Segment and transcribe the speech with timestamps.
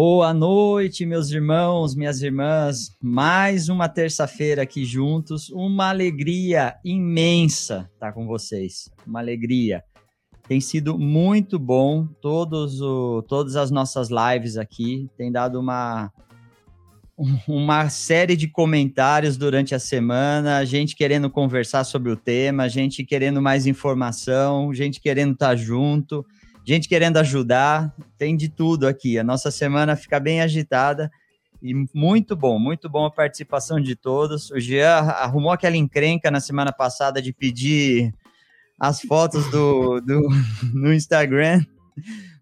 [0.00, 2.96] Boa noite, meus irmãos, minhas irmãs.
[3.02, 5.50] Mais uma terça-feira aqui juntos.
[5.50, 8.88] Uma alegria imensa estar com vocês.
[9.04, 9.82] Uma alegria.
[10.46, 15.10] Tem sido muito bom todos o, todas as nossas lives aqui.
[15.16, 16.12] Tem dado uma
[17.46, 23.42] uma série de comentários durante a semana, gente querendo conversar sobre o tema, gente querendo
[23.42, 26.24] mais informação, gente querendo estar junto
[26.68, 29.18] gente querendo ajudar, tem de tudo aqui.
[29.18, 31.10] A nossa semana fica bem agitada
[31.62, 34.50] e muito bom, muito bom a participação de todos.
[34.50, 38.12] O Jean arrumou aquela encrenca na semana passada de pedir
[38.78, 40.28] as fotos do, do
[40.74, 41.64] no Instagram.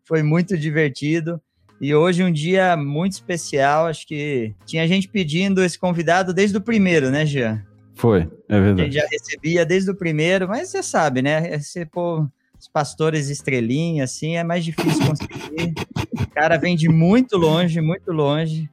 [0.02, 1.40] Foi muito divertido.
[1.80, 6.60] E hoje um dia muito especial, acho que tinha gente pedindo esse convidado desde o
[6.60, 7.62] primeiro, né, Jean?
[7.94, 8.80] Foi, é verdade.
[8.80, 11.58] A gente já recebia desde o primeiro, mas você sabe, né?
[11.58, 12.26] Você, pô,
[12.58, 15.74] os pastores estrelinha, assim, é mais difícil conseguir.
[16.12, 18.70] O cara vem de muito longe, muito longe.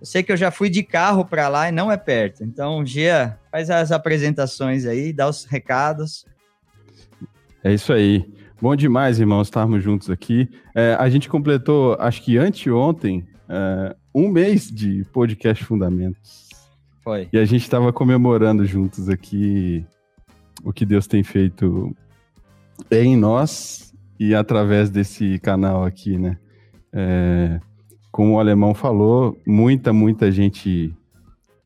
[0.00, 2.42] Eu sei que eu já fui de carro para lá e não é perto.
[2.42, 6.26] Então, Gia, faz as apresentações aí, dá os recados.
[7.62, 8.26] É isso aí.
[8.62, 10.48] Bom demais, irmãos, estarmos juntos aqui.
[10.72, 16.48] É, a gente completou, acho que anteontem, é, um mês de podcast Fundamentos.
[17.02, 17.28] Foi.
[17.32, 19.84] E a gente estava comemorando juntos aqui
[20.62, 21.92] o que Deus tem feito
[22.88, 26.38] em nós e através desse canal aqui, né?
[26.92, 27.58] É,
[28.12, 30.94] como o alemão falou, muita, muita gente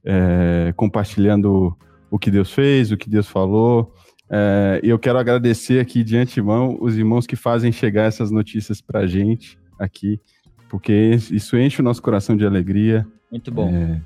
[0.02, 1.76] é, compartilhando
[2.10, 3.92] o que Deus fez, o que Deus falou.
[4.28, 8.80] É, e eu quero agradecer aqui de antemão os irmãos que fazem chegar essas notícias
[8.80, 10.20] para a gente aqui,
[10.68, 10.92] porque
[11.30, 13.06] isso enche o nosso coração de alegria.
[13.30, 13.68] Muito bom.
[13.68, 14.00] É,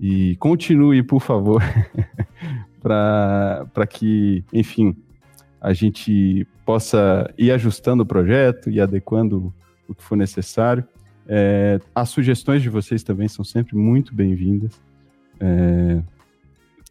[0.00, 1.62] e continue, por favor,
[2.80, 4.96] para que, enfim,
[5.60, 9.52] a gente possa ir ajustando o projeto e adequando
[9.88, 10.84] o que for necessário.
[11.26, 14.80] É, as sugestões de vocês também são sempre muito bem-vindas.
[15.40, 16.00] É,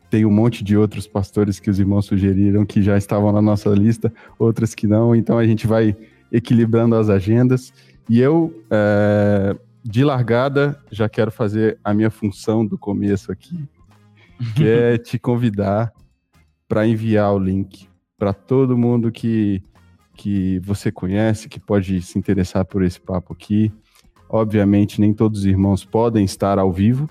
[0.09, 3.69] tem um monte de outros pastores que os irmãos sugeriram que já estavam na nossa
[3.69, 5.95] lista, outras que não, então a gente vai
[6.31, 7.73] equilibrando as agendas.
[8.09, 13.67] E eu, é, de largada, já quero fazer a minha função do começo aqui,
[14.55, 15.93] que é te convidar
[16.67, 19.61] para enviar o link para todo mundo que,
[20.15, 23.71] que você conhece, que pode se interessar por esse papo aqui.
[24.29, 27.09] Obviamente, nem todos os irmãos podem estar ao vivo,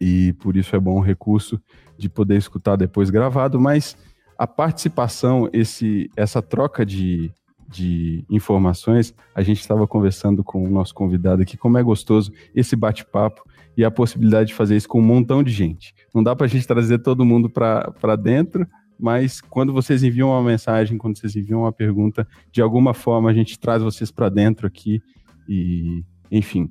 [0.00, 1.60] e por isso é bom o recurso
[2.02, 3.96] de poder escutar depois gravado, mas
[4.36, 7.30] a participação, esse, essa troca de,
[7.68, 12.74] de informações, a gente estava conversando com o nosso convidado aqui, como é gostoso esse
[12.74, 13.42] bate-papo
[13.76, 15.94] e a possibilidade de fazer isso com um montão de gente.
[16.12, 18.66] Não dá para a gente trazer todo mundo para dentro,
[18.98, 23.32] mas quando vocês enviam uma mensagem, quando vocês enviam uma pergunta, de alguma forma a
[23.32, 25.00] gente traz vocês para dentro aqui
[25.48, 26.68] e, enfim,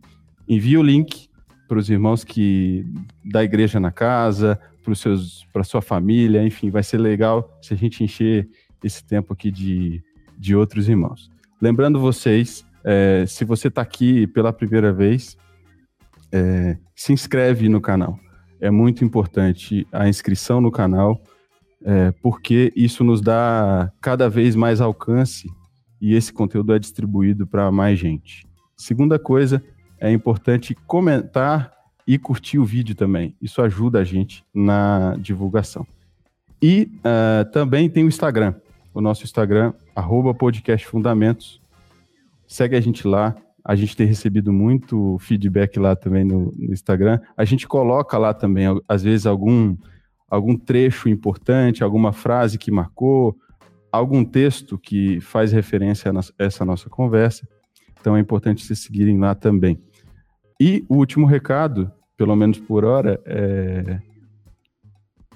[0.47, 1.29] envia o link
[1.71, 2.85] para os irmãos que
[3.23, 4.59] da igreja na casa,
[5.51, 8.49] para sua família, enfim, vai ser legal se a gente encher
[8.83, 10.01] esse tempo aqui de,
[10.37, 11.29] de outros irmãos.
[11.61, 15.37] Lembrando vocês, é, se você está aqui pela primeira vez,
[16.31, 18.19] é, se inscreve no canal.
[18.59, 21.21] É muito importante a inscrição no canal
[21.83, 25.47] é, porque isso nos dá cada vez mais alcance
[25.99, 28.47] e esse conteúdo é distribuído para mais gente.
[28.77, 29.63] Segunda coisa,
[29.99, 31.71] é importante comentar
[32.13, 33.33] e curtir o vídeo também.
[33.41, 35.87] Isso ajuda a gente na divulgação.
[36.61, 38.53] E uh, também tem o Instagram,
[38.93, 41.61] o nosso Instagram, arroba podcast fundamentos.
[42.45, 43.33] Segue a gente lá.
[43.63, 47.17] A gente tem recebido muito feedback lá também no, no Instagram.
[47.37, 49.77] A gente coloca lá também, às vezes, algum
[50.29, 53.37] algum trecho importante, alguma frase que marcou,
[53.89, 57.47] algum texto que faz referência a essa nossa conversa.
[58.01, 59.79] Então é importante vocês seguirem lá também.
[60.59, 61.89] E o último recado,
[62.21, 63.99] pelo menos por hora, é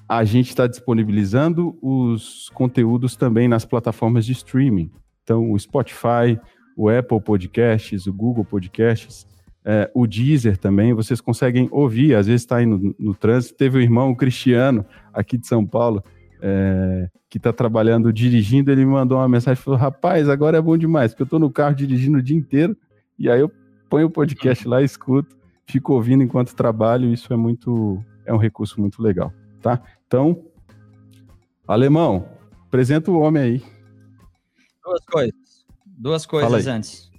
[0.08, 4.92] a gente está disponibilizando os conteúdos também nas plataformas de streaming.
[5.24, 6.40] Então, o Spotify,
[6.78, 9.26] o Apple Podcasts, o Google Podcasts,
[9.66, 13.58] é, o Deezer também, vocês conseguem ouvir, às vezes está aí no, no, trânsito.
[13.58, 16.04] Teve um irmão, o Cristiano, aqui de São Paulo,
[16.40, 20.78] é, que está trabalhando, dirigindo, ele me mandou uma mensagem, falou, rapaz, agora é bom
[20.78, 22.78] demais, porque eu estou no carro dirigindo o dia inteiro,
[23.18, 23.52] e aí eu
[23.90, 28.80] ponho o podcast lá, escuto, fico ouvindo enquanto trabalho, isso é muito, é um recurso
[28.80, 29.82] muito legal, tá?
[30.08, 30.44] Então,
[31.68, 32.28] Alemão,
[32.68, 33.64] apresenta o homem aí.
[34.84, 37.12] Duas coisas, duas coisas antes,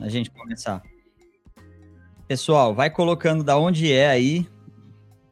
[0.00, 0.82] a gente começar.
[2.26, 4.48] Pessoal, vai colocando da onde é aí,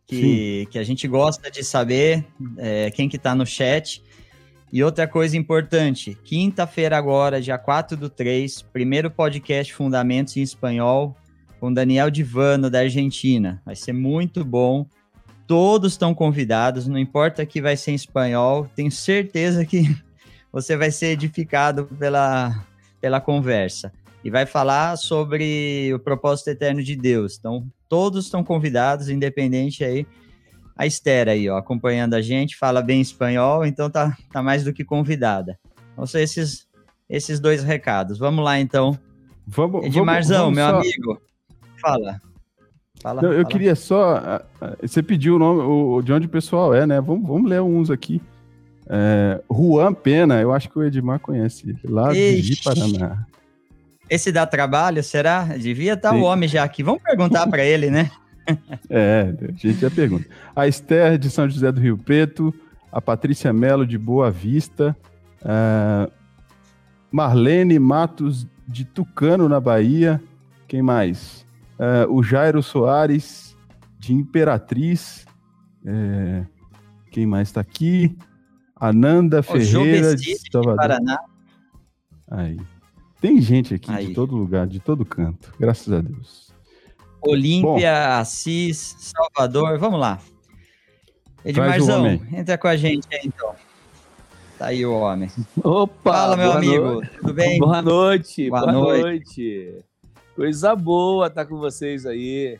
[0.06, 2.24] que, que a gente gosta de saber
[2.58, 4.02] é, quem que tá no chat.
[4.72, 11.16] E outra coisa importante, quinta-feira agora, dia 4 do 3, primeiro podcast Fundamentos em Espanhol,
[11.64, 13.62] com Daniel Divano, da Argentina.
[13.64, 14.86] Vai ser muito bom.
[15.46, 19.84] Todos estão convidados, não importa que vai ser em espanhol, tenho certeza que
[20.52, 22.66] você vai ser edificado pela,
[23.00, 23.90] pela conversa.
[24.22, 27.38] E vai falar sobre o propósito eterno de Deus.
[27.38, 30.06] Então, todos estão convidados, independente aí
[30.76, 34.72] a Esther aí, ó, acompanhando a gente, fala bem espanhol, então tá, tá mais do
[34.72, 35.58] que convidada.
[35.94, 36.68] Então são esses,
[37.08, 38.18] esses dois recados.
[38.18, 38.98] Vamos lá, então.
[39.46, 40.76] Vamos, Edmarzão, vamos, vamos meu só...
[40.76, 41.22] amigo,
[41.84, 42.20] fala.
[43.02, 43.48] Fala, Não, eu fala.
[43.48, 44.40] queria só.
[44.80, 47.00] Você pediu o nome, o, de onde o pessoal é, né?
[47.00, 48.20] Vamos, vamos ler uns aqui.
[48.86, 52.42] É, Juan Pena, eu acho que o Edmar conhece, lá Ixi.
[52.42, 53.26] de Paraná.
[54.08, 55.44] Esse dá trabalho, será?
[55.44, 56.82] Devia estar tá o homem já aqui.
[56.82, 58.10] Vamos perguntar para ele, né?
[58.90, 60.26] É, a gente já pergunta.
[60.54, 62.52] A Esther de São José do Rio Preto,
[62.92, 64.94] a Patrícia Melo de Boa Vista,
[65.42, 66.10] a
[67.10, 70.20] Marlene Matos de Tucano, na Bahia.
[70.68, 71.43] Quem mais?
[71.78, 73.56] Uh, o Jairo Soares
[73.98, 75.26] de Imperatriz.
[75.84, 76.44] É,
[77.10, 78.16] quem mais está aqui?
[78.76, 80.76] Ananda Ferreira de Salvador.
[80.76, 81.18] Paraná.
[82.30, 82.58] Aí.
[83.20, 84.08] Tem gente aqui Aí.
[84.08, 86.52] de todo lugar, de todo canto, graças a Deus.
[87.22, 89.78] Olímpia, Assis, Salvador.
[89.78, 90.18] Vamos lá.
[91.44, 93.54] Edmarzão, entra com a gente aí então.
[94.58, 95.30] Tá aí o homem.
[95.62, 96.12] Opa!
[96.12, 96.84] Fala, meu amigo.
[96.84, 97.10] Noite.
[97.18, 97.58] Tudo bem?
[97.58, 98.50] Boa noite.
[98.50, 99.02] Boa, boa noite.
[99.02, 99.84] noite.
[100.34, 102.58] Coisa boa estar tá com vocês aí.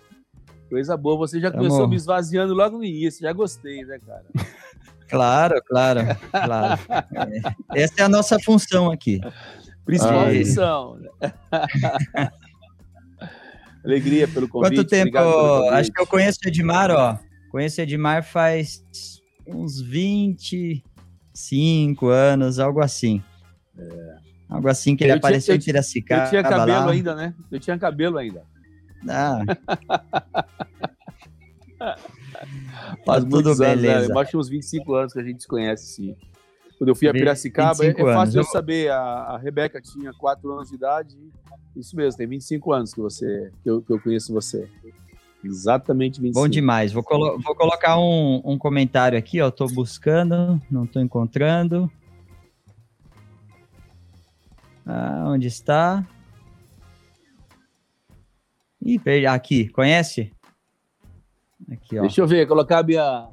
[0.68, 1.16] Coisa boa.
[1.18, 3.22] Você já começou me esvaziando logo no início.
[3.22, 4.24] Já gostei, né, cara?
[5.06, 6.00] Claro, claro,
[6.32, 6.80] claro.
[7.14, 7.54] É.
[7.84, 9.20] Essa é a nossa função aqui.
[9.84, 10.98] Principal função.
[13.84, 14.76] Alegria pelo convite.
[14.76, 15.18] Quanto tempo?
[15.70, 17.18] Acho que eu conheço o Edmar, ó.
[17.50, 18.82] Conheço o Edmar faz
[19.46, 23.22] uns 25 anos, algo assim.
[23.78, 24.13] É.
[24.48, 26.24] Algo assim que ele eu apareceu tinha, em Piracicaba.
[26.24, 26.92] Eu tinha cabelo lá.
[26.92, 27.34] ainda, né?
[27.50, 28.42] Eu tinha cabelo ainda.
[29.08, 29.42] Ah.
[33.04, 34.08] Faz tá tudo beleza.
[34.08, 34.14] Né?
[34.14, 36.16] Mais de uns 25 anos que a gente se conhece, sim.
[36.78, 38.90] Quando eu fui a Piracicaba, é, é fácil eu saber.
[38.90, 41.16] A, a Rebeca tinha 4 anos de idade
[41.76, 44.68] isso mesmo, tem 25 anos que você que eu, que eu conheço você.
[45.42, 46.40] Exatamente 25.
[46.40, 46.92] Bom demais.
[46.92, 49.50] Vou, colo vou colocar um, um comentário aqui, ó.
[49.50, 51.90] Tô buscando, não tô encontrando.
[54.86, 56.06] Ah, onde está?
[58.82, 60.30] Ih, aqui, conhece?
[61.70, 62.02] Aqui, ó.
[62.02, 63.30] Deixa eu ver, colocar a minha.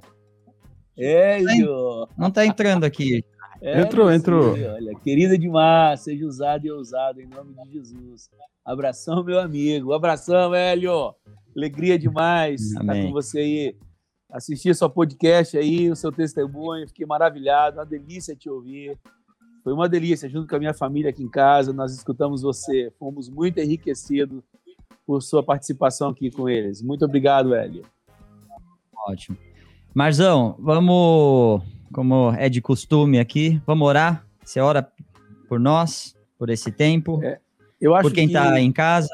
[0.97, 2.07] Hélio!
[2.17, 3.23] Não tá entrando aqui.
[3.63, 4.53] É, entrou, entrou.
[4.53, 8.27] Olha, querida demais, seja usado e ousado em nome de Jesus.
[8.65, 9.93] Abração, meu amigo.
[9.93, 11.13] Abração, Hélio.
[11.55, 13.75] Alegria demais estar com você aí.
[14.31, 16.87] Assistir seu podcast aí, o seu testemunho.
[16.87, 17.77] Fiquei maravilhado.
[17.77, 18.97] Uma delícia te ouvir.
[19.63, 20.29] Foi uma delícia.
[20.29, 22.91] Junto com a minha família aqui em casa, nós escutamos você.
[22.97, 24.43] Fomos muito enriquecidos
[25.05, 26.81] por sua participação aqui com eles.
[26.81, 27.83] Muito obrigado, Hélio.
[29.07, 29.37] Ótimo.
[29.93, 31.61] Marzão, vamos
[31.91, 34.25] como é de costume aqui, vamos orar?
[34.43, 34.89] Você ora
[35.49, 37.39] por nós, por esse tempo, é,
[37.79, 39.09] eu acho por quem está em casa?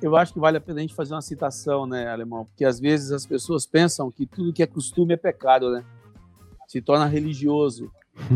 [0.00, 2.44] Eu acho que vale a pena a gente fazer uma citação, né, Alemão?
[2.44, 5.84] Porque às vezes as pessoas pensam que tudo que é costume é pecado, né?
[6.68, 7.90] Se torna religioso.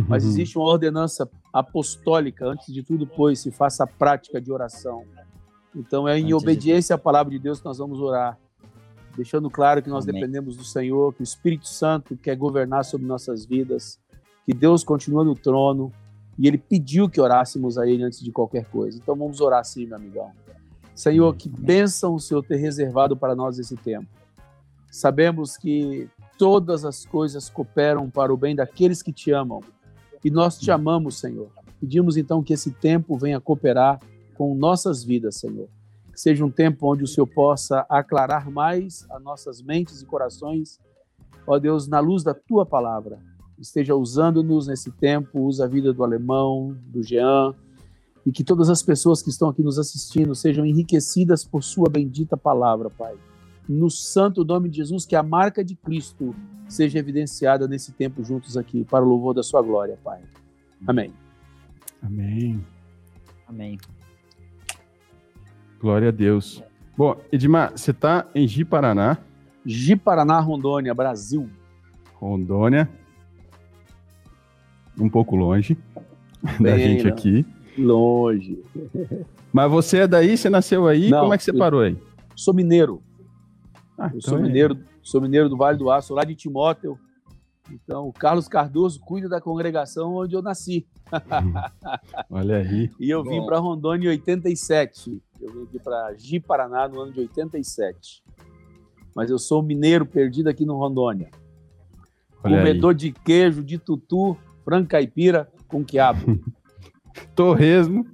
[0.08, 5.04] Mas existe uma ordenança apostólica, antes de tudo, pois, se faça a prática de oração.
[5.74, 7.00] Então é em antes obediência de...
[7.00, 8.38] à palavra de Deus que nós vamos orar
[9.16, 10.20] deixando claro que nós Amém.
[10.20, 13.98] dependemos do Senhor, que o Espírito Santo quer governar sobre nossas vidas,
[14.44, 15.92] que Deus continua no trono
[16.38, 18.98] e Ele pediu que orássemos a Ele antes de qualquer coisa.
[18.98, 20.30] Então vamos orar sim, meu amigão.
[20.94, 24.06] Senhor, que bênção o Senhor ter reservado para nós esse tempo.
[24.90, 26.08] Sabemos que
[26.38, 29.60] todas as coisas cooperam para o bem daqueles que te amam.
[30.24, 31.50] E nós te amamos, Senhor.
[31.78, 34.00] Pedimos então que esse tempo venha cooperar
[34.34, 35.68] com nossas vidas, Senhor
[36.14, 40.80] que seja um tempo onde o Senhor possa aclarar mais as nossas mentes e corações,
[41.46, 43.18] ó Deus, na luz da tua palavra.
[43.58, 47.54] Esteja usando-nos nesse tempo, usa a vida do alemão, do Jean,
[48.24, 52.36] e que todas as pessoas que estão aqui nos assistindo sejam enriquecidas por sua bendita
[52.36, 53.14] palavra, Pai.
[53.68, 56.34] No santo nome de Jesus, que a marca de Cristo
[56.68, 60.20] seja evidenciada nesse tempo juntos aqui, para o louvor da sua glória, Pai.
[60.86, 61.12] Amém.
[62.02, 62.64] Amém.
[63.46, 63.78] Amém.
[65.80, 66.62] Glória a Deus.
[66.96, 69.18] Bom, Edmar, você está em Ji-Paraná.
[69.64, 71.48] Ji-Paraná, Rondônia, Brasil.
[72.14, 72.88] Rondônia.
[74.98, 75.76] Um pouco longe
[76.60, 77.10] Bem, da gente não.
[77.12, 77.46] aqui.
[77.76, 78.62] Longe.
[79.52, 80.36] Mas você é daí?
[80.36, 81.10] Você nasceu aí?
[81.10, 81.96] Não, Como é que você parou aí?
[82.36, 83.02] Sou mineiro.
[83.98, 84.42] Ah, eu então sou, é...
[84.42, 86.98] mineiro, sou mineiro do Vale do Aço, lá de Timóteo.
[87.70, 90.86] Então, o Carlos Cardoso cuida da congregação onde eu nasci.
[92.30, 92.90] Olha aí.
[93.00, 95.22] E eu vim para Rondônia em 87.
[95.40, 98.22] Eu vim aqui para Ji Paraná no ano de 87.
[99.14, 101.30] Mas eu sou mineiro perdido aqui no Rondônia.
[102.42, 102.96] Olha Comedor aí.
[102.96, 106.38] de queijo, de tutu, frango caipira com quiabo.
[107.34, 108.06] torresmo.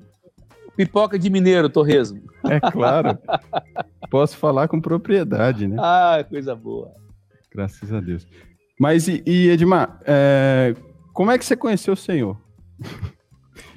[0.76, 2.22] Pipoca de mineiro, torresmo.
[2.44, 3.18] É claro.
[4.11, 5.76] Posso falar com propriedade, né?
[5.79, 6.93] Ah, coisa boa.
[7.52, 8.26] Graças a Deus.
[8.79, 10.75] Mas, e, e Edmar, é,
[11.12, 12.37] como é que você conheceu o Senhor?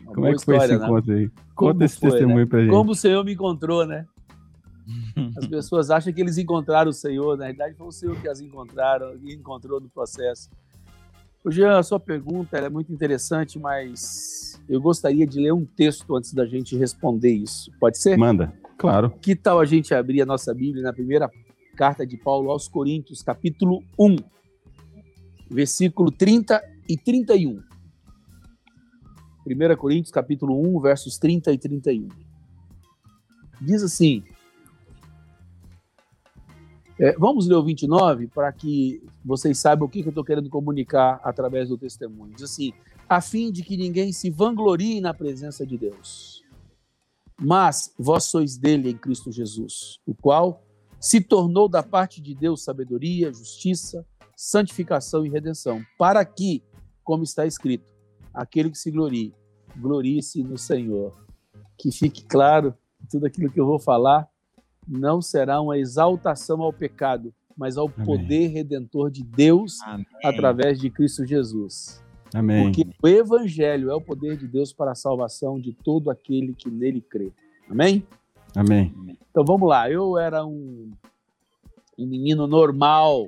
[0.04, 0.86] Uma como é que história, foi esse né?
[0.86, 1.30] encontro aí?
[1.30, 2.46] Conta como esse foi, testemunho né?
[2.46, 2.72] pra gente.
[2.72, 4.06] Como o Senhor me encontrou, né?
[5.38, 8.42] As pessoas acham que eles encontraram o Senhor, na verdade foi o Senhor que as
[8.42, 10.50] encontraram e encontrou no processo.
[11.44, 16.16] O Jean, a sua pergunta é muito interessante, mas eu gostaria de ler um texto
[16.16, 17.70] antes da gente responder isso.
[17.80, 18.18] Pode ser?
[18.18, 19.10] Manda, claro.
[19.22, 21.30] Que tal a gente abrir a nossa Bíblia na primeira
[21.76, 24.16] carta de Paulo aos Coríntios, capítulo 1,
[25.50, 27.62] versículo 30 e 31.
[29.46, 32.08] 1 Coríntios, capítulo 1, versos 30 e 31.
[33.60, 34.24] Diz assim:
[37.00, 40.50] é, vamos ler o 29 para que vocês saibam o que, que eu estou querendo
[40.50, 42.34] comunicar através do testemunho.
[42.34, 42.72] Diz assim:
[43.10, 46.44] a fim de que ninguém se vanglorie na presença de Deus.
[47.40, 50.64] Mas vós sois dele em Cristo Jesus, o qual
[51.00, 56.64] se tornou da parte de Deus sabedoria, justiça, santificação e redenção, para que,
[57.04, 57.86] como está escrito,
[58.34, 59.34] aquele que se glorie,
[59.76, 61.14] glorie-se no Senhor.
[61.78, 62.74] Que fique claro
[63.10, 64.30] tudo aquilo que eu vou falar
[64.88, 68.06] não será uma exaltação ao pecado, mas ao Amém.
[68.06, 70.06] poder redentor de Deus Amém.
[70.24, 72.04] através de Cristo Jesus.
[72.34, 72.64] Amém.
[72.64, 76.70] Porque o Evangelho é o poder de Deus para a salvação de todo aquele que
[76.70, 77.32] nele crê.
[77.70, 78.06] Amém?
[78.56, 78.94] Amém.
[79.30, 79.90] Então vamos lá.
[79.90, 80.92] Eu era um,
[81.98, 83.28] um menino normal,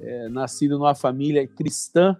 [0.00, 2.16] é, nascido numa família cristã,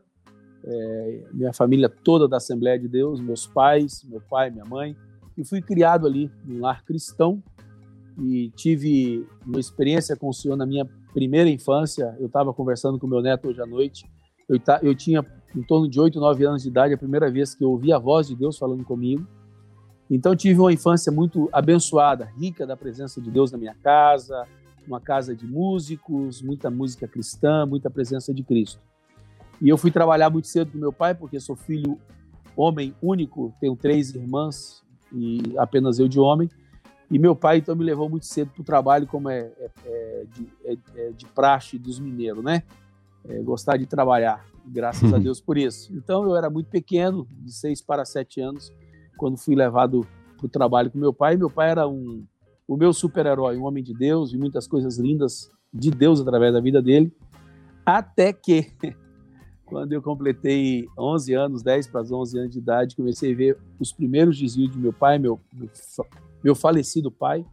[0.64, 4.96] é, minha família toda da Assembleia de Deus, meus pais, meu pai, minha mãe,
[5.38, 7.42] e fui criado ali num lar cristão
[8.20, 12.14] e tive uma experiência com o Senhor na minha primeira infância.
[12.20, 14.04] Eu estava conversando com meu neto hoje à noite.
[14.48, 15.24] Eu, eu tinha
[15.54, 17.98] em torno de 8, 9 anos de idade, a primeira vez que eu ouvi a
[17.98, 19.26] voz de Deus falando comigo.
[20.10, 24.44] Então tive uma infância muito abençoada, rica da presença de Deus na minha casa,
[24.86, 28.80] uma casa de músicos, muita música cristã, muita presença de Cristo.
[29.60, 31.98] E eu fui trabalhar muito cedo com meu pai, porque sou filho
[32.56, 36.48] homem único, tenho três irmãs e apenas eu de homem.
[37.10, 40.24] E meu pai então me levou muito cedo para o trabalho, como é, é, é,
[40.32, 42.62] de, é, é, de, praxe dos mineiros, né?
[43.28, 45.92] É, gostar de trabalhar, graças a Deus por isso.
[45.92, 48.72] Então eu era muito pequeno, de seis para sete anos,
[49.18, 51.36] quando fui levado para o trabalho com meu pai.
[51.36, 52.24] Meu pai era um,
[52.66, 56.60] o meu super-herói, um homem de Deus, e muitas coisas lindas de Deus através da
[56.60, 57.12] vida dele.
[57.84, 58.70] Até que,
[59.66, 63.92] quando eu completei 11 anos, 10 para 11 anos de idade, comecei a ver os
[63.92, 65.68] primeiros desvios de meu pai, meu, meu
[66.42, 67.44] meu falecido pai,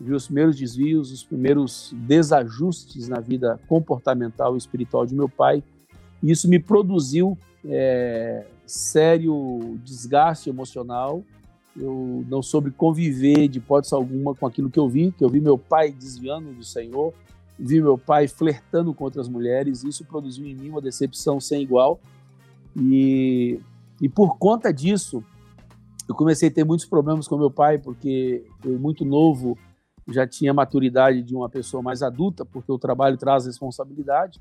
[0.00, 5.62] vi os primeiros desvios, os primeiros desajustes na vida comportamental e espiritual de meu pai,
[6.22, 11.22] e isso me produziu é, sério desgaste emocional.
[11.76, 15.40] Eu não soube conviver de hipótese alguma com aquilo que eu vi, que eu vi
[15.40, 17.14] meu pai desviando do Senhor,
[17.58, 22.00] vi meu pai flertando com outras mulheres, isso produziu em mim uma decepção sem igual.
[22.76, 23.60] E,
[24.00, 25.22] e por conta disso,
[26.08, 29.58] eu comecei a ter muitos problemas com meu pai, porque eu, muito novo,
[30.08, 34.40] já tinha maturidade de uma pessoa mais adulta, porque o trabalho traz responsabilidade.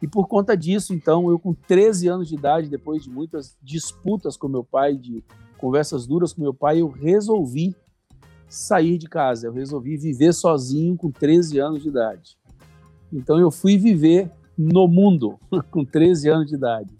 [0.00, 4.36] E por conta disso, então, eu com 13 anos de idade, depois de muitas disputas
[4.36, 5.22] com meu pai, de
[5.58, 7.76] conversas duras com meu pai, eu resolvi
[8.48, 9.46] sair de casa.
[9.46, 12.36] Eu resolvi viver sozinho com 13 anos de idade.
[13.12, 15.38] Então eu fui viver no mundo
[15.70, 16.90] com 13 anos de idade.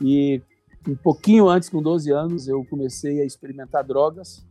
[0.00, 0.42] E
[0.86, 4.44] um pouquinho antes, com 12 anos, eu comecei a experimentar drogas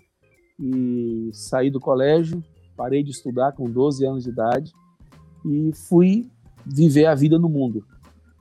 [0.59, 2.43] e saí do colégio,
[2.75, 4.71] parei de estudar com 12 anos de idade
[5.45, 6.29] e fui
[6.65, 7.85] viver a vida no mundo.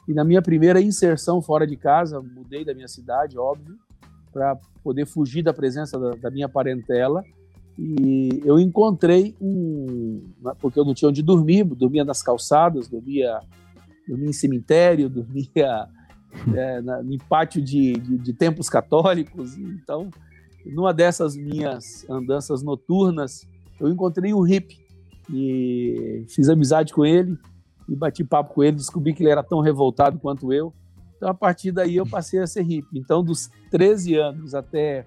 [0.06, 3.76] E na minha primeira inserção fora de casa, mudei da minha cidade, óbvio,
[4.32, 7.23] para poder fugir da presença da, da, minha parentela.
[7.78, 10.23] E eu encontrei um.
[10.61, 13.40] Porque eu não tinha onde dormir, dormia nas calçadas, dormia,
[14.06, 15.88] dormia em cemitério, dormia
[16.54, 19.56] é, na, em pátio de, de, de, católicos.
[19.56, 20.10] Então,
[20.64, 23.46] numa dessas minhas andanças noturnas,
[23.78, 24.78] eu encontrei um hippie
[25.32, 27.38] e fiz amizade com ele
[27.88, 30.72] e bati papo com ele, descobri que ele era tão revoltado quanto eu.
[31.16, 32.99] Então, a partir daí, eu passei a ser hippie.
[32.99, 35.06] Então, dos 13 anos até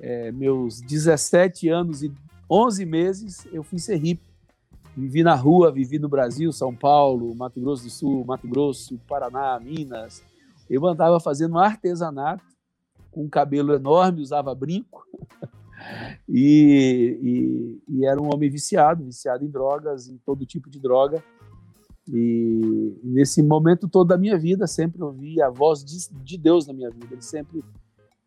[0.00, 2.12] é, meus 17 anos e
[2.48, 4.34] 11 meses, eu fui ser hippie.
[4.96, 9.58] Vivi na rua, vivi no Brasil, São Paulo, Mato Grosso do Sul, Mato Grosso, Paraná,
[9.58, 10.22] Minas.
[10.68, 12.44] Eu andava fazendo artesanato,
[13.10, 15.04] com cabelo enorme, usava brinco.
[16.28, 21.22] e, e, e, era um homem viciado, viciado em drogas, em todo tipo de droga.
[22.12, 26.72] E nesse momento todo da minha vida, sempre ouvi a voz de, de Deus na
[26.72, 27.08] minha vida.
[27.12, 27.64] Ele sempre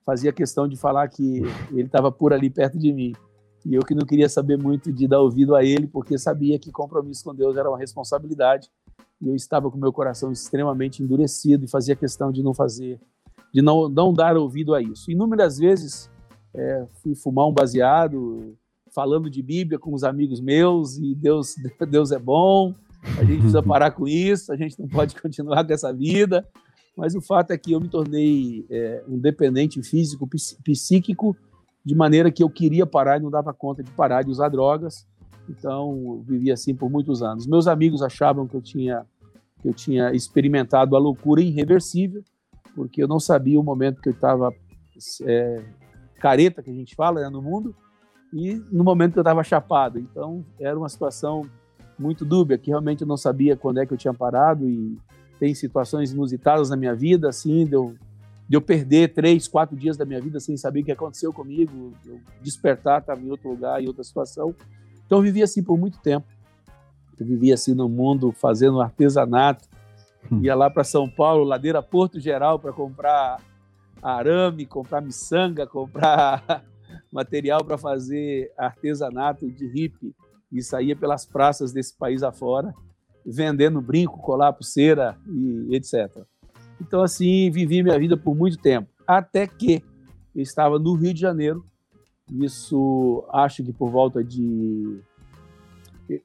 [0.05, 1.41] fazia questão de falar que
[1.71, 3.13] ele estava por ali perto de mim.
[3.65, 6.71] E eu que não queria saber muito de dar ouvido a ele, porque sabia que
[6.71, 8.69] compromisso com Deus era uma responsabilidade.
[9.21, 12.99] E eu estava com meu coração extremamente endurecido e fazia questão de não fazer,
[13.53, 15.11] de não, não dar ouvido a isso.
[15.11, 16.09] Inúmeras vezes
[16.53, 18.55] é, fui fumar um baseado,
[18.93, 21.55] falando de Bíblia com os amigos meus, e Deus,
[21.89, 22.73] Deus é bom,
[23.17, 26.47] a gente precisa parar com isso, a gente não pode continuar com essa vida.
[26.95, 30.27] Mas o fato é que eu me tornei é, um dependente físico,
[30.63, 31.37] psíquico,
[31.85, 35.07] de maneira que eu queria parar e não dava conta de parar de usar drogas.
[35.49, 37.47] Então, vivi assim por muitos anos.
[37.47, 39.05] Meus amigos achavam que eu tinha
[39.61, 42.23] que eu tinha experimentado a loucura irreversível,
[42.75, 44.53] porque eu não sabia o momento que eu estava
[45.23, 45.63] é,
[46.19, 47.75] careta, que a gente fala né, no mundo,
[48.31, 49.97] e no momento que eu estava chapado.
[49.97, 51.41] Então, era uma situação
[51.97, 54.95] muito dúbia, que realmente eu não sabia quando é que eu tinha parado e
[55.39, 57.95] tem situações inusitadas na minha vida, assim, de eu
[58.49, 61.91] de eu perder três, quatro dias da minha vida sem saber o que aconteceu comigo,
[62.05, 64.55] eu despertar, estava em outro lugar, em outra situação.
[65.07, 66.27] Então eu vivi assim por muito tempo.
[67.19, 69.67] Eu vivia assim no mundo fazendo artesanato,
[70.31, 70.41] hum.
[70.43, 73.41] ia lá para São Paulo, ladeira Porto Geral, para comprar
[74.03, 76.63] arame, comprar miçanga, comprar
[77.11, 80.13] material para fazer artesanato de hippie
[80.51, 82.73] e saía pelas praças desse país afora,
[83.25, 86.23] vendendo brinco, colar, pulseira e etc.
[86.79, 88.87] Então, assim, vivi minha vida por muito tempo.
[89.05, 89.83] Até que
[90.35, 91.65] eu estava no Rio de Janeiro.
[92.31, 94.99] Isso, acho que por volta de.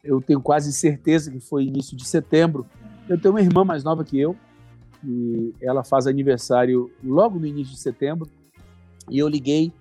[0.03, 2.67] Eu tenho quase certeza que foi início de setembro.
[3.09, 4.37] Eu tenho uma irmã mais nova que eu.
[5.05, 8.29] E ela faz aniversário logo no início de setembro.
[9.11, 9.73] E eu liguei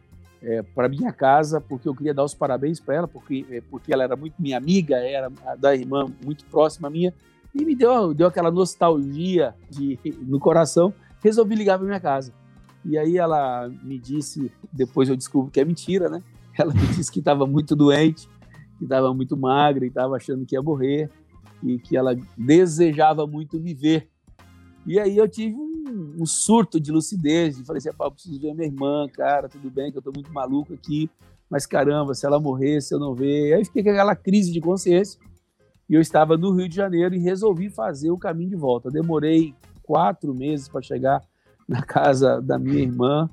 [0.42, 3.94] é, para minha casa porque eu queria dar os parabéns para ela, porque, é, porque
[3.94, 7.14] ela era muito minha amiga, era da irmã muito próxima minha
[7.54, 10.94] e me deu, deu aquela nostalgia de, no coração.
[11.22, 12.34] Resolvi ligar para minha casa.
[12.84, 16.24] E aí ela me disse, depois eu descubro que é mentira, né?
[16.58, 18.28] Ela me disse que estava muito doente,
[18.78, 21.10] que estava muito magra e estava achando que ia morrer
[21.64, 24.10] e que ela desejava muito viver.
[24.86, 28.54] E aí eu tive um, um surto de lucidez e falei assim, eu preciso ver
[28.54, 31.10] minha irmã, cara, tudo bem que eu estou muito maluco aqui,
[31.50, 33.54] mas caramba, se ela morrer, se eu não ver...
[33.54, 35.20] Aí fiquei com aquela crise de consciência
[35.88, 38.90] e eu estava no Rio de Janeiro e resolvi fazer o caminho de volta.
[38.90, 41.22] Demorei quatro meses para chegar
[41.72, 43.30] na casa da minha irmã,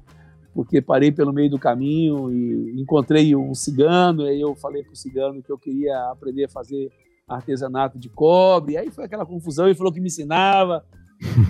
[0.54, 4.22] porque parei pelo meio do caminho e encontrei um cigano.
[4.22, 6.92] E aí eu falei para o cigano que eu queria aprender a fazer
[7.28, 8.74] artesanato de cobre.
[8.74, 9.66] E aí foi aquela confusão.
[9.66, 10.84] Ele falou que me ensinava.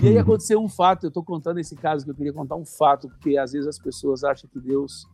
[0.01, 1.05] E aí aconteceu um fato.
[1.05, 3.77] Eu estou contando esse caso que eu queria contar um fato, porque às vezes as
[3.77, 5.07] pessoas acham que Deus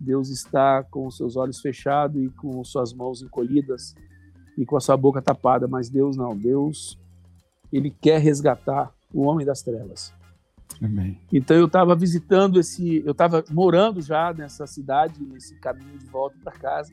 [0.00, 3.96] Deus está com os seus olhos fechados e com suas mãos encolhidas
[4.56, 6.36] e com a sua boca tapada, mas Deus não.
[6.36, 6.96] Deus,
[7.72, 10.16] ele quer resgatar o homem das trevas.
[10.82, 11.18] Amém.
[11.32, 16.36] Então eu estava visitando esse, eu estava morando já nessa cidade, nesse caminho de volta
[16.42, 16.92] para casa,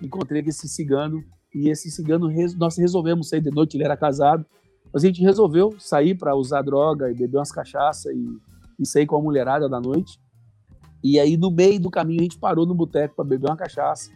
[0.00, 1.22] encontrei esse cigano
[1.54, 4.44] e esse cigano nós resolvemos sair de noite, ele era casado,
[4.92, 8.26] mas a gente resolveu sair para usar droga e beber umas cachaça e,
[8.78, 10.18] e sair com a mulherada da noite.
[11.02, 14.10] E aí no meio do caminho a gente parou no boteco para beber uma cachaça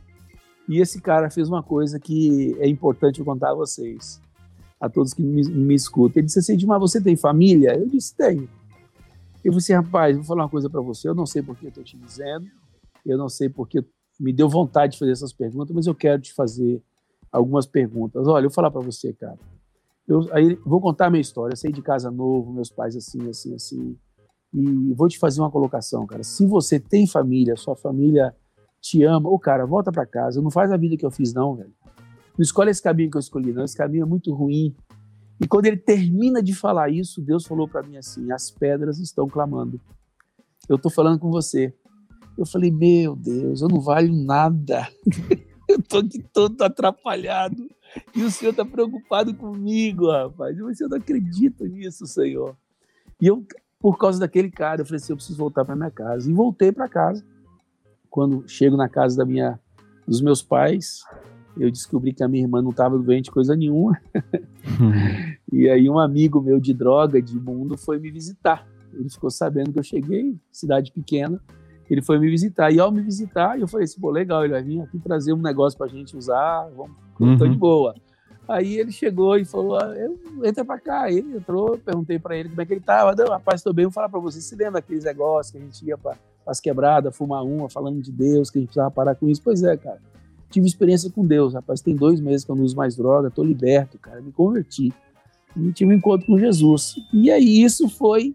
[0.70, 4.20] e esse cara fez uma coisa que é importante eu contar a vocês,
[4.80, 6.20] a todos que me, me escutam.
[6.20, 7.76] Ele disse assim: Edmar, você tem família?
[7.76, 8.48] Eu disse: tenho.
[9.44, 11.08] Eu disse: assim, rapaz, vou falar uma coisa para você.
[11.08, 12.46] Eu não sei por que eu estou te dizendo,
[13.04, 13.84] eu não sei porque
[14.18, 16.82] me deu vontade de fazer essas perguntas, mas eu quero te fazer
[17.32, 18.26] algumas perguntas.
[18.26, 19.38] Olha, eu vou falar para você, cara.
[20.06, 21.52] Eu, aí vou contar a minha história.
[21.52, 23.96] Eu saí de casa novo, meus pais assim, assim, assim.
[24.52, 26.22] E vou te fazer uma colocação, cara.
[26.24, 28.34] Se você tem família, sua família
[28.80, 29.28] te ama.
[29.28, 30.42] Ô, cara, volta para casa.
[30.42, 31.72] Não faz a vida que eu fiz, não, velho.
[32.36, 33.64] Não escolhe esse caminho que eu escolhi, não.
[33.64, 34.74] Esse caminho é muito ruim.
[35.40, 39.26] E quando ele termina de falar isso, Deus falou para mim assim: as pedras estão
[39.26, 39.80] clamando.
[40.68, 41.74] Eu tô falando com você.
[42.36, 44.86] Eu falei: meu Deus, eu não valho nada.
[45.66, 47.68] eu tô aqui todo atrapalhado.
[48.14, 50.56] E o Senhor tá preocupado comigo, rapaz.
[50.58, 52.56] Eu, eu não acredito nisso, Senhor.
[53.20, 53.44] E eu,
[53.80, 56.30] por causa daquele cara, eu falei assim: eu preciso voltar para minha casa.
[56.30, 57.24] E voltei para casa
[58.10, 59.58] quando chego na casa da minha,
[60.06, 61.02] dos meus pais,
[61.58, 64.00] eu descobri que a minha irmã não estava doente coisa nenhuma.
[65.52, 68.66] e aí um amigo meu de droga, de mundo, foi me visitar.
[68.92, 71.40] Ele ficou sabendo que eu cheguei, cidade pequena,
[71.88, 72.70] ele foi me visitar.
[72.70, 75.40] E ao me visitar, eu falei assim, pô, legal, ele vai vir aqui trazer um
[75.40, 77.36] negócio para a gente usar, vamos, uhum.
[77.36, 77.94] tô de boa.
[78.50, 79.94] Aí ele chegou e falou: ah,
[80.44, 81.08] entra pra cá.
[81.08, 83.14] Ele entrou, perguntei para ele como é que ele tava.
[83.14, 84.40] Não, rapaz, tô bem, vou falar para você.
[84.40, 88.10] Você lembra daqueles negócios que a gente ia para as quebradas, fumar uma, falando de
[88.10, 89.40] Deus, que a gente precisava parar com isso?
[89.40, 90.00] Pois é, cara.
[90.50, 91.80] Tive experiência com Deus, rapaz.
[91.80, 94.20] Tem dois meses que eu não uso mais droga, tô liberto, cara.
[94.20, 94.92] Me converti.
[95.56, 96.96] E tive um encontro com Jesus.
[97.12, 98.34] E aí isso foi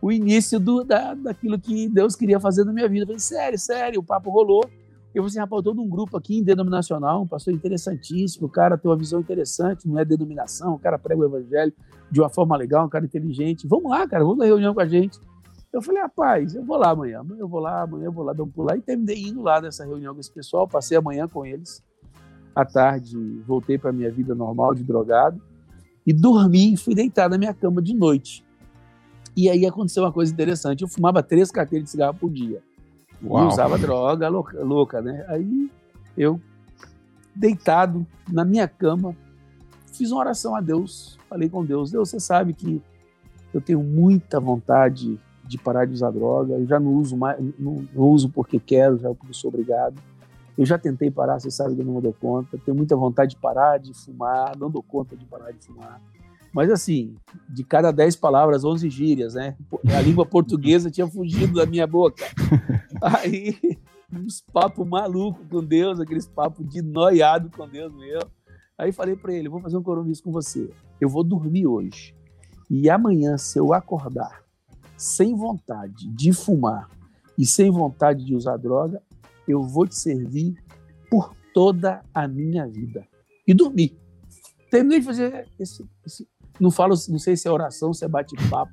[0.00, 3.02] o início do, da, daquilo que Deus queria fazer na minha vida.
[3.02, 4.64] Eu falei, sério, sério, o papo rolou.
[5.14, 8.78] Eu falei assim, rapaz, todo um grupo aqui em denominacional, um pastor interessantíssimo, o cara
[8.78, 11.72] tem uma visão interessante, não é denominação, o cara prega o evangelho
[12.10, 13.66] de uma forma legal, um cara inteligente.
[13.68, 15.18] Vamos lá, cara, vamos na reunião com a gente.
[15.72, 18.34] Eu falei, rapaz, eu vou lá amanhã, amanhã eu vou lá, amanhã eu vou lá,
[18.34, 18.76] dar um pulo lá.
[18.76, 21.82] E terminei indo lá nessa reunião com esse pessoal, passei a manhã com eles.
[22.54, 25.40] À tarde, voltei para minha vida normal de drogado
[26.06, 28.44] e dormi, fui deitar na minha cama de noite.
[29.34, 32.62] E aí aconteceu uma coisa interessante, eu fumava três carteiras de cigarro por dia.
[33.24, 33.44] Uau.
[33.44, 35.24] E usava droga louca, louca, né?
[35.28, 35.70] Aí
[36.18, 36.38] eu,
[37.34, 39.16] deitado na minha cama,
[39.90, 41.18] fiz uma oração a Deus.
[41.30, 42.82] Falei com Deus: Deus, você sabe que
[43.54, 46.54] eu tenho muita vontade de parar de usar droga.
[46.54, 49.96] Eu já não uso mais, não, não uso porque quero, já porque sou obrigado.
[50.56, 52.58] Eu já tentei parar, você sabe que eu não dou conta.
[52.58, 56.00] Tenho muita vontade de parar de fumar, não dou conta de parar de fumar.
[56.52, 57.16] Mas assim,
[57.48, 59.56] de cada dez palavras, onze gírias, né?
[59.96, 62.24] A língua portuguesa tinha fugido da minha boca.
[63.00, 63.56] Aí,
[64.12, 68.30] uns papos malucos com Deus, aqueles papos de noiado com Deus mesmo.
[68.76, 70.70] Aí falei para ele, vou fazer um compromisso com você.
[71.00, 72.14] Eu vou dormir hoje.
[72.68, 74.41] E amanhã, se eu acordar
[75.02, 76.88] sem vontade de fumar
[77.36, 79.02] e sem vontade de usar droga,
[79.48, 80.54] eu vou te servir
[81.10, 83.04] por toda a minha vida.
[83.46, 83.98] E dormi.
[84.70, 86.28] Terminei de fazer esse, esse,
[86.60, 88.72] não falo, não sei se é oração, se é bate-papo.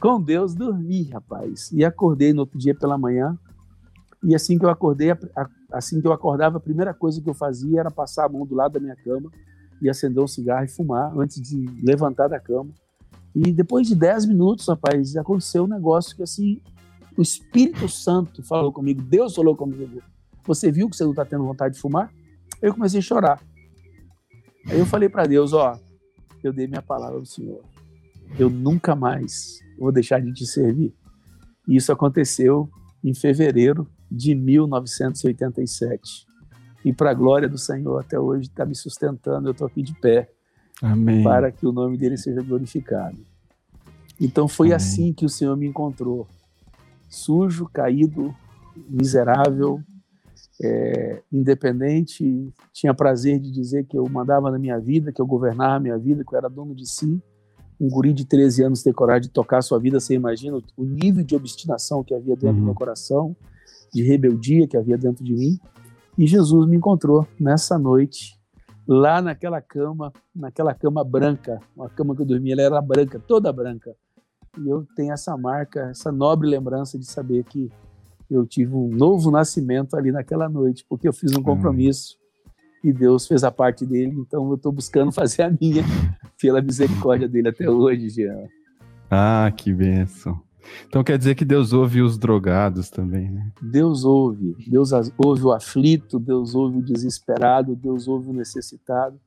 [0.00, 1.72] Com Deus, dormi, rapaz.
[1.72, 3.36] E acordei no outro dia pela manhã.
[4.22, 5.08] E assim que eu acordei,
[5.72, 8.54] assim que eu acordava, a primeira coisa que eu fazia era passar a mão do
[8.54, 9.28] lado da minha cama
[9.82, 12.70] e acender um cigarro e fumar antes de levantar da cama.
[13.34, 16.60] E depois de 10 minutos, rapaz, aconteceu um negócio que assim,
[17.16, 20.02] o Espírito Santo falou comigo, Deus falou comigo.
[20.46, 22.12] Você viu que você não está tendo vontade de fumar?
[22.60, 23.42] Eu comecei a chorar.
[24.66, 25.78] Aí eu falei para Deus, ó,
[26.42, 27.62] eu dei minha palavra ao Senhor.
[28.38, 30.94] Eu nunca mais vou deixar de te servir.
[31.68, 32.68] E isso aconteceu
[33.02, 36.26] em fevereiro de 1987.
[36.84, 39.94] E para a glória do Senhor, até hoje está me sustentando, eu estou aqui de
[40.00, 40.30] pé.
[40.82, 41.22] Amém.
[41.22, 43.18] Para que o nome dele seja glorificado.
[44.20, 44.76] Então foi Amém.
[44.76, 46.26] assim que o Senhor me encontrou.
[47.08, 48.34] Sujo, caído,
[48.88, 49.82] miserável,
[50.62, 55.76] é, independente, tinha prazer de dizer que eu mandava na minha vida, que eu governava
[55.76, 57.20] a minha vida, que eu era dono de si.
[57.80, 60.84] Um guri de 13 anos ter coragem de tocar a sua vida, você imagina o
[60.84, 62.60] nível de obstinação que havia dentro uhum.
[62.60, 63.34] do meu coração,
[63.92, 65.58] de rebeldia que havia dentro de mim.
[66.18, 68.38] E Jesus me encontrou nessa noite,
[68.90, 73.52] lá naquela cama, naquela cama branca, uma cama que eu dormia, ela era branca, toda
[73.52, 73.94] branca.
[74.58, 77.70] E eu tenho essa marca, essa nobre lembrança de saber que
[78.28, 82.18] eu tive um novo nascimento ali naquela noite, porque eu fiz um compromisso
[82.82, 85.84] e Deus fez a parte dele, então eu estou buscando fazer a minha
[86.40, 88.48] pela misericórdia dele até hoje, Jean.
[89.08, 90.40] Ah, que benção.
[90.86, 93.50] Então quer dizer que Deus ouve os drogados também, né?
[93.60, 94.56] Deus ouve.
[94.66, 99.18] Deus ouve o aflito, Deus ouve o desesperado, Deus ouve o necessitado.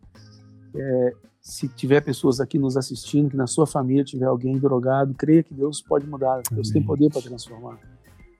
[0.76, 5.44] É, se tiver pessoas aqui nos assistindo, que na sua família tiver alguém drogado, creia
[5.44, 6.42] que Deus pode mudar.
[6.50, 6.74] Deus Amém.
[6.74, 7.78] tem poder para transformar.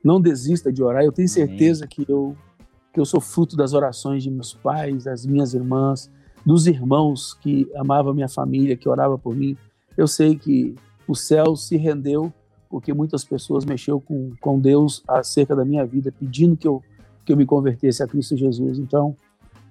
[0.04, 1.04] Não desista de orar.
[1.04, 2.36] Eu tenho certeza que eu,
[2.94, 6.10] que eu sou fruto das orações de meus pais, das minhas irmãs,
[6.46, 9.58] dos irmãos que amavam minha família, que orava por mim.
[9.98, 10.76] Eu sei que
[11.08, 12.34] o céu se rendeu
[12.74, 16.82] porque muitas pessoas mexeu com, com Deus acerca da minha vida, pedindo que eu,
[17.24, 18.80] que eu me convertesse a Cristo Jesus.
[18.80, 19.16] Então,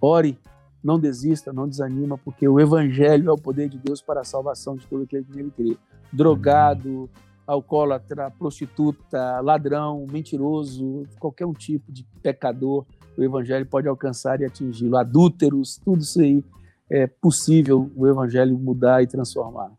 [0.00, 0.38] ore,
[0.84, 4.76] não desista, não desanima, porque o Evangelho é o poder de Deus para a salvação
[4.76, 5.76] de todo aquele que nele crê.
[6.12, 7.10] Drogado,
[7.44, 12.86] alcoólatra, prostituta, ladrão, mentiroso, qualquer um tipo de pecador,
[13.18, 14.96] o evangelho pode alcançar e atingi-lo.
[14.96, 16.44] Adúlteros, tudo isso aí
[16.88, 19.72] é possível o evangelho mudar e transformar.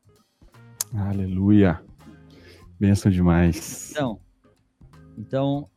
[0.94, 1.82] Aleluia.
[2.84, 3.91] Benção demais.
[3.91, 4.19] Então,
[5.17, 5.69] então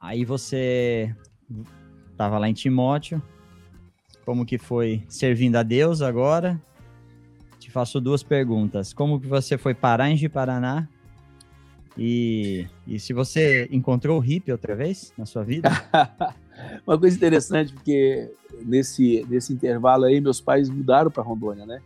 [0.00, 1.14] aí você
[2.10, 3.22] estava lá em Timóteo,
[4.24, 6.58] como que foi servindo a Deus agora?
[7.58, 8.94] Te faço duas perguntas.
[8.94, 10.88] Como que você foi parar em Ji-Paraná
[11.98, 15.68] e, e se você encontrou o hippie outra vez na sua vida?
[16.86, 18.32] Uma coisa interessante, porque
[18.64, 21.82] nesse, nesse intervalo aí, meus pais mudaram para Rondônia, né?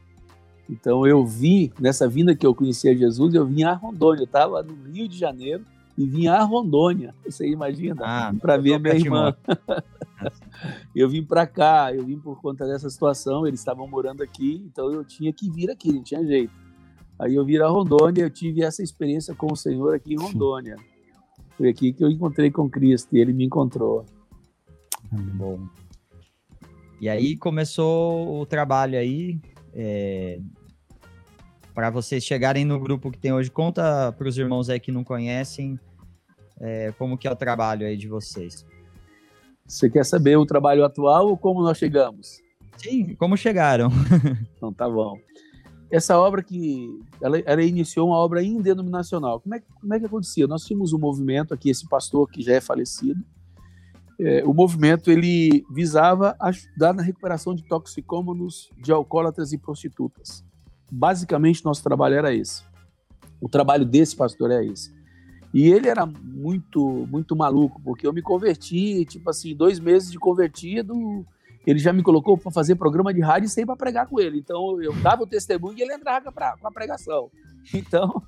[0.68, 4.22] Então eu vim, nessa vinda que eu conhecia Jesus, eu vim a Rondônia.
[4.22, 5.64] Eu estava no Rio de Janeiro
[5.96, 7.14] e vim a Rondônia.
[7.24, 8.02] Você imagina?
[8.04, 9.34] Ah, para ver a minha irmã.
[10.94, 14.92] eu vim para cá, eu vim por conta dessa situação, eles estavam morando aqui, então
[14.92, 16.52] eu tinha que vir aqui, não tinha jeito.
[17.18, 20.76] Aí eu vim a Rondônia, eu tive essa experiência com o Senhor aqui em Rondônia.
[21.56, 24.06] Foi aqui que eu encontrei com Cristo e ele me encontrou.
[25.10, 25.66] Bom.
[27.00, 29.40] E aí começou o trabalho aí,
[29.74, 30.40] é,
[31.78, 33.52] para vocês chegarem no grupo que tem hoje.
[33.52, 35.78] Conta para os irmãos aí que não conhecem
[36.60, 38.66] é, como que é o trabalho aí de vocês.
[39.64, 42.40] Você quer saber o trabalho atual ou como nós chegamos?
[42.78, 43.90] Sim, como chegaram.
[44.56, 45.16] então tá bom.
[45.88, 49.38] Essa obra que ela, ela iniciou uma obra indenominacional.
[49.38, 50.48] Como é, como é que acontecia?
[50.48, 53.24] Nós tínhamos um movimento aqui, esse pastor que já é falecido.
[54.18, 60.44] É, o movimento ele visava ajudar na recuperação de toxicômanos, de alcoólatras e prostitutas.
[60.90, 62.62] Basicamente, nosso trabalho era esse.
[63.40, 64.96] O trabalho desse pastor é esse.
[65.52, 70.18] E ele era muito, muito maluco, porque eu me converti, tipo assim, dois meses de
[70.18, 70.94] convertido,
[71.66, 74.38] ele já me colocou para fazer programa de rádio sem para pregar com ele.
[74.38, 77.30] Então eu dava o testemunho e ele entrava com a pregação.
[77.74, 78.22] Então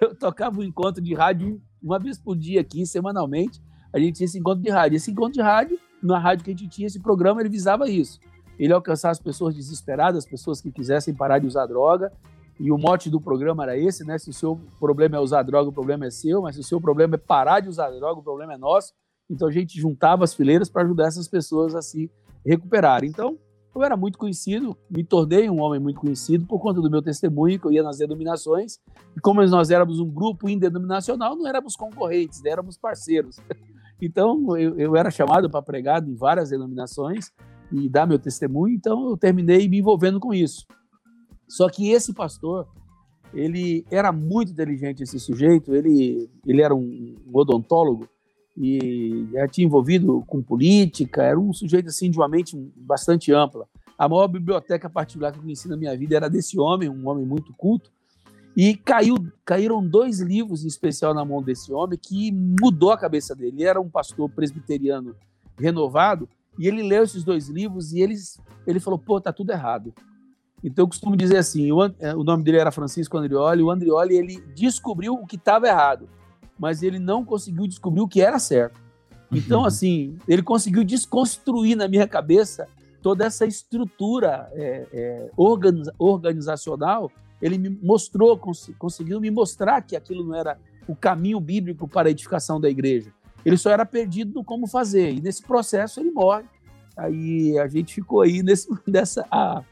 [0.00, 3.62] eu tocava um encontro de rádio uma vez por dia aqui, semanalmente.
[3.92, 4.96] A gente tinha esse encontro de rádio.
[4.96, 8.18] Esse encontro de rádio, na rádio que a gente tinha esse programa, ele visava isso.
[8.60, 12.12] Ele alcançar as pessoas desesperadas, as pessoas que quisessem parar de usar droga,
[12.58, 14.18] e o mote do programa era esse, né?
[14.18, 16.78] Se o seu problema é usar droga, o problema é seu, mas se o seu
[16.78, 18.92] problema é parar de usar droga, o problema é nosso.
[19.30, 22.10] Então a gente juntava as fileiras para ajudar essas pessoas a se
[22.44, 23.02] recuperar.
[23.02, 23.38] Então,
[23.74, 27.58] eu era muito conhecido, me tornei um homem muito conhecido por conta do meu testemunho,
[27.58, 28.78] que eu ia nas denominações.
[29.16, 32.50] E como nós éramos um grupo indenominacional, não éramos concorrentes, né?
[32.50, 33.38] éramos parceiros.
[34.02, 37.32] Então, eu, eu era chamado para pregar em várias denominações
[37.72, 40.66] e dar meu testemunho, então eu terminei me envolvendo com isso.
[41.48, 42.68] Só que esse pastor,
[43.34, 48.08] ele era muito inteligente, esse sujeito, ele, ele era um, odontólogo
[48.56, 53.66] e já tinha envolvido com política, era um sujeito assim de uma mente bastante ampla.
[53.96, 57.24] A maior biblioteca particular que eu conheci na minha vida era desse homem, um homem
[57.24, 57.90] muito culto,
[58.56, 63.34] e caiu, caíram dois livros em especial na mão desse homem que mudou a cabeça
[63.34, 63.56] dele.
[63.58, 65.14] Ele era um pastor presbiteriano
[65.58, 66.28] renovado
[66.60, 69.94] e ele leu esses dois livros e eles, ele falou: pô, tá tudo errado.
[70.62, 74.14] Então eu costumo dizer assim, o, é, o nome dele era Francisco Andrioli, o Andrioli
[74.14, 76.06] ele descobriu o que estava errado,
[76.58, 78.78] mas ele não conseguiu descobrir o que era certo.
[79.32, 79.66] Então, uhum.
[79.66, 82.68] assim, ele conseguiu desconstruir na minha cabeça
[83.00, 87.10] toda essa estrutura é, é, organiza organizacional.
[87.40, 92.08] Ele me mostrou, cons conseguiu me mostrar que aquilo não era o caminho bíblico para
[92.08, 93.10] a edificação da igreja.
[93.44, 95.14] Ele só era perdido no como fazer.
[95.14, 96.44] E nesse processo ele morre.
[96.96, 99.62] Aí a gente ficou aí nesse, nessa, a,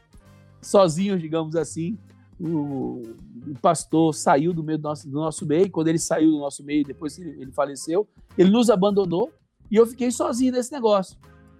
[0.61, 1.97] sozinhos, digamos assim.
[2.39, 3.03] O,
[3.47, 5.69] o, pastor saiu do meio do nosso, do nosso meio.
[5.69, 9.31] Quando ele saiu do nosso meio, depois ele, ele faleceu, ele nos abandonou
[9.69, 11.17] e eu fiquei sozinho nesse negócio.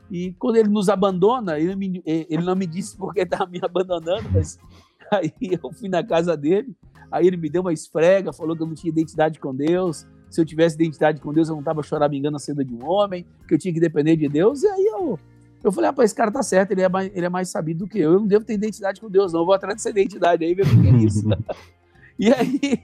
[0.09, 4.27] E quando ele nos abandona, ele, me, ele não me disse porque estava me abandonando,
[4.33, 4.57] mas
[5.11, 6.75] aí eu fui na casa dele,
[7.11, 10.39] aí ele me deu uma esfrega, falou que eu não tinha identidade com Deus, se
[10.39, 13.53] eu tivesse identidade com Deus eu não estava choramingando a seda de um homem, que
[13.53, 15.19] eu tinha que depender de Deus, e aí eu
[15.63, 17.87] eu falei, rapaz, esse cara tá certo, ele é, mais, ele é mais sabido do
[17.87, 18.13] que eu.
[18.13, 19.41] Eu não devo ter identidade com Deus, não.
[19.41, 21.27] Eu vou atrás dessa identidade aí, ver o que é isso.
[22.17, 22.81] e aí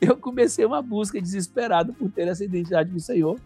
[0.00, 3.38] eu comecei uma busca desesperada por ter essa identidade com o Senhor.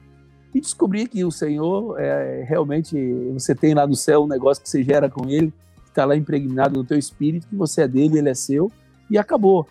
[0.54, 2.96] E descobri que o Senhor é realmente,
[3.32, 5.52] você tem lá no céu um negócio que você gera com ele,
[5.84, 8.72] que está lá impregnado no teu espírito, que você é dele, ele é seu,
[9.08, 9.68] e acabou.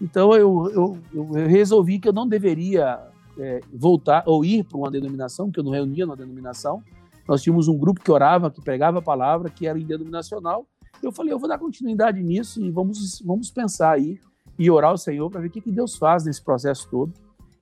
[0.00, 4.90] Então eu, eu, eu resolvi que eu não deveria é, voltar ou ir para uma
[4.90, 6.82] denominação, que eu não reunia numa denominação,
[7.26, 10.66] nós tínhamos um grupo que orava, que pregava a palavra, que era denominacional.
[11.02, 14.18] Eu falei, eu vou dar continuidade nisso e vamos, vamos pensar aí
[14.58, 17.12] e orar ao Senhor para ver o que, que Deus faz nesse processo todo.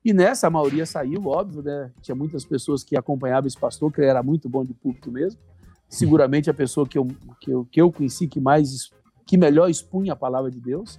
[0.05, 1.91] E nessa, a maioria saiu, óbvio, né?
[2.01, 5.39] Tinha muitas pessoas que acompanhavam esse pastor, que ele era muito bom de púlpito mesmo.
[5.89, 7.07] Seguramente a pessoa que eu,
[7.41, 8.91] que eu, que eu conheci que mais,
[9.27, 10.99] que melhor expunha a palavra de Deus.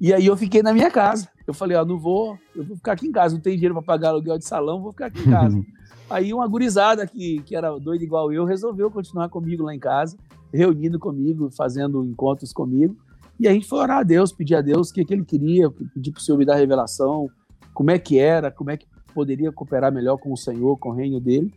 [0.00, 1.28] E aí eu fiquei na minha casa.
[1.46, 3.82] Eu falei, ó, não vou, eu vou ficar aqui em casa, não tenho dinheiro para
[3.82, 5.62] pagar aluguel de salão, vou ficar aqui em casa.
[6.08, 10.16] Aí uma gurizada que, que era doida igual eu resolveu continuar comigo lá em casa,
[10.52, 12.96] reunindo comigo, fazendo encontros comigo.
[13.38, 15.70] E a gente foi orar a Deus, pedir a Deus o que, que ele queria,
[15.70, 17.30] pedir para o Senhor me dar revelação,
[17.72, 20.94] como é que era, como é que poderia cooperar melhor com o Senhor, com o
[20.94, 21.52] reino dele.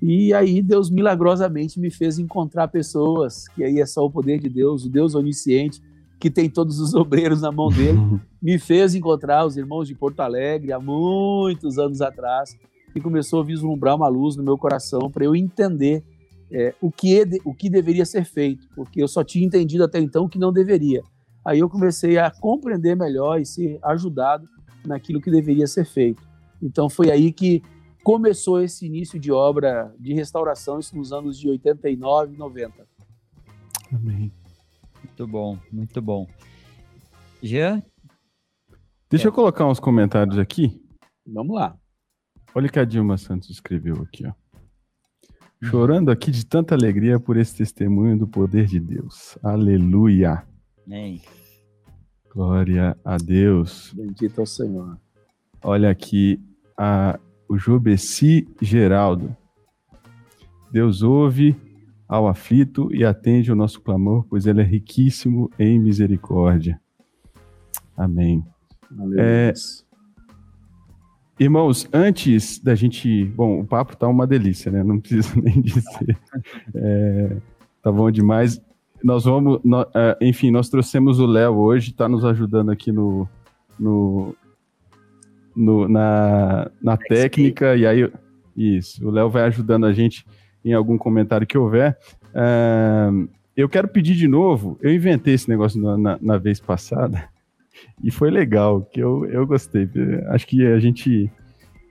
[0.00, 4.48] E aí Deus milagrosamente me fez encontrar pessoas, que aí é só o poder de
[4.48, 5.80] Deus, o Deus onisciente,
[6.22, 7.98] que tem todos os obreiros na mão dele,
[8.40, 12.56] me fez encontrar os irmãos de Porto Alegre há muitos anos atrás
[12.94, 16.04] e começou a vislumbrar uma luz no meu coração para eu entender
[16.48, 19.98] é, o, que é o que deveria ser feito, porque eu só tinha entendido até
[19.98, 21.02] então que não deveria.
[21.44, 24.48] Aí eu comecei a compreender melhor e ser ajudado
[24.86, 26.22] naquilo que deveria ser feito.
[26.62, 27.64] Então foi aí que
[28.04, 32.86] começou esse início de obra de restauração, isso nos anos de 89 e 90.
[33.92, 34.30] Amém.
[35.02, 36.26] Muito bom, muito bom.
[37.42, 37.82] Jean?
[39.10, 39.28] Deixa é.
[39.28, 40.80] eu colocar uns comentários aqui.
[41.26, 41.76] Vamos lá.
[42.54, 44.32] Olha o que a Dilma Santos escreveu aqui, ó.
[45.64, 49.38] Chorando aqui de tanta alegria por esse testemunho do poder de Deus.
[49.42, 50.44] Aleluia.
[50.84, 51.22] Amém.
[52.34, 53.92] Glória a Deus.
[53.94, 54.98] Bendito é o Senhor.
[55.62, 56.40] Olha aqui
[56.76, 59.36] a, o Jobeci Geraldo.
[60.72, 61.54] Deus ouve
[62.12, 66.78] ao aflito e atende o nosso clamor, pois ele é riquíssimo em misericórdia.
[67.96, 68.44] Amém.
[69.16, 69.54] É,
[71.40, 73.24] irmãos, antes da gente.
[73.24, 74.84] Bom, o papo tá uma delícia, né?
[74.84, 76.18] Não preciso nem dizer.
[76.74, 77.36] É,
[77.82, 78.60] tá bom demais.
[79.02, 79.60] Nós vamos.
[79.64, 83.26] No, é, enfim, nós trouxemos o Léo hoje, está nos ajudando aqui no,
[83.80, 84.36] no,
[85.56, 87.74] no na, na técnica.
[87.74, 88.12] E aí,
[88.54, 90.26] isso, o Léo vai ajudando a gente
[90.64, 91.96] em algum comentário que houver.
[92.34, 93.08] É,
[93.56, 94.78] eu quero pedir de novo.
[94.80, 97.28] Eu inventei esse negócio na, na, na vez passada
[98.02, 99.88] e foi legal, que eu, eu gostei.
[100.28, 101.30] Acho que a gente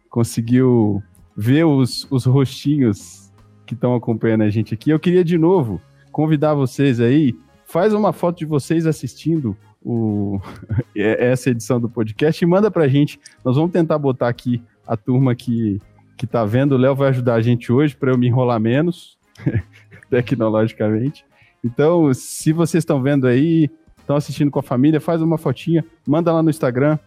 [0.09, 1.01] conseguiu
[1.35, 3.31] ver os, os rostinhos
[3.65, 4.89] que estão acompanhando a gente aqui.
[4.89, 5.81] Eu queria de novo
[6.11, 7.33] convidar vocês aí,
[7.65, 10.39] faz uma foto de vocês assistindo o,
[10.95, 13.19] essa edição do podcast e manda pra gente.
[13.43, 15.79] Nós vamos tentar botar aqui a turma que,
[16.21, 16.73] que tá vendo.
[16.73, 19.17] O Léo vai ajudar a gente hoje para eu me enrolar menos,
[20.07, 21.25] tecnologicamente.
[21.63, 26.31] Então, se vocês estão vendo aí, estão assistindo com a família, faz uma fotinha, manda
[26.31, 26.99] lá no Instagram,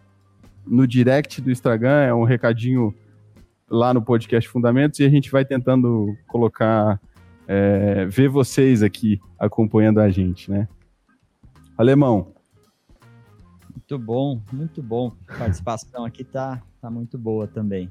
[0.67, 2.93] no direct do Instagram, é um recadinho
[3.71, 7.01] lá no podcast Fundamentos e a gente vai tentando colocar,
[7.47, 10.67] é, ver vocês aqui acompanhando a gente, né?
[11.79, 12.33] Alemão.
[13.73, 15.13] Muito bom, muito bom.
[15.29, 17.89] A participação aqui tá, tá muito boa também.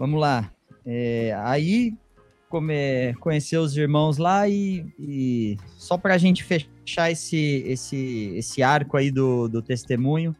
[0.00, 0.50] Vamos lá.
[0.86, 1.92] É, aí
[2.48, 8.62] come, conhecer os irmãos lá e, e só para a gente fechar esse, esse, esse
[8.62, 10.34] arco aí do, do testemunho,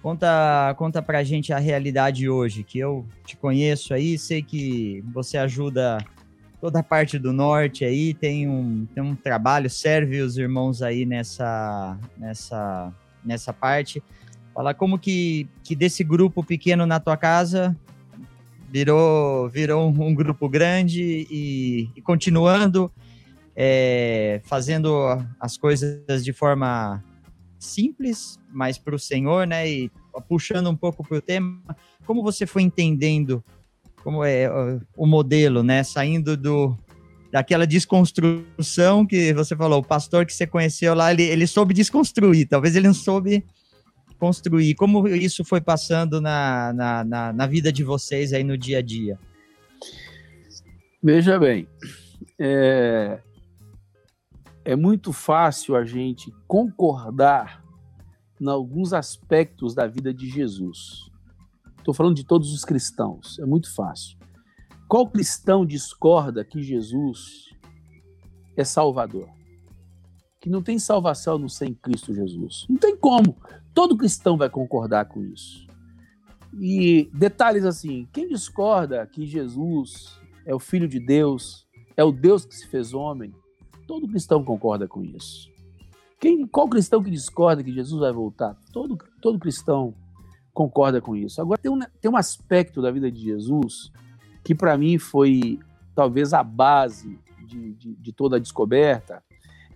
[0.00, 5.04] conta, conta para a gente a realidade hoje, que eu te conheço aí, sei que
[5.12, 5.98] você ajuda
[6.58, 11.04] toda a parte do norte aí, tem um, tem um trabalho, serve os irmãos aí
[11.04, 12.90] nessa, nessa,
[13.22, 14.02] nessa parte.
[14.54, 17.76] Falar como que, que desse grupo pequeno na tua casa
[18.70, 22.90] virou, virou um, grupo grande e, e continuando
[23.56, 24.94] é, fazendo
[25.40, 27.02] as coisas de forma
[27.58, 29.68] simples, mas para o Senhor, né?
[29.68, 29.90] E
[30.28, 31.60] puxando um pouco para o tema,
[32.06, 33.42] como você foi entendendo
[34.02, 34.48] como é
[34.96, 35.82] o modelo, né?
[35.82, 36.76] Saindo do
[37.30, 42.48] daquela desconstrução que você falou, o pastor que você conheceu lá, ele, ele soube desconstruir,
[42.48, 43.44] talvez ele não soube
[44.18, 44.74] construir?
[44.74, 48.82] Como isso foi passando na, na, na, na vida de vocês aí no dia a
[48.82, 49.18] dia?
[51.02, 51.68] Veja bem,
[52.38, 53.20] é,
[54.64, 57.64] é muito fácil a gente concordar
[58.40, 61.08] em alguns aspectos da vida de Jesus.
[61.78, 64.18] Estou falando de todos os cristãos, é muito fácil.
[64.88, 67.50] Qual cristão discorda que Jesus
[68.56, 69.28] é Salvador?
[70.40, 72.64] Que não tem salvação no sem Cristo Jesus?
[72.68, 73.36] Não tem como.
[73.78, 75.64] Todo cristão vai concordar com isso.
[76.58, 81.64] E detalhes assim: quem discorda que Jesus é o Filho de Deus,
[81.96, 83.32] é o Deus que se fez homem,
[83.86, 85.48] todo cristão concorda com isso.
[86.18, 88.56] Quem, qual cristão que discorda que Jesus vai voltar?
[88.72, 89.94] Todo, todo cristão
[90.52, 91.40] concorda com isso.
[91.40, 93.92] Agora, tem um, tem um aspecto da vida de Jesus
[94.42, 95.60] que, para mim, foi
[95.94, 99.22] talvez a base de, de, de toda a descoberta: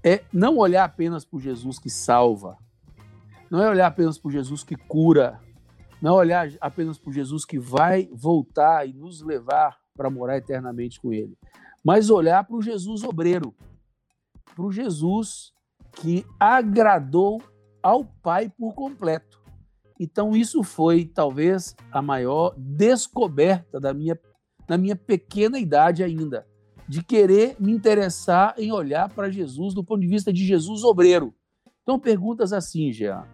[0.03, 2.59] é não olhar apenas para o Jesus que salva,
[3.53, 5.39] não é olhar apenas para Jesus que cura,
[6.01, 10.99] não é olhar apenas para Jesus que vai voltar e nos levar para morar eternamente
[10.99, 11.37] com Ele,
[11.85, 13.55] mas olhar para o Jesus obreiro,
[14.57, 15.53] para o Jesus
[15.93, 17.43] que agradou
[17.83, 19.39] ao Pai por completo.
[20.01, 24.19] Então, isso foi talvez a maior descoberta da minha,
[24.67, 26.47] da minha pequena idade ainda,
[26.89, 31.35] de querer me interessar em olhar para Jesus do ponto de vista de Jesus obreiro.
[31.83, 33.27] Então, perguntas assim, Jean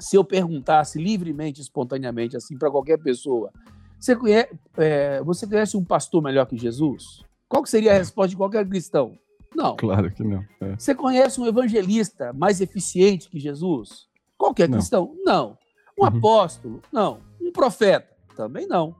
[0.00, 3.52] se eu perguntasse livremente, espontaneamente, assim, para qualquer pessoa,
[3.98, 7.22] você conhece, é, você conhece um pastor melhor que Jesus?
[7.48, 9.18] Qual seria a resposta de qualquer cristão?
[9.54, 9.76] Não.
[9.76, 10.44] Claro que não.
[10.60, 10.76] É.
[10.76, 14.08] Você conhece um evangelista mais eficiente que Jesus?
[14.38, 14.78] Qualquer não.
[14.78, 15.14] cristão?
[15.24, 15.58] Não.
[15.98, 16.08] Um uhum.
[16.08, 16.82] apóstolo?
[16.92, 17.20] Não.
[17.40, 18.08] Um profeta?
[18.34, 18.94] Também não.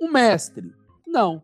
[0.00, 0.72] Um mestre?
[1.06, 1.42] Não.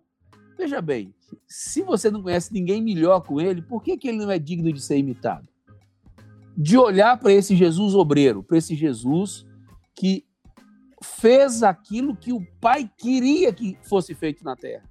[0.56, 1.14] Veja bem,
[1.48, 4.72] se você não conhece ninguém melhor com ele, por que, que ele não é digno
[4.72, 5.48] de ser imitado?
[6.62, 9.46] De olhar para esse Jesus obreiro, para esse Jesus
[9.94, 10.26] que
[11.02, 14.84] fez aquilo que o Pai queria que fosse feito na Terra.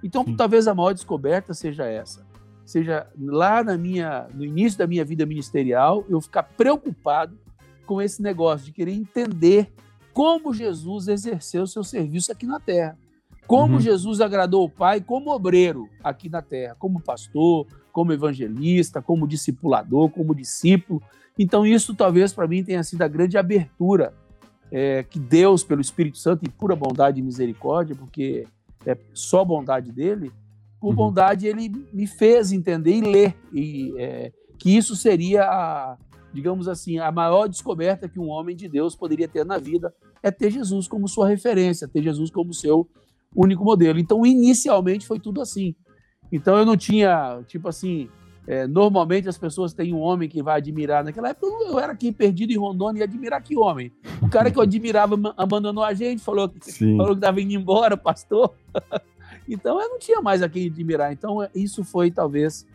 [0.00, 0.36] Então, Sim.
[0.36, 2.24] talvez a maior descoberta seja essa.
[2.64, 7.36] Seja lá na minha, no início da minha vida ministerial, eu ficar preocupado
[7.84, 9.72] com esse negócio de querer entender
[10.12, 12.96] como Jesus exerceu seu serviço aqui na Terra.
[13.44, 13.80] Como uhum.
[13.80, 17.66] Jesus agradou o Pai como obreiro aqui na Terra, como pastor,
[17.98, 21.02] como evangelista, como discipulador, como discípulo.
[21.36, 24.14] Então, isso talvez para mim tenha sido a grande abertura
[24.70, 28.46] é, que Deus, pelo Espírito Santo e pura bondade e misericórdia, porque
[28.86, 30.30] é só bondade dele,
[30.80, 30.94] por uhum.
[30.94, 35.96] bondade ele me fez entender e ler e, é, que isso seria, a,
[36.32, 39.92] digamos assim, a maior descoberta que um homem de Deus poderia ter na vida
[40.22, 42.88] é ter Jesus como sua referência, ter Jesus como seu
[43.34, 43.98] único modelo.
[43.98, 45.74] Então, inicialmente foi tudo assim.
[46.30, 48.08] Então, eu não tinha, tipo assim,
[48.48, 51.04] é, normalmente as pessoas têm um homem que vai admirar.
[51.04, 53.92] Naquela época eu era aqui perdido em Rondônia e admirar que homem.
[54.22, 57.94] O cara que eu admirava abandonou a gente, falou que falou que estava indo embora,
[57.94, 58.54] pastor.
[59.46, 61.12] então eu não tinha mais a quem admirar.
[61.12, 62.66] Então isso foi talvez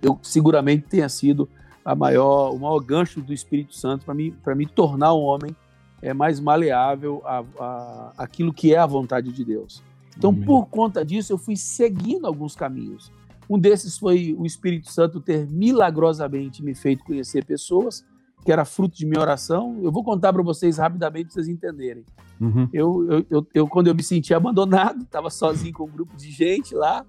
[0.00, 1.46] eu seguramente tenha sido
[1.84, 5.54] a maior, o maior gancho do Espírito Santo para mim para me tornar um homem
[6.00, 9.82] é mais maleável a, a, aquilo que é a vontade de Deus.
[10.16, 10.44] Então, Amém.
[10.44, 13.12] por conta disso, eu fui seguindo alguns caminhos.
[13.48, 18.04] Um desses foi o Espírito Santo ter milagrosamente me feito conhecer pessoas,
[18.44, 19.78] que era fruto de minha oração.
[19.82, 22.04] Eu vou contar para vocês rapidamente para vocês entenderem.
[22.40, 22.68] Uhum.
[22.72, 26.30] Eu, eu, eu, eu, quando eu me senti abandonado, estava sozinho com um grupo de
[26.30, 27.04] gente lá,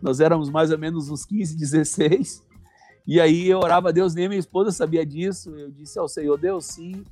[0.00, 2.42] nós éramos mais ou menos uns 15, 16.
[3.06, 5.50] E aí eu orava a Deus, nem minha esposa sabia disso.
[5.50, 7.04] Eu disse ao Senhor, Deus, sim,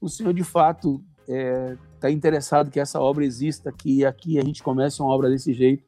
[0.00, 1.76] o Senhor de fato é,
[2.08, 5.84] tá interessado que essa obra exista, que aqui a gente comece uma obra desse jeito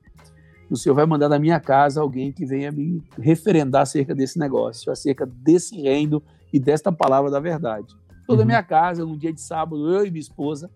[0.70, 4.90] o Senhor vai mandar na minha casa alguém que venha me referendar acerca desse negócio,
[4.90, 7.94] acerca desse reino e desta palavra da verdade.
[8.26, 8.46] Toda a uhum.
[8.46, 10.68] minha casa, num dia de sábado, eu e minha esposa,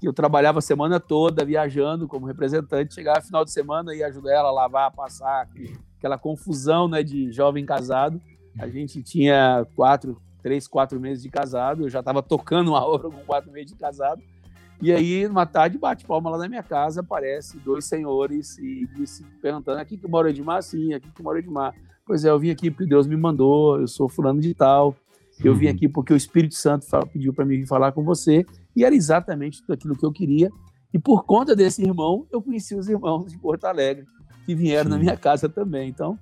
[0.00, 4.02] que eu trabalhava a semana toda viajando como representante, chegava no final de semana e
[4.02, 5.48] ajudar ela a lavar, a passar,
[5.98, 8.20] aquela confusão né, de jovem casado.
[8.58, 13.10] A gente tinha quatro, três, quatro meses de casado, eu já estava tocando uma obra
[13.10, 14.22] com quatro meses de casado.
[14.82, 19.24] E aí, numa tarde, bate palma lá na minha casa, aparece dois senhores e disse,
[19.40, 20.62] perguntando: aqui que mora Edmar?
[20.62, 21.74] Sim, aqui que mora Edmar.
[22.06, 24.94] Pois é, eu vim aqui porque Deus me mandou, eu sou fulano de tal.
[25.42, 25.72] Eu vim uhum.
[25.72, 28.44] aqui porque o Espírito Santo pediu para mim vir falar com você.
[28.76, 30.50] E era exatamente tudo aquilo que eu queria.
[30.92, 34.06] E por conta desse irmão, eu conheci os irmãos de Porto Alegre,
[34.46, 34.90] que vieram Sim.
[34.90, 35.88] na minha casa também.
[35.88, 36.18] Então,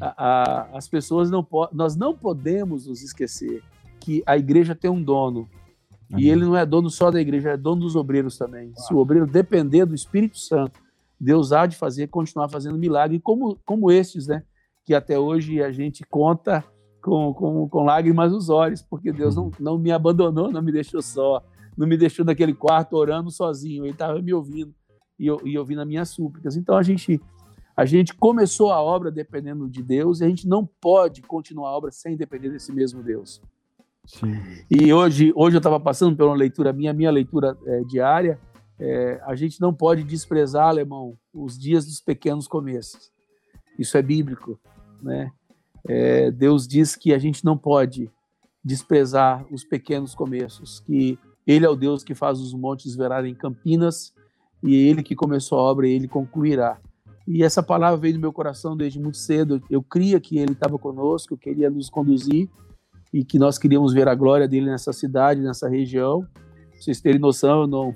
[0.00, 1.46] a, a, as pessoas não.
[1.72, 3.62] Nós não podemos nos esquecer
[4.00, 5.48] que a igreja tem um dono,
[6.10, 6.18] Uhum.
[6.18, 8.72] E ele não é dono só da igreja, é dono dos obreiros também.
[8.76, 10.80] Se o obreiro depender do Espírito Santo,
[11.18, 14.42] Deus há de fazer, continuar fazendo milagre, como, como estes, né?
[14.84, 16.64] Que até hoje a gente conta
[17.02, 21.02] com, com, com lágrimas nos olhos, porque Deus não, não me abandonou, não me deixou
[21.02, 21.42] só,
[21.76, 24.74] não me deixou naquele quarto orando sozinho, ele estava me ouvindo
[25.18, 26.56] e, e ouvindo as minhas súplicas.
[26.56, 27.20] Então a gente,
[27.76, 31.76] a gente começou a obra dependendo de Deus e a gente não pode continuar a
[31.76, 33.40] obra sem depender desse mesmo Deus.
[34.06, 34.34] Sim.
[34.70, 38.38] E hoje, hoje eu estava passando uma leitura minha, minha leitura é, diária.
[38.78, 43.10] É, a gente não pode desprezar, alemão, os dias dos pequenos começos.
[43.78, 44.58] Isso é bíblico,
[45.02, 45.30] né?
[45.86, 48.10] É, Deus diz que a gente não pode
[48.64, 54.14] desprezar os pequenos começos, que Ele é o Deus que faz os montes virarem campinas
[54.62, 56.80] e Ele que começou a obra, Ele concluirá.
[57.26, 59.62] E essa palavra veio do meu coração desde muito cedo.
[59.70, 62.50] Eu cria que Ele estava conosco, queria nos conduzir
[63.14, 66.22] e que nós queríamos ver a glória dele nessa cidade, nessa região.
[66.22, 67.94] Pra vocês terem noção, eu, não,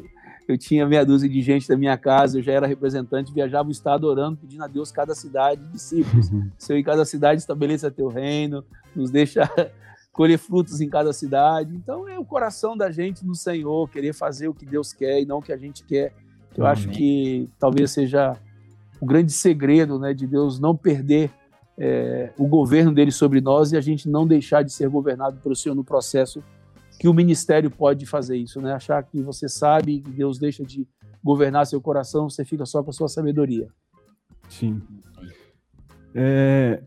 [0.48, 3.70] eu tinha meia dúzia de gente da minha casa, eu já era representante, viajava o
[3.70, 6.30] estado orando, pedindo a Deus cada cidade discípulos.
[6.30, 6.50] Uhum.
[6.56, 8.64] Senhor, em cada cidade estabeleça teu reino,
[8.96, 9.42] nos deixa
[10.10, 11.76] colher frutos em cada cidade.
[11.76, 15.26] Então é o coração da gente no Senhor, querer fazer o que Deus quer e
[15.26, 16.14] não o que a gente quer.
[16.56, 16.72] Eu Amém.
[16.72, 18.34] acho que talvez seja
[18.98, 21.30] o grande segredo né, de Deus não perder
[21.78, 25.56] é, o governo dele sobre nós e a gente não deixar de ser governado pelo
[25.56, 26.42] Senhor no processo
[26.98, 28.72] que o ministério pode fazer isso, né?
[28.72, 30.86] Achar que você sabe que Deus deixa de
[31.22, 33.66] governar seu coração, você fica só com a sua sabedoria.
[34.48, 34.80] Sim.
[36.14, 36.80] É,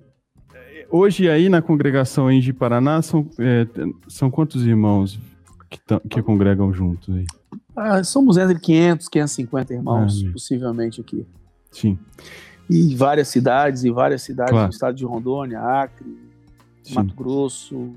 [0.89, 3.67] hoje aí na congregação em Paraná são, é,
[4.07, 5.19] são quantos irmãos
[5.69, 5.79] que,
[6.09, 7.25] que congregam juntos aí?
[7.75, 11.27] Ah, somos entre 500, 550 irmãos, ah, possivelmente aqui.
[11.69, 11.99] Sim
[12.69, 14.69] e várias cidades, e várias cidades claro.
[14.69, 16.17] do estado de Rondônia, Acre,
[16.83, 16.95] Sim.
[16.95, 17.93] Mato Grosso,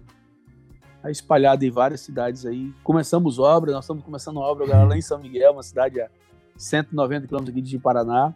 [1.02, 2.72] tá espalhado em várias cidades aí.
[2.82, 6.08] Começamos obra, nós estamos começando obra agora lá em São Miguel, uma cidade a
[6.56, 8.32] 190 quilômetros aqui de Paraná.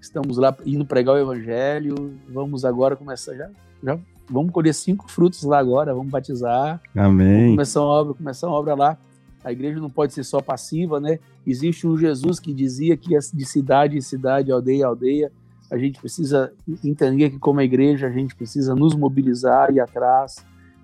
[0.00, 2.18] Estamos lá indo pregar o evangelho.
[2.28, 3.48] Vamos agora começar já,
[3.82, 3.98] já
[4.28, 6.80] vamos colher cinco frutos lá agora, vamos batizar.
[6.96, 7.34] Amém.
[7.34, 8.98] Vamos começar uma obra, começar uma obra lá.
[9.44, 11.18] A igreja não pode ser só passiva, né?
[11.46, 15.32] Existe um Jesus que dizia que de cidade em cidade, aldeia em aldeia,
[15.72, 16.52] a gente precisa
[16.84, 20.36] entender que como igreja a gente precisa nos mobilizar e atrás,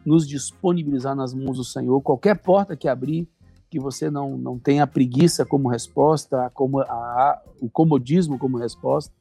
[0.03, 2.01] nos disponibilizar nas mãos do Senhor.
[2.01, 3.29] Qualquer porta que abrir,
[3.69, 9.13] que você não, não tenha preguiça como resposta, como a, o comodismo como resposta.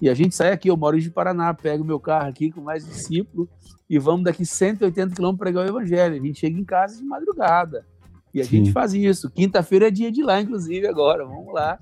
[0.00, 2.84] E a gente sai aqui, eu moro de Paraná, pego meu carro aqui com mais
[2.84, 3.48] discípulo
[3.88, 6.16] e vamos daqui 180 quilômetros pregar o evangelho.
[6.16, 7.86] A gente chega em casa de madrugada.
[8.34, 8.56] E a Sim.
[8.56, 9.30] gente faz isso.
[9.30, 11.24] Quinta-feira é dia de lá, inclusive, agora.
[11.24, 11.78] Vamos lá.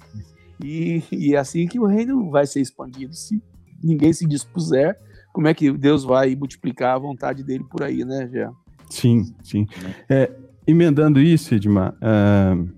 [0.64, 3.14] E, e é assim que o reino vai ser expandido.
[3.14, 3.42] Se
[3.82, 4.98] ninguém se dispuser,
[5.32, 8.52] como é que Deus vai multiplicar a vontade dele por aí, né, Jean?
[8.88, 9.66] Sim, sim.
[10.08, 10.30] É,
[10.66, 12.68] emendando isso, Edmar, uh,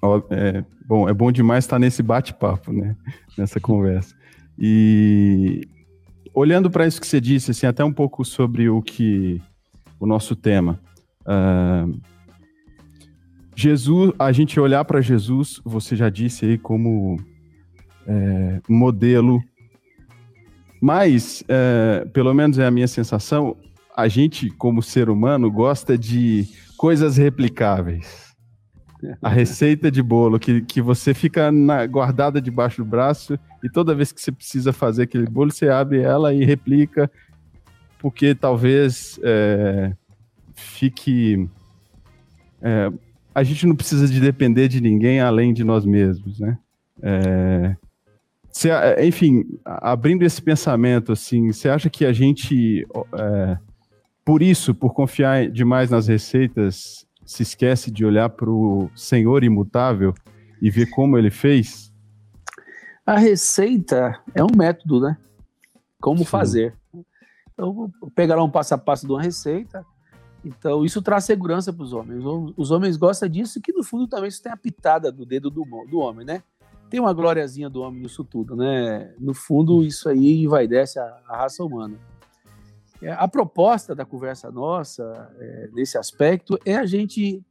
[0.00, 2.96] ó, é, bom, é bom demais estar nesse bate-papo, né,
[3.36, 4.14] nessa conversa.
[4.58, 5.62] E
[6.32, 9.42] olhando para isso que você disse, assim, até um pouco sobre o que
[9.98, 10.80] o nosso tema.
[11.22, 12.00] Uh,
[13.56, 17.18] Jesus, a gente olhar para Jesus, você já disse aí como
[18.06, 19.40] é, modelo,
[20.80, 23.56] mas, é, pelo menos é a minha sensação,
[23.96, 26.46] a gente, como ser humano, gosta de
[26.76, 28.34] coisas replicáveis.
[29.22, 33.94] A receita de bolo que, que você fica na, guardada debaixo do braço e toda
[33.94, 37.10] vez que você precisa fazer aquele bolo, você abre ela e replica,
[37.98, 39.92] porque talvez é,
[40.54, 41.48] fique.
[42.60, 42.90] É,
[43.34, 46.56] a gente não precisa de depender de ninguém além de nós mesmos, né?
[47.02, 47.76] É,
[48.50, 48.68] cê,
[49.04, 52.86] enfim, abrindo esse pensamento, assim, você acha que a gente,
[53.18, 53.58] é,
[54.24, 60.14] por isso, por confiar demais nas receitas, se esquece de olhar para o Senhor imutável
[60.62, 61.92] e ver como ele fez?
[63.04, 65.16] A receita é um método, né?
[66.00, 66.24] Como Sim.
[66.24, 66.74] fazer.
[67.52, 69.84] Então, pegar um passo a passo de uma receita,
[70.44, 72.22] então, isso traz segurança para os homens.
[72.56, 75.64] Os homens gostam disso, que no fundo também isso tem a pitada do dedo do,
[75.90, 76.42] do homem, né?
[76.90, 79.14] Tem uma gloriazinha do homem nisso tudo, né?
[79.18, 81.98] No fundo, isso aí envaidece a, a raça humana.
[83.00, 87.42] É, a proposta da conversa nossa, é, nesse aspecto, é a gente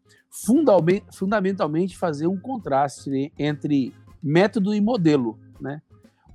[1.12, 5.82] fundamentalmente fazer um contraste né, entre método e modelo, né?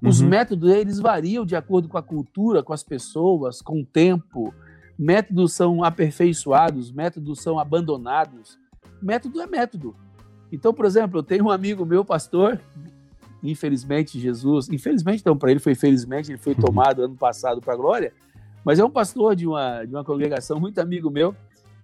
[0.00, 0.28] Os uhum.
[0.28, 4.54] métodos, eles variam de acordo com a cultura, com as pessoas, com o tempo,
[4.98, 8.58] métodos são aperfeiçoados, métodos são abandonados.
[9.00, 9.94] Método é método.
[10.50, 12.60] Então, por exemplo, eu tenho um amigo meu, pastor,
[13.42, 16.60] infelizmente Jesus, infelizmente não, para ele foi felizmente, ele foi uhum.
[16.60, 18.12] tomado ano passado para a glória,
[18.64, 21.36] mas é um pastor de uma, de uma congregação, muito amigo meu,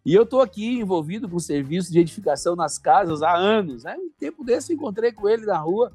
[0.05, 3.85] e eu estou aqui envolvido com serviço de edificação nas casas há anos.
[3.85, 3.97] Né?
[3.99, 5.93] Um tempo desse eu encontrei com ele na rua,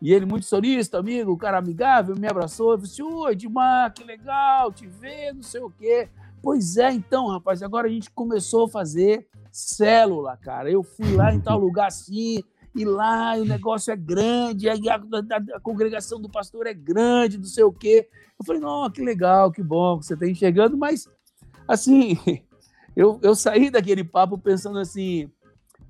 [0.00, 4.86] e ele muito solista, amigo, cara amigável, me abraçou, disse, oi, Edmar, que legal te
[4.86, 6.08] ver, não sei o quê.
[6.42, 10.70] Pois é, então, rapaz, agora a gente começou a fazer célula, cara.
[10.70, 12.42] Eu fui lá em tal lugar assim,
[12.74, 17.44] e lá o negócio é grande, a, a, a, congregação do pastor é grande, não
[17.44, 18.08] sei o quê.
[18.38, 21.08] Eu falei, não, que legal, que bom que você está enxergando, mas
[21.66, 22.16] assim,
[22.96, 25.30] eu, eu saí daquele papo pensando assim,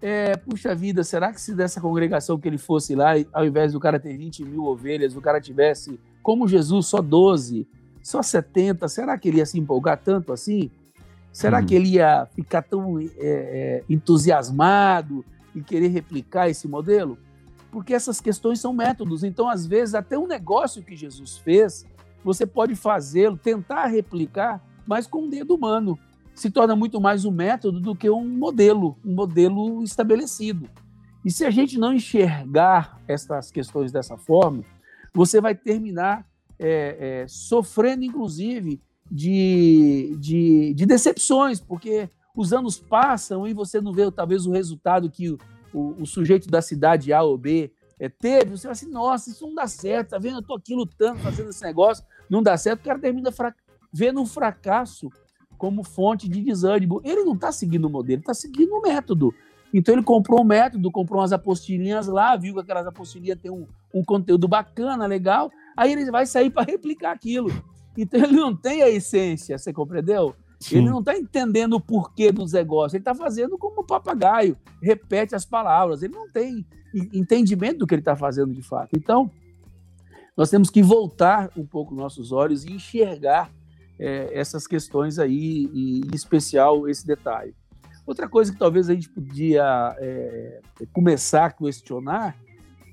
[0.00, 3.80] é, puxa vida, será que se dessa congregação que ele fosse lá, ao invés do
[3.80, 7.68] cara ter 20 mil ovelhas, o cara tivesse, como Jesus, só 12,
[8.02, 10.70] só 70, será que ele ia se empolgar tanto assim?
[11.32, 11.66] Será hum.
[11.66, 15.24] que ele ia ficar tão é, entusiasmado
[15.54, 17.18] e querer replicar esse modelo?
[17.70, 19.22] Porque essas questões são métodos.
[19.22, 21.86] Então, às vezes, até um negócio que Jesus fez,
[22.24, 25.98] você pode fazê-lo, tentar replicar, mas com um dedo humano.
[26.34, 30.68] Se torna muito mais um método do que um modelo, um modelo estabelecido.
[31.24, 34.64] E se a gente não enxergar essas questões dessa forma,
[35.12, 36.26] você vai terminar
[36.60, 38.80] é, é, sofrendo, inclusive,
[39.10, 45.10] de, de, de, decepções, porque os anos passam e você não vê talvez o resultado
[45.10, 45.38] que o,
[45.72, 48.56] o, o sujeito da cidade A ou B é, teve.
[48.56, 50.38] Você vai assim, nossa, isso não dá certo, tá vendo?
[50.38, 53.54] Eu tô aqui lutando, fazendo esse negócio, não dá certo, o cara termina fra...
[53.90, 55.08] vendo um fracasso
[55.56, 57.00] como fonte de desânimo.
[57.02, 59.34] Ele não está seguindo o modelo, está seguindo o método.
[59.72, 63.66] Então ele comprou um método, comprou umas apostilinhas lá, viu que aquelas apostilinhas têm um,
[63.94, 65.50] um conteúdo bacana, legal,
[65.80, 67.50] aí ele vai sair para replicar aquilo.
[67.96, 70.34] Então ele não tem a essência, você compreendeu?
[70.58, 70.78] Sim.
[70.78, 75.34] Ele não está entendendo o porquê dos negócios, ele está fazendo como um papagaio, repete
[75.34, 76.66] as palavras, ele não tem
[77.14, 78.90] entendimento do que ele está fazendo de fato.
[78.94, 79.30] Então,
[80.36, 83.50] nós temos que voltar um pouco nossos olhos e enxergar
[83.98, 87.54] é, essas questões aí, e, em especial esse detalhe.
[88.06, 90.60] Outra coisa que talvez a gente podia é,
[90.92, 92.36] começar a questionar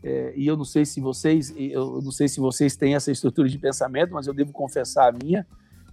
[0.03, 3.49] é, e eu não sei se vocês, eu não sei se vocês têm essa estrutura
[3.49, 5.45] de pensamento, mas eu devo confessar a minha.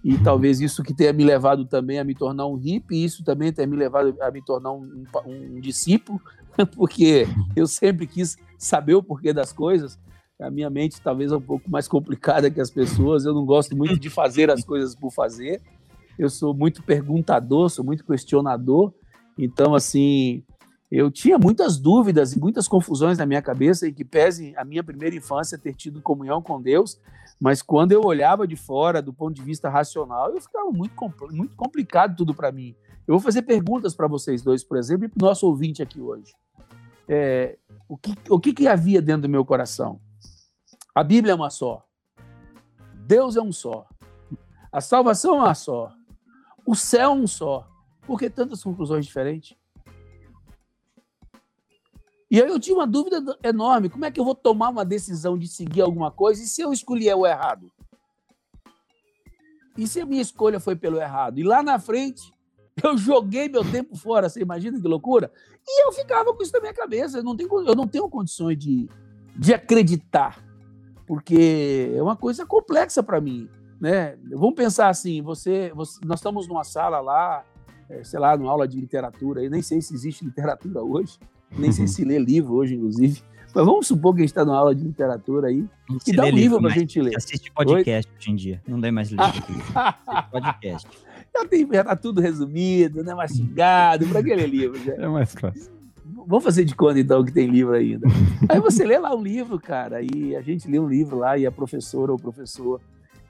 [0.03, 3.51] e talvez isso que tenha me levado também a me tornar um hippie, isso também
[3.51, 6.21] tenha me levado a me tornar um, um, um discípulo,
[6.75, 9.99] porque eu sempre quis saber o porquê das coisas.
[10.39, 13.25] A minha mente talvez é um pouco mais complicada que as pessoas.
[13.25, 15.61] Eu não gosto muito de fazer as coisas por fazer.
[16.19, 18.93] Eu sou muito perguntador, sou muito questionador.
[19.37, 20.43] Então, assim,
[20.95, 24.81] eu tinha muitas dúvidas e muitas confusões na minha cabeça, em que pese a minha
[24.81, 26.97] primeira infância ter tido comunhão com Deus,
[27.37, 30.93] mas quando eu olhava de fora, do ponto de vista racional, eu ficava muito,
[31.31, 32.73] muito complicado tudo para mim.
[33.05, 35.99] Eu vou fazer perguntas para vocês dois, por exemplo, e para o nosso ouvinte aqui
[35.99, 36.33] hoje.
[37.09, 37.57] É,
[37.89, 39.99] o que, o que, que havia dentro do meu coração?
[40.93, 41.85] A Bíblia é uma só.
[42.93, 43.85] Deus é um só.
[44.71, 45.91] A salvação é uma só.
[46.65, 47.67] O céu é um só.
[48.07, 49.57] Por que tantas conclusões diferentes?
[52.29, 55.37] E aí eu tinha uma dúvida enorme: como é que eu vou tomar uma decisão
[55.37, 57.71] de seguir alguma coisa e se eu escolher o errado?
[59.77, 61.37] E se a minha escolha foi pelo errado?
[61.37, 62.33] E lá na frente,
[62.81, 65.31] eu joguei meu tempo fora, você imagina que loucura?
[65.67, 67.19] E eu ficava com isso na minha cabeça.
[67.19, 68.89] Eu não tenho, eu não tenho condições de,
[69.35, 70.43] de acreditar,
[71.05, 73.49] porque é uma coisa complexa para mim.
[73.79, 74.17] Né?
[74.31, 77.45] Vamos pensar assim: você, você, nós estamos numa sala lá,
[77.87, 81.19] é, sei lá, numa aula de literatura, e nem sei se existe literatura hoje
[81.57, 83.21] nem sei se lê livro hoje, inclusive.
[83.53, 86.25] Mas vamos supor que a gente está numa aula de literatura aí não e dá
[86.25, 87.15] um livro para a gente ler.
[87.15, 88.17] Assiste podcast Oi?
[88.17, 89.25] hoje em dia, não dá mais livro.
[90.29, 90.87] podcast.
[91.37, 93.13] Já, tem, já tá tudo resumido, né?
[93.13, 94.81] mastigado, para que ler livro?
[94.81, 94.93] Já?
[94.93, 95.69] É mais fácil.
[96.25, 98.07] Vamos fazer de conta, então, que tem livro ainda.
[98.47, 101.45] Aí você lê lá um livro, cara, e a gente lê um livro lá e
[101.45, 102.79] a professora ou o professor,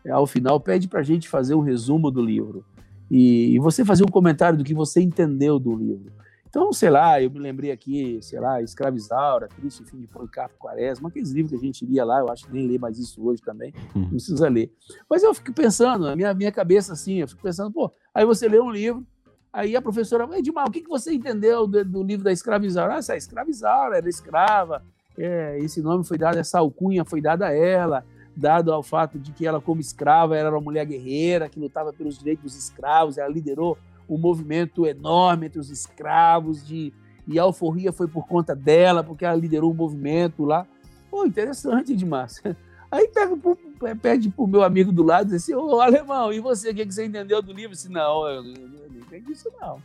[0.06, 2.64] é, ao final, pede para a gente fazer um resumo do livro.
[3.10, 6.12] E, e você fazer um comentário do que você entendeu do livro.
[6.56, 11.10] Então, sei lá, eu me lembrei aqui, sei lá, Escravizaura, Cristo, Fim de Policarpo Quaresma,
[11.10, 13.42] aqueles livros que a gente lia lá, eu acho que nem lê mais isso hoje
[13.42, 14.04] também, uhum.
[14.04, 14.72] não precisa ler.
[15.10, 18.48] Mas eu fico pensando, a minha, minha cabeça assim, eu fico pensando, pô, aí você
[18.48, 19.06] lê um livro,
[19.52, 22.94] aí a professora, Edmar, o que, que você entendeu do, do livro da Escravizaura?
[22.94, 24.82] Ah, essa Escravizaura era escrava,
[25.18, 29.34] é, esse nome foi dado, essa alcunha foi dada a ela, dado ao fato de
[29.34, 33.28] que ela, como escrava, era uma mulher guerreira, que lutava pelos direitos dos escravos, ela
[33.28, 33.78] liderou
[34.10, 36.94] um movimento enorme entre os escravos, de,
[37.28, 40.66] e a alforria foi por conta dela, porque ela liderou um movimento lá.
[41.10, 42.28] Pô, interessante, Edmar.
[42.92, 43.58] Aí pega pro,
[44.02, 46.86] pede pro meu amigo do lado e diz assim, ô alemão, e você, o que,
[46.86, 47.72] você entendeu do livro?
[47.72, 49.82] Disse, não, eu, não entendi isso não.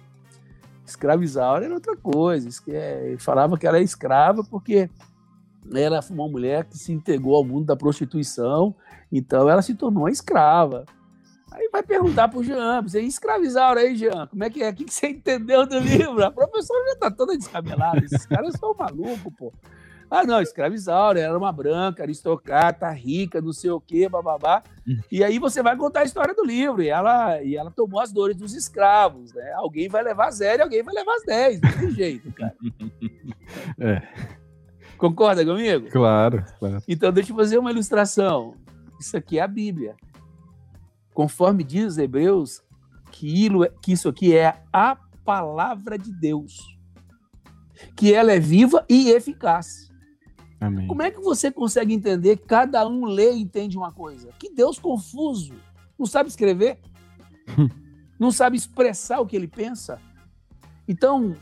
[0.86, 2.48] Escravizar era outra coisa.
[2.68, 4.88] É, ele falava que ela é escrava porque
[5.72, 8.74] ela foi uma mulher que se entregou ao mundo da prostituição,
[9.10, 10.84] então ela se tornou uma escrava.
[11.52, 14.70] Aí vai perguntar pro Jean, você escravizaram aí, Jean, como é que é?
[14.70, 16.24] O que você entendeu do livro?
[16.24, 19.52] A professora já tá toda descabelada, esses caras são malucos, pô.
[20.08, 24.62] Ah, não, escravizaura, era uma branca, aristocrata, rica, não sei o quê, bababá.
[25.10, 28.12] E aí você vai contar a história do livro, e ela, e ela tomou as
[28.12, 29.52] dores dos escravos, né?
[29.52, 32.54] Alguém vai levar zero e alguém vai levar as dez, não tem jeito, cara.
[33.80, 34.02] É.
[34.96, 35.88] Concorda comigo?
[35.90, 36.82] Claro, claro.
[36.86, 38.54] Então, deixa eu fazer uma ilustração.
[39.00, 39.96] Isso aqui é a Bíblia
[41.20, 42.62] conforme diz Hebreus,
[43.12, 43.46] que,
[43.82, 46.78] que isso aqui é a palavra de Deus,
[47.94, 49.92] que ela é viva e eficaz.
[50.58, 50.86] Amém.
[50.86, 54.30] Como é que você consegue entender cada um lê e entende uma coisa?
[54.38, 55.52] Que Deus confuso,
[55.98, 56.78] não sabe escrever,
[58.18, 60.00] não sabe expressar o que ele pensa.
[60.88, 61.34] Então,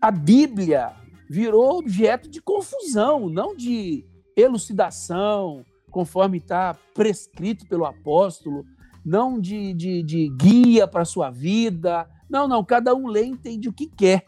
[0.00, 0.94] a Bíblia
[1.28, 4.06] virou objeto de confusão, não de
[4.36, 8.64] elucidação, conforme está prescrito pelo apóstolo,
[9.06, 12.08] não de, de, de guia para a sua vida.
[12.28, 14.26] Não, não, cada um lê e entende o que quer.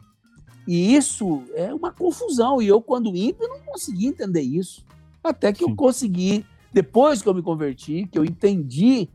[0.68, 2.62] E isso é uma confusão.
[2.62, 4.84] E eu, quando ímpio, não consegui entender isso.
[5.24, 5.70] Até que Sim.
[5.70, 9.08] eu consegui, depois que eu me converti, que eu entendi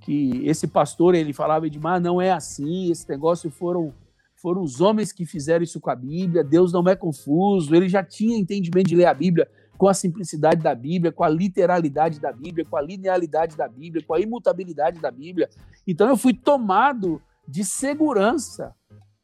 [0.00, 3.92] que esse pastor, ele falava, Edmar, não é assim, esse negócio foram,
[4.36, 8.02] foram os homens que fizeram isso com a Bíblia, Deus não é confuso, ele já
[8.02, 9.46] tinha entendimento de ler a Bíblia
[9.80, 14.04] com a simplicidade da Bíblia, com a literalidade da Bíblia, com a linealidade da Bíblia,
[14.06, 15.48] com a imutabilidade da Bíblia.
[15.86, 17.18] Então eu fui tomado
[17.48, 18.74] de segurança,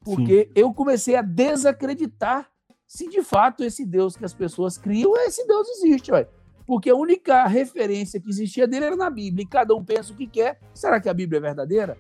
[0.02, 0.52] porque Sim.
[0.54, 2.48] eu comecei a desacreditar
[2.86, 6.26] se de fato esse Deus que as pessoas criam, esse Deus existe, ué.
[6.66, 10.16] Porque a única referência que existia dele era na Bíblia, e cada um pensa o
[10.16, 10.58] que quer.
[10.72, 11.98] Será que a Bíblia é verdadeira?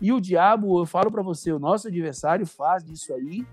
[0.00, 3.46] E o diabo, eu falo para você, o nosso adversário faz disso aí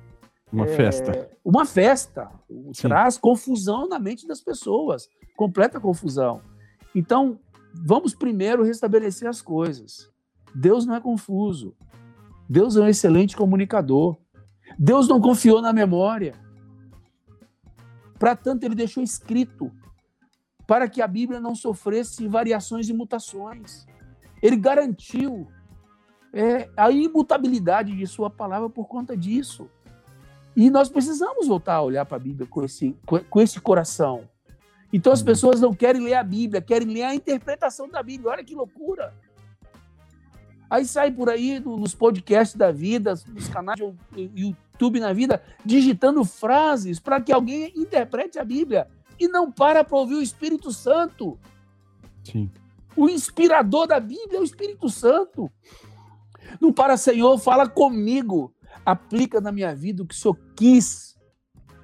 [0.52, 1.30] uma é, festa.
[1.43, 2.32] Uma festa.
[2.74, 2.88] Sim.
[2.88, 5.08] Traz confusão na mente das pessoas.
[5.36, 6.41] Completa confusão.
[6.93, 7.39] Então,
[7.74, 10.10] vamos primeiro restabelecer as coisas.
[10.54, 11.76] Deus não é confuso.
[12.48, 14.18] Deus é um excelente comunicador.
[14.78, 16.36] Deus não confiou na memória.
[18.18, 19.72] Para tanto, ele deixou escrito
[20.66, 23.86] para que a Bíblia não sofresse variações e mutações.
[24.41, 25.48] Ele garantiu
[26.34, 29.70] é, a imutabilidade de Sua palavra por conta disso.
[30.56, 32.95] E nós precisamos voltar a olhar para a Bíblia com esse,
[33.30, 34.28] com esse coração.
[34.93, 35.26] Então as uhum.
[35.26, 38.32] pessoas não querem ler a Bíblia, querem ler a interpretação da Bíblia.
[38.32, 39.14] Olha que loucura!
[40.70, 46.24] Aí sai por aí nos podcasts da vida, nos canais de YouTube na vida, digitando
[46.26, 48.88] frases para que alguém interprete a Bíblia
[49.20, 51.38] e não para para ouvir o Espírito Santo.
[52.24, 52.49] Sim.
[52.95, 55.51] O inspirador da Bíblia é o Espírito Santo.
[56.60, 58.55] Não para, Senhor, fala comigo.
[58.86, 61.17] Aplica na minha vida o que o Senhor quis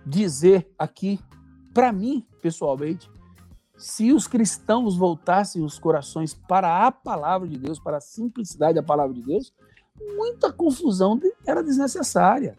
[0.06, 1.20] dizer aqui
[1.74, 3.10] para mim, pessoalmente.
[3.78, 8.84] Se os cristãos voltassem os corações para a palavra de Deus, para a simplicidade da
[8.84, 9.52] palavra de Deus,
[10.16, 12.58] muita confusão era desnecessária.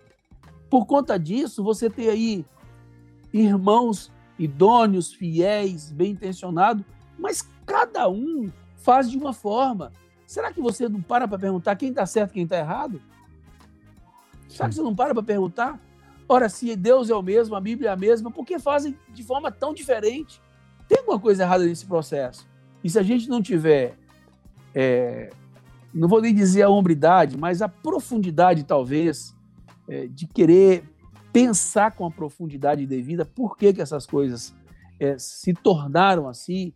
[0.68, 2.46] Por conta disso, você tem aí
[3.32, 6.84] irmãos idôneos, fiéis, bem intencionados,
[7.18, 9.92] mas cada um faz de uma forma.
[10.26, 13.00] Será que você não para para perguntar quem está certo e quem está errado?
[14.52, 15.80] Será que você não para para perguntar?
[16.28, 19.22] Ora, se Deus é o mesmo, a Bíblia é a mesma, por que fazem de
[19.22, 20.40] forma tão diferente?
[20.86, 22.46] Tem alguma coisa errada nesse processo.
[22.84, 23.96] E se a gente não tiver,
[24.74, 25.30] é,
[25.92, 29.34] não vou nem dizer a hombridade, mas a profundidade, talvez,
[29.88, 30.84] é, de querer
[31.32, 34.54] pensar com a profundidade devida por que, que essas coisas
[35.00, 36.74] é, se tornaram assim,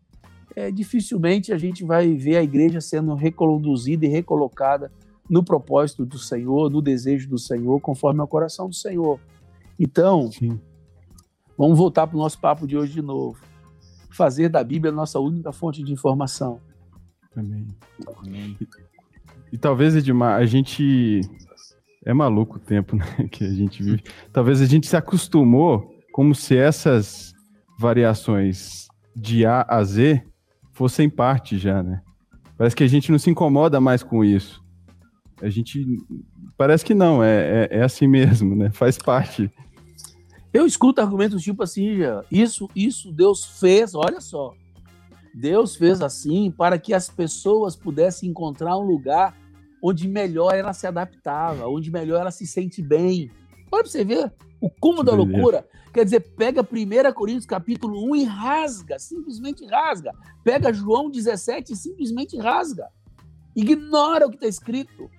[0.55, 4.91] é, dificilmente a gente vai ver a igreja sendo reconduzida e recolocada
[5.29, 9.20] no propósito do Senhor, no desejo do Senhor, conforme o coração do Senhor.
[9.79, 10.61] Então, Sim.
[11.57, 13.39] vamos voltar para o nosso papo de hoje de novo.
[14.11, 16.61] Fazer da Bíblia a nossa única fonte de informação.
[17.37, 17.66] Amém.
[18.18, 18.57] Amém.
[18.61, 18.68] E,
[19.53, 21.20] e talvez, Edmar, a gente.
[22.05, 24.03] É maluco o tempo né, que a gente vive.
[24.33, 27.35] Talvez a gente se acostumou como se essas
[27.79, 30.22] variações de A a Z
[30.72, 32.01] fossem parte já, né?
[32.57, 34.64] Parece que a gente não se incomoda mais com isso.
[35.41, 35.84] A gente.
[36.57, 38.70] Parece que não, é, é, é assim mesmo, né?
[38.70, 39.51] Faz parte.
[40.53, 41.99] Eu escuto argumentos tipo assim,
[42.30, 44.55] isso, isso Deus fez, olha só.
[45.34, 49.37] Deus fez assim para que as pessoas pudessem encontrar um lugar
[49.82, 53.30] onde melhor ela se adaptava, onde melhor ela se sente bem.
[53.70, 55.66] Olha para você ver o cúmulo da loucura.
[55.93, 60.12] Quer dizer, pega 1 Coríntios capítulo 1 e rasga, simplesmente rasga.
[60.43, 62.89] Pega João 17 e simplesmente rasga.
[63.55, 65.11] Ignora o que está escrito.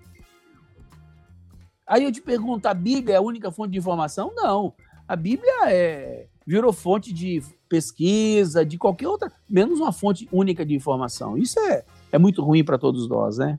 [1.88, 4.34] Aí eu te pergunto, a Bíblia é a única fonte de informação?
[4.36, 4.74] Não.
[5.08, 10.76] A Bíblia é, virou fonte de pesquisa, de qualquer outra, menos uma fonte única de
[10.76, 11.38] informação.
[11.38, 13.58] Isso é, é muito ruim para todos nós, né?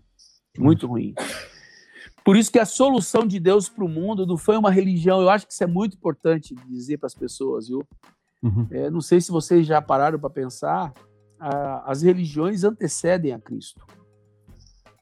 [0.58, 1.14] Muito ruim.
[2.24, 5.22] Por isso que a solução de Deus para o mundo não foi uma religião.
[5.22, 7.82] Eu acho que isso é muito importante dizer para as pessoas, viu?
[8.42, 8.66] Uhum.
[8.70, 10.92] É, não sei se vocês já pararam para pensar,
[11.40, 13.84] a, as religiões antecedem a Cristo.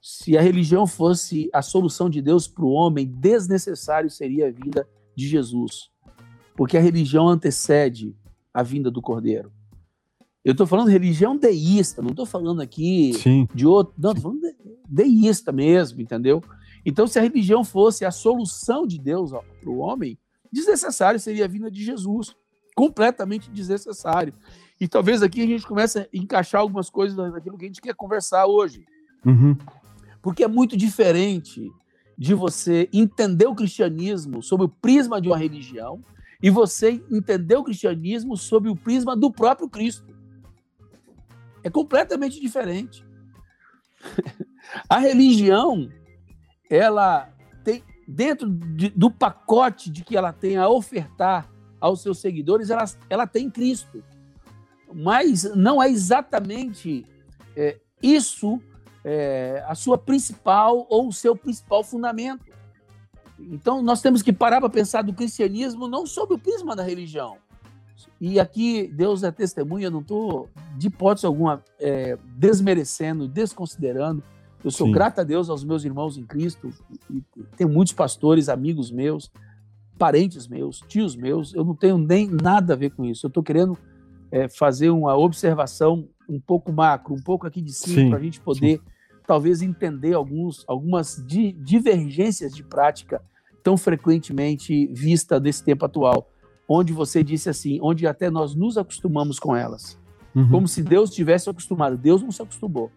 [0.08, 4.88] Se a religião fosse a solução de Deus para o homem, desnecessário seria a vinda
[5.16, 5.90] de Jesus.
[6.54, 8.14] Porque a religião antecede
[8.54, 9.50] a vinda do Cordeiro.
[10.44, 13.48] Eu estou falando de religião deísta, não estou falando aqui Sim.
[13.52, 13.94] de outro.
[13.98, 14.54] Não, estou falando de,
[14.88, 16.40] deísta mesmo, entendeu?
[16.84, 20.16] Então, se a religião fosse a solução de Deus para o homem,
[20.52, 22.32] desnecessário seria a vinda de Jesus.
[22.76, 24.32] Completamente desnecessário.
[24.80, 27.96] E talvez aqui a gente comece a encaixar algumas coisas daquilo que a gente quer
[27.96, 28.86] conversar hoje.
[29.26, 29.56] Uhum.
[30.26, 31.72] Porque é muito diferente
[32.18, 36.02] de você entender o cristianismo sob o prisma de uma religião
[36.42, 40.12] e você entender o cristianismo sob o prisma do próprio Cristo.
[41.62, 43.06] É completamente diferente.
[44.90, 45.88] a religião
[46.68, 51.48] ela tem, dentro de, do pacote de que ela tem a ofertar
[51.80, 54.02] aos seus seguidores, ela, ela tem Cristo.
[54.92, 57.06] Mas não é exatamente
[57.54, 58.60] é, isso
[59.06, 62.44] é, a sua principal ou o seu principal fundamento.
[63.38, 67.36] Então, nós temos que parar para pensar do cristianismo não sob o prisma da religião.
[68.20, 74.22] E aqui, Deus é testemunha, não estou, de hipótese alguma, é, desmerecendo, desconsiderando
[74.66, 74.92] eu sou Sim.
[74.92, 76.70] grato a Deus aos meus irmãos em Cristo.
[77.08, 77.22] E
[77.56, 79.30] tenho muitos pastores, amigos meus,
[79.96, 81.54] parentes meus, tios meus.
[81.54, 83.26] Eu não tenho nem nada a ver com isso.
[83.26, 83.78] Eu estou querendo
[84.28, 88.40] é, fazer uma observação um pouco macro, um pouco aqui de cima, para a gente
[88.40, 88.84] poder, Sim.
[89.26, 93.22] Talvez, entender alguns, algumas di divergências de prática
[93.62, 96.30] tão frequentemente vista nesse tempo atual,
[96.68, 99.98] onde você disse assim, onde até nós nos acostumamos com elas.
[100.34, 100.48] Uhum.
[100.50, 101.96] Como se Deus tivesse acostumado.
[101.96, 102.90] Deus não se acostumou.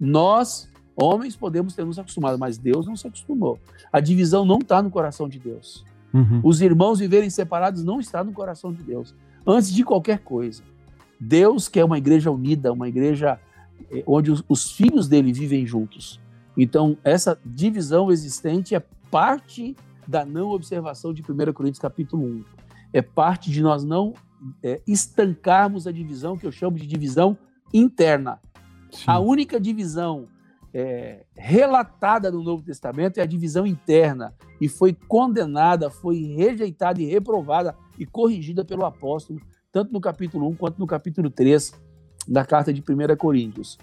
[0.00, 0.68] Nós
[1.00, 3.56] Homens podemos ter nos acostumado, mas Deus não se acostumou.
[3.92, 5.84] A divisão não está no coração de Deus.
[6.12, 6.40] Uhum.
[6.42, 9.14] Os irmãos viverem separados não está no coração de Deus.
[9.46, 10.60] Antes de qualquer coisa,
[11.20, 13.38] Deus quer uma igreja unida, uma igreja
[14.06, 16.20] onde os, os filhos dele vivem juntos.
[16.56, 19.76] Então, essa divisão existente é parte
[20.06, 22.44] da não observação de 1 Coríntios capítulo 1.
[22.92, 24.14] É parte de nós não
[24.62, 27.36] é, estancarmos a divisão que eu chamo de divisão
[27.72, 28.40] interna.
[28.90, 29.04] Sim.
[29.06, 30.28] A única divisão
[30.72, 37.06] é, relatada no Novo Testamento é a divisão interna e foi condenada, foi rejeitada e
[37.06, 41.72] reprovada e corrigida pelo apóstolo, tanto no capítulo 1 quanto no capítulo 3
[42.28, 43.78] da carta de 1 Coríntios.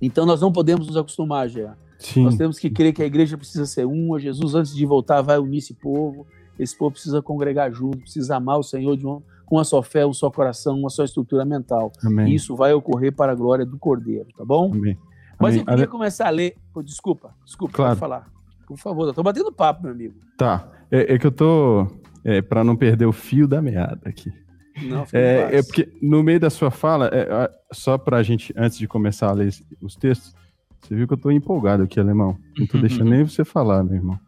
[0.00, 1.70] Então nós não podemos nos acostumar, Gé.
[2.16, 5.38] Nós temos que crer que a igreja precisa ser uma, Jesus antes de voltar vai
[5.38, 6.26] unir esse povo,
[6.58, 10.12] esse povo precisa congregar junto, precisa amar o Senhor de uma, uma só fé, um
[10.12, 11.92] só coração, uma só estrutura mental.
[12.04, 12.32] Amém.
[12.32, 14.72] E isso vai ocorrer para a glória do Cordeiro, tá bom?
[14.74, 14.98] Amém.
[15.38, 16.56] Mas eu queria começar a ler.
[16.84, 17.96] desculpa, desculpa, claro.
[17.96, 18.26] falar.
[18.66, 20.14] Por favor, eu tô batendo papo, meu amigo.
[20.36, 20.70] Tá.
[20.90, 21.86] É, é que eu tô.
[22.24, 24.32] É, para não perder o fio da meada aqui.
[24.80, 28.78] Não, é, é, porque no meio da sua fala, é, só para a gente, antes
[28.78, 30.34] de começar a ler os textos,
[30.80, 32.36] você viu que eu tô empolgado aqui, alemão.
[32.58, 34.18] Não tô deixando nem você falar, meu irmão.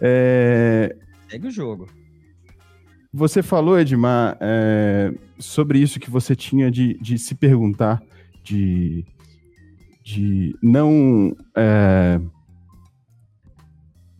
[0.00, 0.96] É...
[1.28, 1.86] Segue o jogo.
[3.12, 8.02] Você falou, Edmar, é, sobre isso que você tinha de, de se perguntar,
[8.42, 9.04] de
[10.02, 12.20] de não é,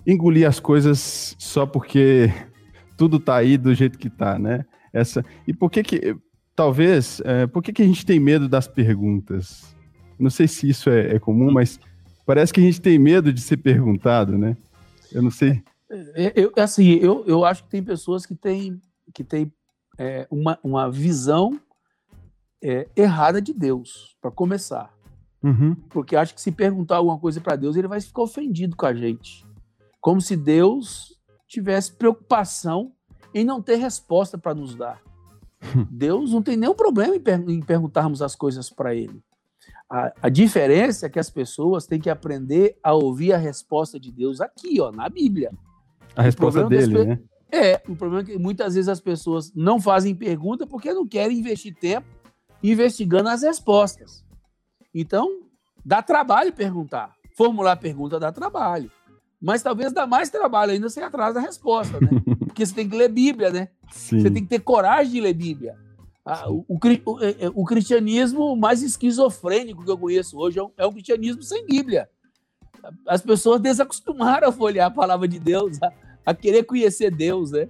[0.06, 2.32] engolir as coisas só porque
[2.96, 4.64] tudo tá aí do jeito que tá, né?
[4.92, 6.16] Essa e por que que
[6.54, 9.74] talvez é, por que que a gente tem medo das perguntas?
[10.18, 11.80] Não sei se isso é, é comum, mas
[12.26, 14.56] parece que a gente tem medo de ser perguntado, né?
[15.10, 15.62] Eu não sei.
[16.14, 18.80] É, eu, assim, eu, eu acho que tem pessoas que têm
[19.12, 19.52] que têm
[19.98, 21.60] é, uma, uma visão
[22.62, 24.92] é, errada de Deus, para começar.
[25.42, 25.74] Uhum.
[25.90, 28.94] Porque acho que se perguntar alguma coisa para Deus, ele vai ficar ofendido com a
[28.94, 29.44] gente.
[30.00, 31.18] Como se Deus
[31.48, 32.92] tivesse preocupação
[33.34, 35.00] em não ter resposta para nos dar.
[35.90, 39.22] Deus não tem nenhum problema em, per em perguntarmos as coisas para ele.
[39.88, 44.10] A, a, diferença é que as pessoas têm que aprender a ouvir a resposta de
[44.10, 45.52] Deus aqui, ó, na Bíblia.
[46.16, 47.18] A resposta dele, né?
[47.50, 51.38] É, o problema é que muitas vezes as pessoas não fazem pergunta porque não querem
[51.38, 52.06] investir tempo
[52.62, 54.24] investigando as respostas.
[54.94, 55.42] Então,
[55.84, 57.14] dá trabalho perguntar.
[57.36, 58.90] Formular pergunta dá trabalho.
[59.42, 62.08] Mas talvez dá mais trabalho ainda você atrás da resposta, né?
[62.46, 63.68] Porque você tem que ler Bíblia, né?
[63.90, 64.20] Sim.
[64.20, 65.76] Você tem que ter coragem de ler Bíblia.
[66.24, 70.62] Ah, o, o, o, é, é, o, cristianismo mais esquizofrênico que eu conheço hoje é
[70.62, 72.08] um, é cristianismo sem Bíblia.
[73.08, 75.92] As pessoas desacostumaram a folhear a palavra de Deus, a,
[76.26, 77.68] a querer conhecer Deus, né?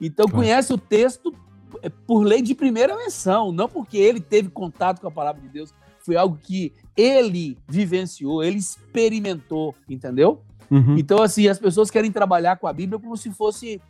[0.00, 1.34] Então conhece o texto
[1.82, 5.48] é, por lei de primeira menção, não porque ele teve contato com a palavra de
[5.48, 10.42] Deus, foi algo que ele vivenciou, ele experimentou, entendeu?
[10.70, 10.96] Uhum.
[10.96, 13.80] Então, assim, as pessoas querem trabalhar com a Bíblia como se fosse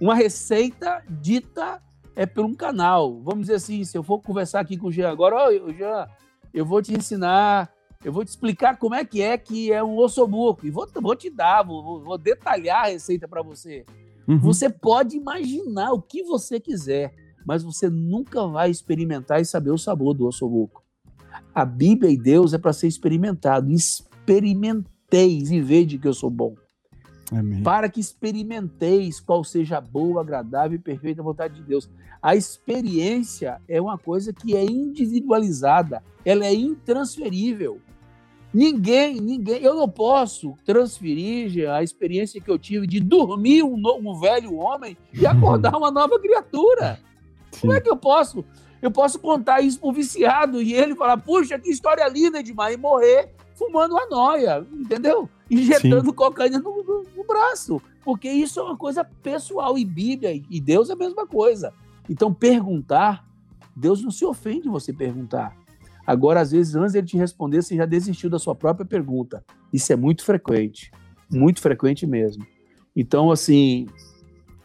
[0.00, 1.82] uma receita dita
[2.16, 3.20] é por um canal.
[3.22, 6.08] Vamos dizer assim, se eu for conversar aqui com o Jean agora, ó, oh, Jean,
[6.52, 7.70] eu vou te ensinar,
[8.04, 11.14] eu vou te explicar como é que é que é um ossobuco, e vou, vou
[11.14, 13.84] te dar, vou, vou detalhar a receita para você.
[14.26, 14.38] Uhum.
[14.38, 17.12] Você pode imaginar o que você quiser,
[17.44, 20.82] mas você nunca vai experimentar e saber o sabor do ossobuco.
[21.54, 23.70] A Bíblia e Deus é para ser experimentado.
[25.10, 26.54] Experimenteis e vede que eu sou bom.
[27.32, 27.62] Amém.
[27.62, 31.88] Para que experimenteis qual seja a boa, agradável e perfeita vontade de Deus.
[32.22, 37.80] A experiência é uma coisa que é individualizada, ela é intransferível.
[38.52, 44.18] Ninguém, ninguém, eu não posso transferir a experiência que eu tive de dormir um, um
[44.18, 46.98] velho homem e acordar uma nova criatura.
[47.52, 47.60] Sim.
[47.60, 48.44] Como é que eu posso
[48.82, 52.78] eu posso contar isso pro viciado e ele falar, puxa, que história linda demais, e
[52.78, 53.30] morrer
[53.60, 55.28] fumando uma noia, entendeu?
[55.50, 56.16] Injetando Sim.
[56.16, 57.80] cocaína no, no, no, braço.
[58.02, 61.74] Porque isso é uma coisa pessoal e Bíblia e Deus é a mesma coisa.
[62.08, 63.22] Então, perguntar,
[63.76, 65.54] Deus não se ofende você perguntar.
[66.06, 69.44] Agora, às vezes, antes de ele te responder, você já desistiu da sua própria pergunta.
[69.70, 70.90] Isso é muito frequente.
[71.30, 72.44] Muito frequente mesmo.
[72.96, 73.86] Então, assim,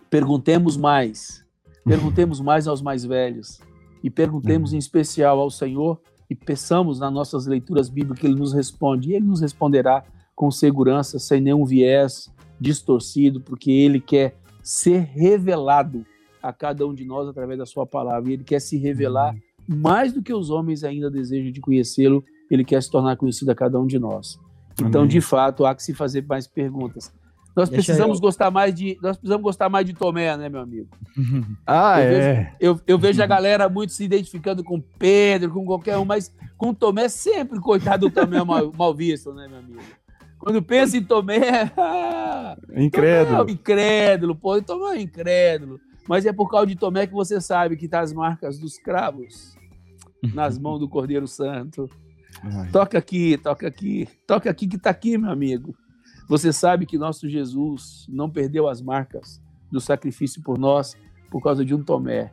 [0.10, 1.46] perguntemos mais.
[1.84, 3.60] Perguntemos mais aos mais velhos
[4.02, 4.78] e perguntemos uhum.
[4.78, 9.10] em especial ao Senhor e peçamos nas nossas leituras bíblicas que Ele nos responde.
[9.10, 10.04] E Ele nos responderá
[10.36, 16.06] com segurança, sem nenhum viés distorcido, porque Ele quer ser revelado
[16.42, 18.30] a cada um de nós através da Sua palavra.
[18.30, 19.78] E Ele quer se revelar uhum.
[19.78, 22.24] mais do que os homens ainda desejam de conhecê-lo.
[22.50, 24.40] Ele quer se tornar conhecido a cada um de nós.
[24.80, 25.10] Então, Amém.
[25.10, 27.14] de fato, há que se fazer mais perguntas.
[27.56, 28.22] Nós Deixa precisamos eu...
[28.22, 28.98] gostar mais de.
[29.02, 30.90] Nós precisamos gostar mais de Tomé, né, meu amigo?
[31.66, 32.34] ah, eu é.
[32.34, 36.34] Vejo, eu, eu vejo a galera muito se identificando com Pedro, com qualquer um, mas
[36.58, 39.80] com Tomé sempre, coitado do Tomé mal, mal visto, né, meu amigo?
[40.38, 41.40] Quando pensa em Tomé.
[42.76, 43.38] incrédulo.
[43.38, 45.80] Tomé é incrédulo, pô, Tomé é incrédulo.
[46.10, 49.56] Mas é por causa de Tomé que você sabe que tá as marcas dos cravos
[50.34, 51.90] nas mãos do Cordeiro Santo.
[52.44, 52.70] Ai.
[52.70, 55.76] Toca aqui, toca aqui, toca aqui que está aqui, meu amigo.
[56.28, 60.96] Você sabe que nosso Jesus não perdeu as marcas do sacrifício por nós
[61.30, 62.32] por causa de um Tomé.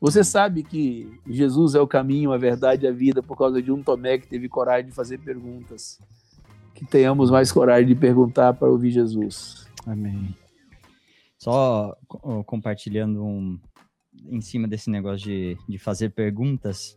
[0.00, 3.72] Você sabe que Jesus é o caminho, a verdade e a vida por causa de
[3.72, 5.98] um Tomé que teve coragem de fazer perguntas.
[6.74, 9.66] Que tenhamos mais coragem de perguntar para ouvir Jesus.
[9.84, 10.34] Amém.
[11.36, 11.96] Só
[12.46, 13.58] compartilhando um,
[14.26, 16.96] em cima desse negócio de, de fazer perguntas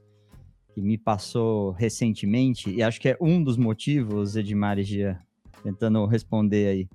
[0.74, 5.20] que me passou recentemente, e acho que é um dos motivos, Edmar e Gia,
[5.64, 6.88] tentando responder aí.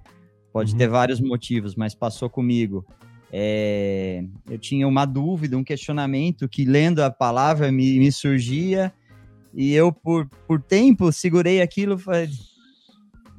[0.53, 0.79] Pode uhum.
[0.79, 2.85] ter vários motivos, mas passou comigo.
[3.33, 8.93] É, eu tinha uma dúvida, um questionamento que lendo a palavra me, me surgia
[9.53, 12.31] e eu por, por tempo segurei aquilo falei,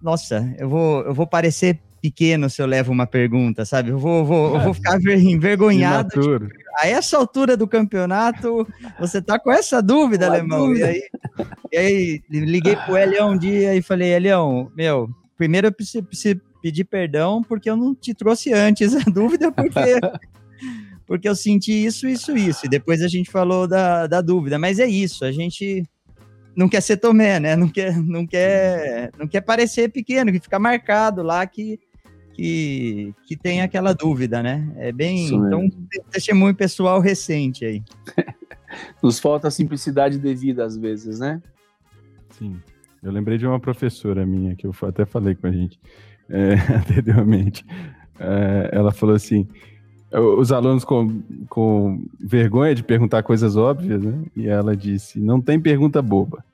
[0.01, 3.89] nossa, eu vou, eu vou parecer pequeno se eu levo uma pergunta, sabe?
[3.89, 6.09] Eu vou, vou, eu vou ficar envergonhado.
[6.09, 6.47] Tipo,
[6.77, 8.65] a essa altura do campeonato,
[8.97, 10.73] você tá com essa dúvida, Alemão.
[10.73, 11.03] E aí,
[11.71, 16.39] e aí liguei pro Elião um dia e falei, Elião, meu, primeiro eu preciso, preciso
[16.61, 19.99] pedir perdão porque eu não te trouxe antes a dúvida, porque,
[21.05, 22.65] porque eu senti isso, isso, isso.
[22.65, 24.57] E depois a gente falou da, da dúvida.
[24.57, 25.83] Mas é isso, a gente
[26.55, 27.55] não quer ser Tomé, né?
[27.55, 31.79] Não quer, não quer, não quer parecer pequeno, que fica marcado lá que,
[32.37, 34.71] que, que tem aquela dúvida, né?
[34.77, 35.25] É bem.
[35.25, 35.69] então, um
[36.11, 37.83] testemunho pessoal recente aí.
[39.01, 41.41] Nos falta simplicidade devida às vezes, né?
[42.29, 42.61] Sim.
[43.01, 45.79] Eu lembrei de uma professora minha que eu até falei com a gente
[46.29, 47.65] é, anteriormente.
[48.19, 49.47] É, ela falou assim:
[50.11, 54.13] os alunos com, com vergonha de perguntar coisas óbvias, né?
[54.35, 56.45] E ela disse: não tem pergunta boba.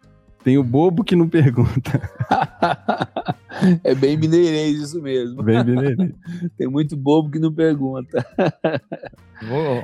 [0.46, 2.02] Tem o bobo que não pergunta.
[3.84, 5.42] é bem mineirês isso mesmo.
[5.44, 6.12] Bem mineirês.
[6.58, 8.26] Tem muito bobo que não pergunta.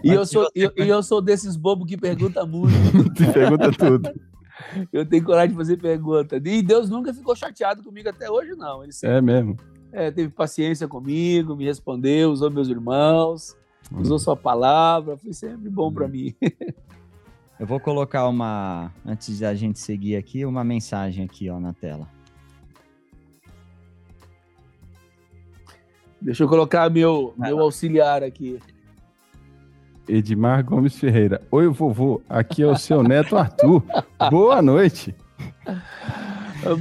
[0.03, 2.73] e, eu sou, eu, eu sou desses bobos que pergunta muito.
[3.33, 4.11] pergunta tudo.
[4.91, 6.35] Eu tenho coragem de fazer pergunta.
[6.35, 8.83] E Deus nunca ficou chateado comigo até hoje, não.
[8.83, 9.57] Ele sempre, é mesmo.
[9.91, 13.55] É, teve paciência comigo, me respondeu, usou meus irmãos,
[13.91, 14.01] hum.
[14.01, 15.93] usou sua palavra, foi sempre bom hum.
[15.93, 16.35] para mim.
[17.59, 22.07] Eu vou colocar uma, antes da gente seguir aqui, uma mensagem aqui ó, na tela.
[26.21, 28.59] Deixa eu colocar meu, meu auxiliar aqui.
[30.07, 31.41] Edmar Gomes Ferreira.
[31.51, 32.21] Oi, vovô.
[32.27, 33.83] Aqui é o seu neto Arthur.
[34.29, 35.15] Boa noite.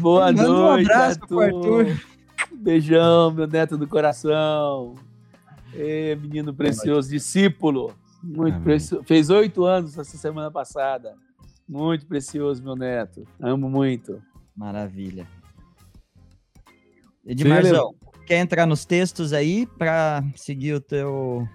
[0.00, 1.42] Boa Manda noite, um abraço Arthur.
[1.44, 2.00] Arthur.
[2.52, 4.94] Beijão, meu neto do coração.
[5.74, 7.94] Ê, menino precioso, discípulo.
[8.22, 9.04] Muito precioso.
[9.04, 11.14] Fez oito anos essa semana passada.
[11.68, 13.24] Muito precioso, meu neto.
[13.38, 14.20] Amo muito.
[14.56, 15.26] Maravilha.
[17.24, 17.94] Edmarzão,
[18.28, 21.48] quer entrar nos textos aí para seguir o teu,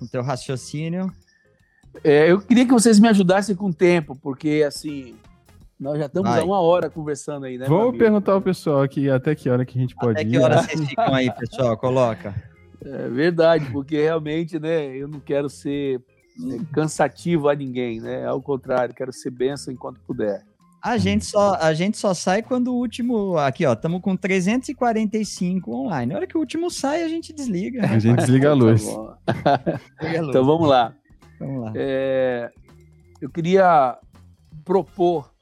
[0.00, 1.12] o teu raciocínio?
[2.02, 5.14] É, eu queria que vocês me ajudassem com o tempo, porque assim,
[5.78, 6.40] nós já estamos Vai.
[6.40, 7.66] há uma hora conversando aí, né?
[7.68, 10.28] Vamos perguntar ao pessoal aqui até que hora que a gente pode até ir.
[10.28, 11.76] Até que hora vocês ficam aí, pessoal?
[11.76, 12.34] Coloca.
[12.82, 16.02] É verdade, porque realmente, né, eu não quero ser
[16.38, 18.26] né, cansativo a ninguém, né?
[18.26, 20.42] Ao contrário, quero ser benção enquanto puder.
[20.84, 23.38] A gente só, a gente só sai quando o último.
[23.38, 26.12] Aqui, ó, estamos com 345 online.
[26.12, 27.86] Na hora que o último sai, a gente desliga.
[27.86, 28.86] A gente desliga a tá luz.
[30.28, 30.94] então vamos lá.
[31.40, 31.72] Vamos lá.
[31.74, 32.50] É,
[33.18, 33.98] eu queria
[34.62, 35.32] propor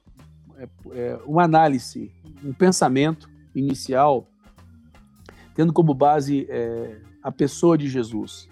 [0.56, 2.12] é, é, uma análise,
[2.44, 4.28] um pensamento inicial,
[5.56, 8.48] tendo como base é, a pessoa de Jesus.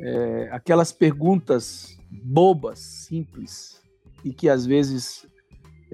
[0.00, 3.82] É, aquelas perguntas bobas, simples,
[4.24, 5.26] e que às vezes,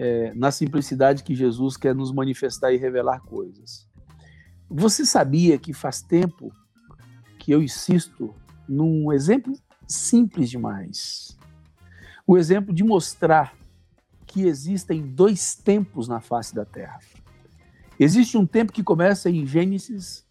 [0.03, 3.87] é, na simplicidade que Jesus quer nos manifestar e revelar coisas.
[4.67, 6.51] Você sabia que faz tempo
[7.39, 8.35] que eu insisto
[8.67, 9.53] num exemplo
[9.87, 11.37] simples demais?
[12.27, 13.55] O exemplo de mostrar
[14.27, 16.99] que existem dois tempos na face da Terra.
[17.99, 20.27] Existe um tempo que começa em Gênesis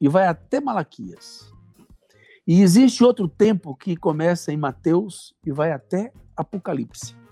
[0.00, 1.52] e vai até Malaquias.
[2.46, 7.25] E existe outro tempo que começa em Mateus e vai até Apocalipse.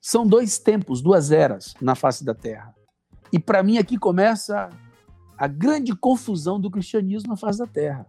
[0.00, 2.74] São dois tempos, duas eras na face da Terra.
[3.32, 4.70] E para mim aqui começa
[5.36, 8.06] a grande confusão do cristianismo na face da Terra.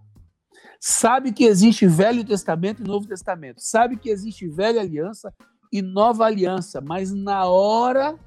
[0.80, 3.62] Sabe que existe Velho Testamento e Novo Testamento.
[3.62, 5.34] Sabe que existe Velha Aliança
[5.72, 8.18] e nova aliança, mas na hora,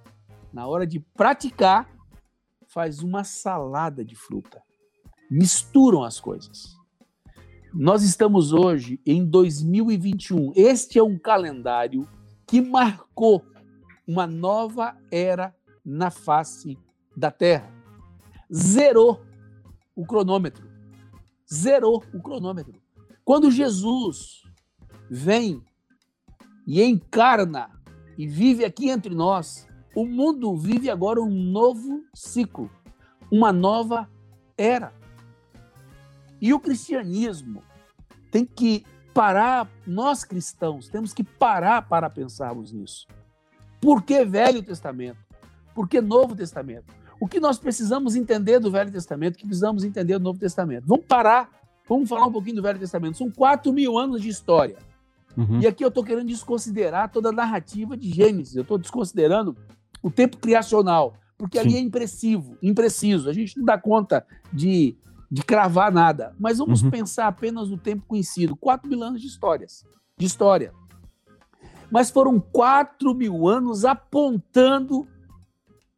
[0.52, 1.88] na hora de praticar,
[2.68, 4.62] faz uma salada de fruta.
[5.30, 6.76] Misturam as coisas.
[7.72, 10.52] Nós estamos hoje em 2021.
[10.54, 12.08] Este é um calendário
[12.46, 13.44] que marcou
[14.06, 16.78] uma nova era na face
[17.16, 17.70] da Terra.
[18.52, 19.24] Zerou
[19.94, 20.68] o cronômetro.
[21.52, 22.80] Zerou o cronômetro.
[23.24, 24.42] Quando Jesus
[25.10, 25.62] vem
[26.66, 27.70] e encarna
[28.16, 32.68] e vive aqui entre nós, O mundo vive agora um novo ciclo,
[33.30, 34.10] uma nova
[34.58, 34.92] era.
[36.40, 37.62] E o cristianismo
[38.28, 38.84] tem que
[39.14, 43.06] parar, nós cristãos temos que parar para pensarmos nisso.
[43.84, 45.18] Por que Velho Testamento?
[45.74, 46.86] Por que Novo Testamento?
[47.20, 50.86] O que nós precisamos entender do Velho Testamento, o que precisamos entender do Novo Testamento?
[50.86, 51.50] Vamos parar,
[51.86, 53.18] vamos falar um pouquinho do Velho Testamento.
[53.18, 54.78] São quatro mil anos de história.
[55.36, 55.60] Uhum.
[55.60, 58.56] E aqui eu estou querendo desconsiderar toda a narrativa de Gênesis.
[58.56, 59.54] Eu estou desconsiderando
[60.02, 61.66] o tempo criacional, porque Sim.
[61.66, 63.28] ali é impressivo, impreciso.
[63.28, 64.96] A gente não dá conta de
[65.34, 66.90] de cravar nada, mas vamos uhum.
[66.90, 69.84] pensar apenas no tempo conhecido, quatro mil anos de histórias,
[70.16, 70.72] de história.
[71.94, 75.06] Mas foram quatro mil anos apontando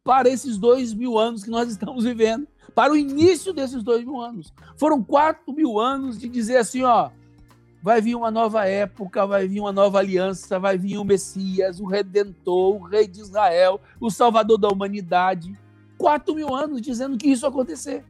[0.03, 4.21] para esses dois mil anos que nós estamos vivendo, para o início desses dois mil
[4.21, 4.53] anos.
[4.77, 7.09] Foram quatro mil anos de dizer assim, ó,
[7.81, 11.87] vai vir uma nova época, vai vir uma nova aliança, vai vir o Messias, o
[11.87, 15.57] Redentor, o Rei de Israel, o Salvador da humanidade.
[15.97, 18.05] Quatro mil anos dizendo que isso ia acontecer.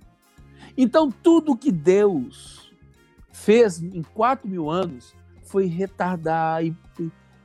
[0.78, 2.70] Então, tudo que Deus
[3.32, 6.76] fez em quatro mil anos foi retardar e,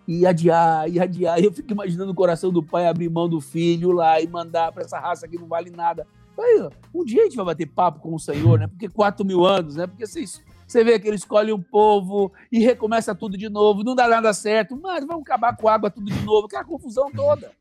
[0.06, 1.42] e, e adiar, e adiar.
[1.42, 4.82] Eu fico imaginando o coração do pai abrir mão do filho lá e mandar para
[4.82, 6.06] essa raça que não vale nada.
[6.38, 8.66] Aí, um dia a gente vai bater papo com o Senhor, né?
[8.66, 9.86] Porque quatro mil anos, né?
[9.86, 13.94] Porque vocês, você vê que ele escolhe um povo e recomeça tudo de novo, não
[13.94, 17.52] dá nada certo, mas vamos acabar com a água tudo de novo, aquela confusão toda,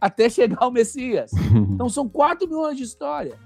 [0.00, 1.30] até chegar o Messias.
[1.76, 3.38] Então são quatro mil anos de história.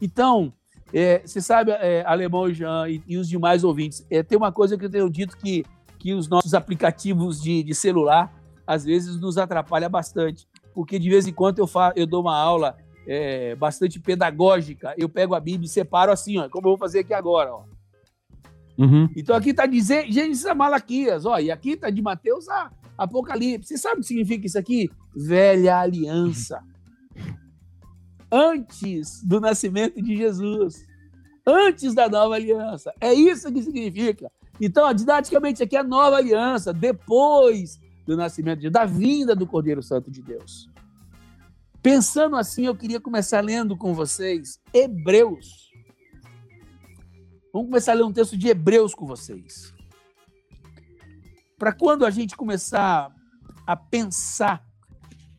[0.00, 0.52] Então,
[0.92, 4.76] é, você sabe, é, Alemão Jean e, e, os demais ouvintes, é, tem uma coisa
[4.76, 5.64] que eu tenho dito que,
[5.98, 8.32] que os nossos aplicativos de, de celular
[8.66, 12.36] às vezes nos atrapalha bastante, porque de vez em quando eu, fa eu dou uma
[12.36, 12.76] aula
[13.06, 17.00] é, bastante pedagógica, eu pego a Bíblia e separo assim, ó, como eu vou fazer
[17.00, 17.52] aqui agora.
[17.52, 17.64] Ó.
[18.76, 19.08] Uhum.
[19.16, 23.68] Então aqui está dizendo Gênesis a Malaquias, ó, e aqui está de Mateus a Apocalipse.
[23.68, 24.90] Você sabe o que significa isso aqui?
[25.16, 26.62] Velha aliança
[28.30, 30.86] antes do nascimento de Jesus,
[31.46, 32.92] antes da nova aliança.
[33.00, 34.30] É isso que significa.
[34.60, 39.82] Então, didaticamente, aqui é a nova aliança, depois do nascimento, de, da vinda do Cordeiro
[39.82, 40.68] Santo de Deus.
[41.82, 45.70] Pensando assim, eu queria começar lendo com vocês Hebreus.
[47.52, 49.72] Vamos começar a ler um texto de Hebreus com vocês.
[51.56, 53.14] Para quando a gente começar
[53.66, 54.64] a pensar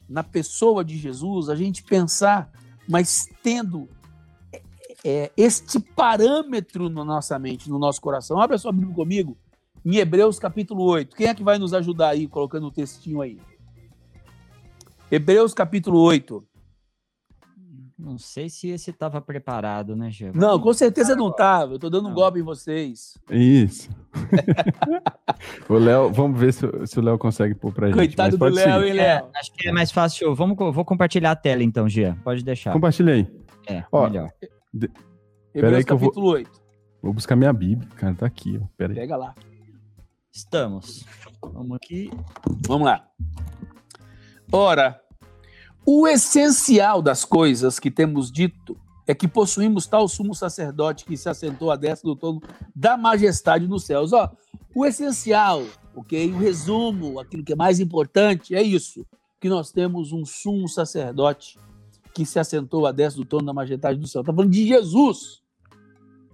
[0.08, 2.52] na pessoa de Jesus, a gente pensar
[2.90, 3.88] mas tendo
[5.04, 8.40] é, este parâmetro na nossa mente, no nosso coração.
[8.40, 9.38] Abre a sua Bíblia comigo,
[9.86, 11.16] em Hebreus capítulo 8.
[11.16, 13.40] Quem é que vai nos ajudar aí, colocando o textinho aí?
[15.12, 16.44] Hebreus capítulo 8.
[17.98, 20.32] Não sei se esse estava preparado, né, Gê?
[20.34, 21.74] Não, com certeza não estava.
[21.74, 23.18] Eu estou dando um golpe em vocês.
[23.30, 23.90] Isso.
[25.68, 27.98] o Léo, vamos ver se, se o Léo consegue pôr para gente.
[27.98, 29.06] Coitado do Léo, hein, Léo?
[29.06, 30.34] É, acho que é mais fácil.
[30.34, 32.18] Vamos, vou compartilhar a tela então, Gia.
[32.24, 32.72] Pode deixar.
[32.72, 33.28] Compartilhei.
[33.68, 34.32] É, ó, melhor.
[34.74, 34.90] De...
[35.54, 36.34] Hebreus que capítulo vou...
[36.34, 36.62] 8.
[37.02, 38.14] Vou buscar minha Bíblia, cara.
[38.14, 38.68] Tá aqui, ó.
[38.78, 39.00] Pera aí.
[39.00, 39.36] Pega lá.
[40.32, 41.06] Estamos.
[41.42, 42.12] Vamos aqui.
[42.68, 43.08] Vamos lá.
[44.52, 45.00] Ora,
[45.86, 51.28] o essencial das coisas que temos dito é que possuímos tal sumo sacerdote que se
[51.28, 52.42] assentou à destra do trono
[52.76, 54.14] da majestade nos céus.
[54.14, 54.32] Ó,
[54.76, 55.64] o essencial,
[55.96, 56.32] ok?
[56.32, 59.06] O resumo, aquilo que é mais importante é isso,
[59.40, 61.58] que nós temos um sumo sacerdote
[62.14, 64.22] que se assentou à destra do trono da majestade do céu.
[64.22, 65.42] Está falando de Jesus.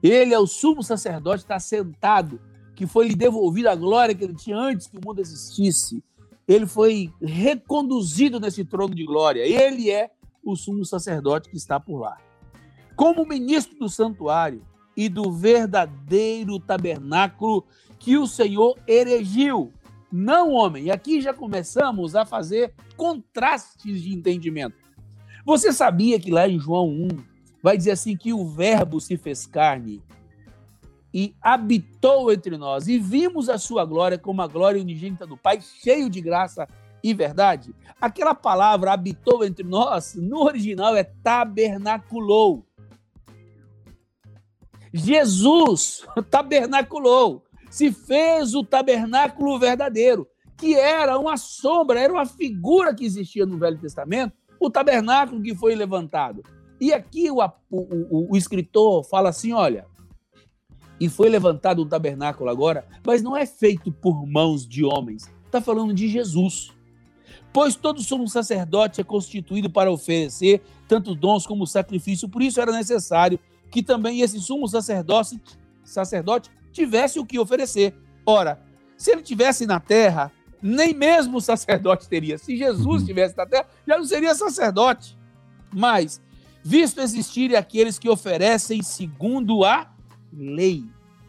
[0.02, 2.40] Ele é o sumo sacerdote, está sentado,
[2.76, 6.04] que foi lhe devolvida a glória que ele tinha antes que o mundo existisse
[6.48, 9.42] ele foi reconduzido nesse trono de glória.
[9.42, 10.12] Ele é
[10.44, 12.18] o sumo sacerdote que está por lá.
[12.96, 14.62] Como ministro do santuário
[14.96, 17.66] e do verdadeiro tabernáculo
[18.00, 19.74] que o Senhor erigiu,
[20.12, 20.86] não homem.
[20.86, 24.76] E aqui já começamos a fazer contrastes de entendimento.
[25.46, 27.08] Você sabia que lá em João 1
[27.62, 30.02] vai dizer assim que o verbo se fez carne
[31.14, 35.62] e habitou entre nós, e vimos a sua glória como a glória unigênita do Pai,
[35.62, 36.68] cheio de graça
[37.02, 37.74] e verdade.
[38.02, 42.66] Aquela palavra habitou entre nós, no original é tabernaculou.
[44.92, 50.28] Jesus tabernaculou, se fez o tabernáculo verdadeiro,
[50.58, 55.56] que era uma sombra, era uma figura que existia no Velho Testamento, o tabernáculo que
[55.56, 56.44] foi levantado.
[56.80, 59.86] E aqui o, o, o, escritor fala assim: olha,
[61.00, 65.32] e foi levantado um tabernáculo agora, mas não é feito por mãos de homens.
[65.46, 66.72] Está falando de Jesus.
[67.54, 72.72] Pois todo sumo sacerdote é constituído para oferecer tanto dons como sacrifício, por isso era
[72.72, 73.40] necessário
[73.72, 75.42] que também esse sumo sacerdote,
[75.84, 77.96] sacerdote tivesse o que oferecer.
[78.26, 78.62] Ora,
[78.98, 80.32] se ele tivesse na terra,
[80.68, 82.40] nem mesmo o sacerdote teria.
[82.40, 82.96] Se Jesus Uhum.
[82.98, 85.16] estivesse na terra, já não seria sacerdote.
[85.72, 86.20] Mas,
[86.64, 89.94] visto existirem aqueles que oferecem segundo a
[90.34, 90.84] lei.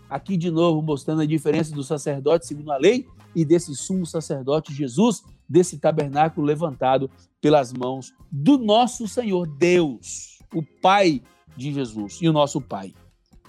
[0.08, 4.72] Aqui de novo mostrando a diferença do sacerdote segundo a lei e desse sumo sacerdote
[4.72, 11.20] Jesus, desse tabernáculo levantado pelas mãos do nosso Senhor Deus, o Pai
[11.54, 12.94] de Jesus e o nosso Pai.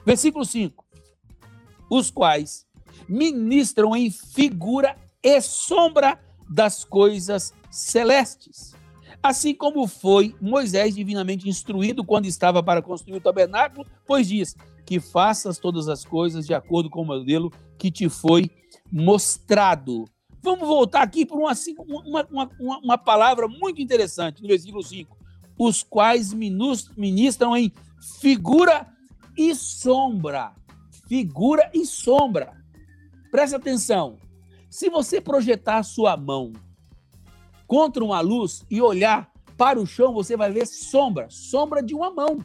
[0.06, 0.84] Versículo 5.
[1.90, 2.66] Os quais
[3.08, 6.20] ministram em figura e sombra
[6.50, 8.76] das coisas celestes.
[9.22, 15.00] Assim como foi Moisés divinamente instruído quando estava para construir o tabernáculo, pois diz que
[15.00, 18.50] faças todas as coisas de acordo com o modelo que te foi
[18.92, 20.06] mostrado.
[20.42, 21.52] Vamos voltar aqui por uma,
[22.06, 25.18] uma, uma, uma palavra muito interessante no versículo 5.
[25.60, 27.74] Os quais ministram em
[28.22, 28.88] figura
[29.38, 30.54] e sombra.
[31.08, 32.54] Figura e sombra.
[33.32, 34.18] Presta atenção.
[34.70, 36.54] Se você projetar a sua mão
[37.66, 42.12] contra uma luz e olhar para o chão, você vai ver sombra, sombra de uma
[42.12, 42.40] mão.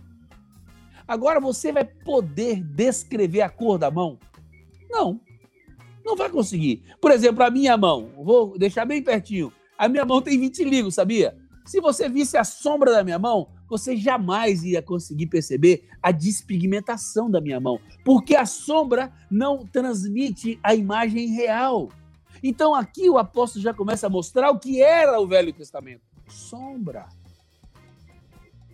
[1.07, 4.19] Agora você vai poder descrever a cor da mão?
[4.91, 5.21] Não.
[6.05, 6.83] Não vai conseguir.
[7.01, 9.53] Por exemplo, a minha mão, vou deixar bem pertinho.
[9.77, 11.37] A minha mão tem vitiligo, sabia?
[11.65, 17.31] Se você visse a sombra da minha mão, você jamais ia conseguir perceber a despigmentação
[17.31, 21.89] da minha mão, porque a sombra não transmite a imagem real.
[22.43, 27.09] Então aqui o apóstolo já começa a mostrar o que era o Velho Testamento: sombra.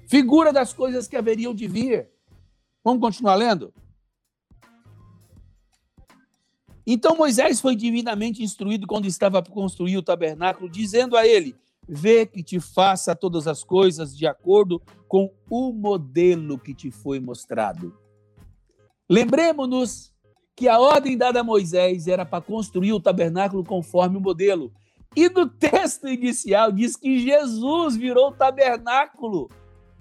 [0.09, 2.09] Figura das coisas que haveriam de vir.
[2.82, 3.74] Vamos continuar lendo?
[6.86, 11.55] Então Moisés foi divinamente instruído quando estava para construir o tabernáculo, dizendo a ele:
[11.86, 17.20] Vê que te faça todas as coisas de acordo com o modelo que te foi
[17.20, 17.95] mostrado.
[19.07, 20.15] Lembremos-nos
[20.59, 24.73] que a ordem dada a Moisés era para construir o tabernáculo conforme o modelo.
[25.15, 29.49] E no texto inicial diz que Jesus virou o tabernáculo,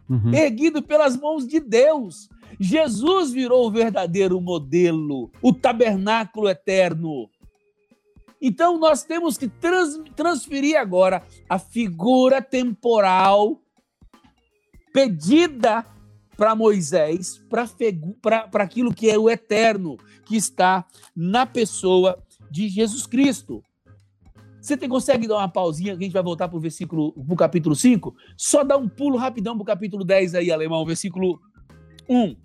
[0.09, 0.33] uhum.
[0.33, 2.27] erguido pelas mãos de Deus.
[2.59, 7.29] Jesus virou o verdadeiro modelo, o tabernáculo eterno.
[8.41, 13.61] Então nós temos que trans, transferir agora a figura temporal
[14.91, 15.85] pedida
[16.37, 20.85] para Moisés, para aquilo que é o eterno, que está
[21.15, 23.63] na pessoa de Jesus Cristo.
[24.61, 27.33] Você tem, consegue dar uma pausinha que a gente vai voltar para o versículo, para
[27.33, 28.15] o capítulo 5?
[28.35, 31.39] Só dá um pulo rapidão para o capítulo 10 aí, alemão, versículo
[32.07, 32.35] 1.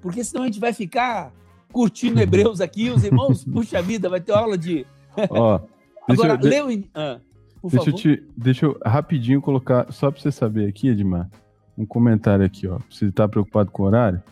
[0.00, 1.32] Porque senão a gente vai ficar
[1.72, 4.86] curtindo Hebreus aqui, os irmãos, puxa vida, vai ter aula de.
[5.30, 5.60] Ó,
[6.08, 6.88] Agora, eu, leu em.
[6.94, 7.20] Ah,
[7.60, 7.98] por deixa, favor.
[7.98, 11.28] Eu te, deixa eu rapidinho colocar, só para você saber aqui, Edmar,
[11.76, 12.78] um comentário aqui, ó.
[12.90, 14.22] Você está preocupado com o horário?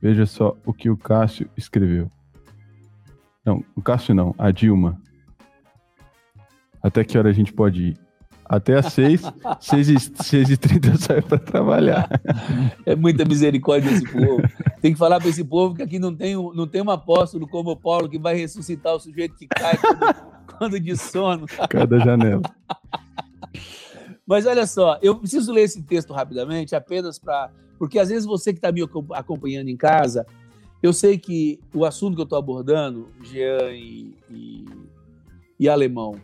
[0.00, 2.10] Veja só o que o Cássio escreveu.
[3.44, 5.00] Não, o Cássio não, a Dilma.
[6.82, 7.98] Até que hora a gente pode ir?
[8.44, 9.22] Até às 6,
[9.60, 12.08] 6 e, 6 e 30 eu saio para trabalhar.
[12.84, 14.42] É muita misericórdia esse povo.
[14.80, 17.48] Tem que falar para esse povo que aqui não tem, um, não tem um apóstolo
[17.48, 21.46] como o Paulo que vai ressuscitar o sujeito que cai quando, quando de sono.
[21.68, 22.42] Cada janela.
[24.26, 27.50] Mas olha só, eu preciso ler esse texto rapidamente, apenas para.
[27.78, 28.82] Porque às vezes você que está me
[29.12, 30.26] acompanhando em casa,
[30.82, 34.64] eu sei que o assunto que eu estou abordando, Jean e, e,
[35.60, 36.16] e Alemão,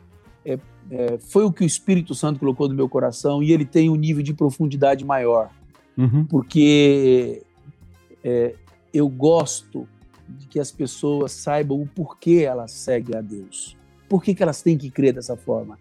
[0.44, 0.59] é,
[0.90, 3.97] é, foi o que o Espírito Santo colocou no meu coração e ele tem um
[3.97, 5.51] nível de profundidade maior.
[5.97, 6.24] Uhum.
[6.24, 7.43] Porque
[8.24, 8.55] é,
[8.93, 9.86] eu gosto
[10.28, 13.77] de que as pessoas saibam o porquê elas seguem a Deus.
[14.13, 15.79] Por que, que elas têm que crer dessa forma?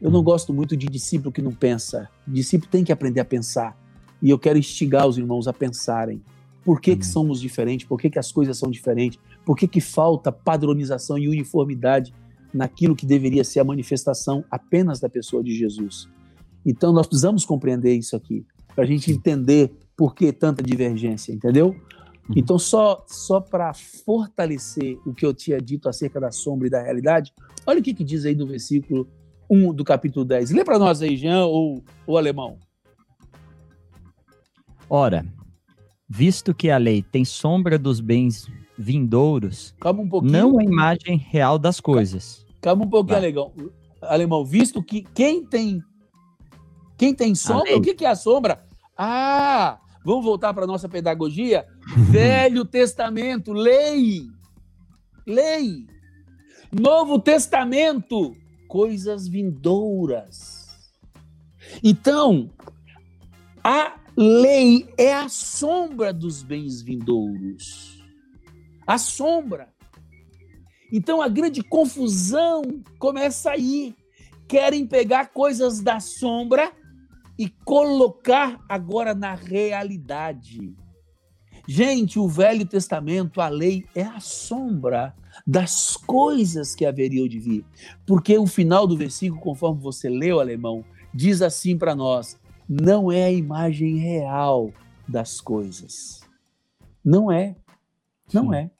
[0.00, 2.08] Eu não gosto muito de discípulo que não pensa.
[2.28, 3.76] O discípulo tem que aprender a pensar.
[4.22, 6.22] E eu quero instigar os irmãos a pensarem.
[6.64, 7.84] Por que, que somos diferentes?
[7.84, 9.18] Por que, que as coisas são diferentes?
[9.44, 12.14] Por que, que falta padronização e uniformidade
[12.54, 16.08] naquilo que deveria ser a manifestação apenas da pessoa de Jesus?
[16.64, 18.46] Então nós precisamos compreender isso aqui,
[18.76, 21.74] para a gente entender por que tanta divergência, entendeu?
[22.36, 26.80] Então, só, só para fortalecer o que eu tinha dito acerca da sombra e da
[26.80, 27.32] realidade,
[27.66, 29.08] olha o que, que diz aí no versículo
[29.50, 30.50] 1 do capítulo 10.
[30.50, 32.58] Lê para nós aí, Jean ou o alemão.
[34.88, 35.24] Ora,
[36.08, 38.46] visto que a lei tem sombra dos bens
[38.78, 40.32] vindouros, Calma um pouquinho.
[40.32, 42.44] não a imagem real das coisas.
[42.60, 43.52] Calma um pouquinho, alemão.
[44.02, 45.82] Alemão, visto que quem tem
[46.96, 48.64] quem tem sombra, o que, que é a sombra?
[48.96, 51.66] Ah, vamos voltar para nossa pedagogia?
[52.10, 54.22] Velho Testamento, lei.
[55.26, 55.86] Lei.
[56.72, 58.34] Novo Testamento,
[58.66, 60.68] coisas vindouras.
[61.84, 62.50] Então,
[63.62, 68.02] a lei é a sombra dos bens vindouros.
[68.86, 69.68] A sombra.
[70.90, 72.62] Então a grande confusão
[72.98, 73.94] começa aí.
[74.48, 76.72] Querem pegar coisas da sombra
[77.38, 80.74] e colocar agora na realidade.
[81.68, 85.14] Gente, o Velho Testamento, a lei é a sombra
[85.46, 87.64] das coisas que haveriam de vir.
[88.06, 92.38] Porque o final do versículo, conforme você leu, alemão, diz assim para nós:
[92.68, 94.72] não é a imagem real
[95.08, 96.20] das coisas.
[97.04, 97.56] Não é.
[98.32, 98.56] Não Sim.
[98.56, 98.70] é.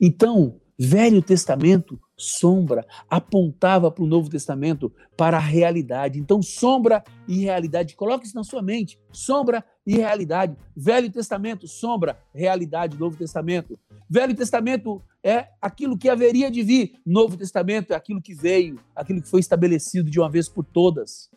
[0.00, 6.18] Então, Velho Testamento, sombra, apontava para o Novo Testamento, para a realidade.
[6.18, 10.56] Então, sombra e realidade, coloque isso na sua mente: sombra e realidade.
[10.76, 13.78] Velho Testamento, sombra, realidade, Novo Testamento.
[14.08, 19.22] Velho Testamento é aquilo que haveria de vir, Novo Testamento é aquilo que veio, aquilo
[19.22, 21.30] que foi estabelecido de uma vez por todas.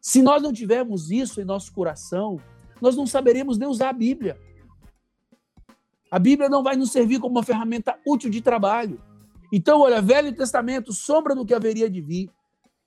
[0.00, 2.40] Se nós não tivermos isso em nosso coração,
[2.80, 4.38] nós não saberemos nem usar a Bíblia.
[6.10, 9.00] A Bíblia não vai nos servir como uma ferramenta útil de trabalho.
[9.52, 12.30] Então, olha, Velho Testamento, sombra do que haveria de vir.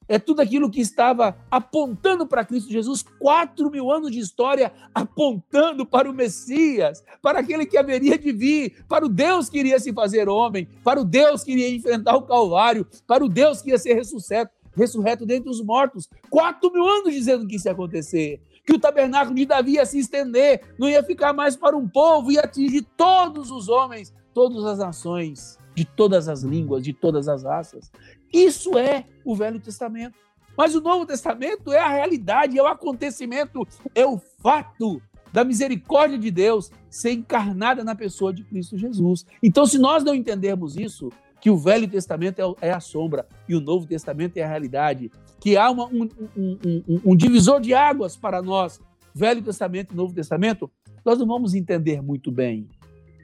[0.10, 5.86] É tudo aquilo que estava apontando para Cristo Jesus, quatro mil anos de história apontando
[5.86, 9.94] para o Messias, para aquele que haveria de vir, para o Deus que iria se
[9.94, 13.78] fazer homem, para o Deus que iria enfrentar o Calvário, para o Deus que ia
[13.78, 16.10] ser ressurreto, ressurreto dentre os mortos.
[16.28, 19.98] Quatro mil anos dizendo que isso ia acontecer que o tabernáculo de Davi ia se
[19.98, 24.78] estender, não ia ficar mais para um povo, ia atingir todos os homens, todas as
[24.78, 27.92] nações, de todas as línguas, de todas as raças.
[28.32, 30.18] Isso é o Velho Testamento.
[30.58, 33.66] Mas o Novo Testamento é a realidade, é o acontecimento,
[33.96, 35.02] é o fato
[35.32, 39.26] da misericórdia de Deus ser encarnada na pessoa de Cristo Jesus.
[39.42, 43.56] Então, se nós não entendermos isso, que o Velho Testamento é, é a sombra e
[43.56, 47.74] o Novo Testamento é a realidade, que há uma, um, um, um, um divisor de
[47.74, 48.80] águas para nós,
[49.14, 50.70] Velho Testamento e Novo Testamento,
[51.06, 52.68] nós não vamos entender muito bem.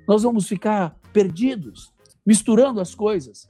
[0.07, 1.93] Nós vamos ficar perdidos,
[2.25, 3.49] misturando as coisas.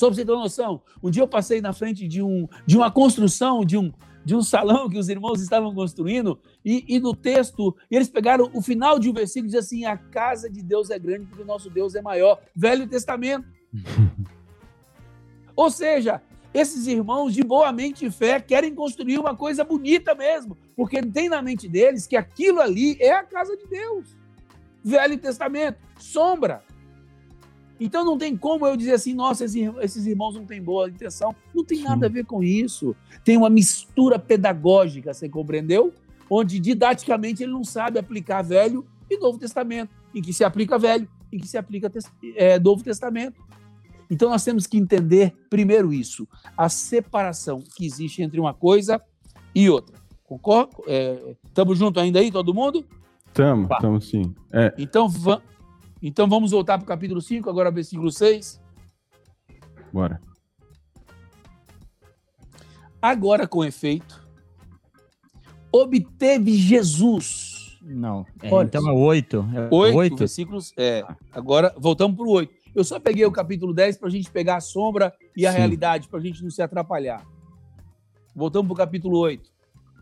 [0.00, 2.74] Só para você ter uma noção, um dia eu passei na frente de, um, de
[2.74, 3.92] uma construção, de um,
[4.24, 8.62] de um salão que os irmãos estavam construindo, e, e no texto, eles pegaram o
[8.62, 11.46] final de um versículo e diz assim: A casa de Deus é grande porque o
[11.46, 12.40] nosso Deus é maior.
[12.56, 13.46] Velho Testamento.
[15.54, 16.22] Ou seja,
[16.54, 21.28] esses irmãos de boa mente e fé querem construir uma coisa bonita mesmo, porque tem
[21.28, 24.16] na mente deles que aquilo ali é a casa de Deus.
[24.82, 26.64] Velho Testamento, sombra.
[27.80, 31.34] Então não tem como eu dizer assim, nossa, esses irmãos não têm boa intenção.
[31.54, 32.94] Não tem nada a ver com isso.
[33.24, 35.92] Tem uma mistura pedagógica, você compreendeu?
[36.28, 41.08] Onde didaticamente ele não sabe aplicar Velho e Novo Testamento, em que se aplica Velho,
[41.32, 41.90] em que se aplica
[42.36, 43.40] é, Novo Testamento.
[44.10, 49.00] Então nós temos que entender primeiro isso, a separação que existe entre uma coisa
[49.54, 49.96] e outra.
[50.24, 50.84] Concordo?
[51.44, 52.84] Estamos é, juntos ainda aí, todo mundo?
[53.26, 54.34] Estamos, estamos sim.
[54.52, 54.74] É.
[54.76, 55.08] Então,
[56.02, 58.60] então vamos voltar para o capítulo 5, agora versículo 6.
[59.92, 60.20] Bora.
[63.02, 64.26] Agora, com efeito,
[65.72, 67.78] obteve Jesus.
[67.82, 69.48] Não, é, então é 8.
[69.54, 70.72] É 8, 8 versículos.
[70.76, 72.52] É, agora voltamos para o 8.
[72.74, 75.58] Eu só peguei o capítulo 10 para a gente pegar a sombra e a Sim.
[75.58, 77.26] realidade, para a gente não se atrapalhar.
[78.34, 79.50] Voltamos para o capítulo 8.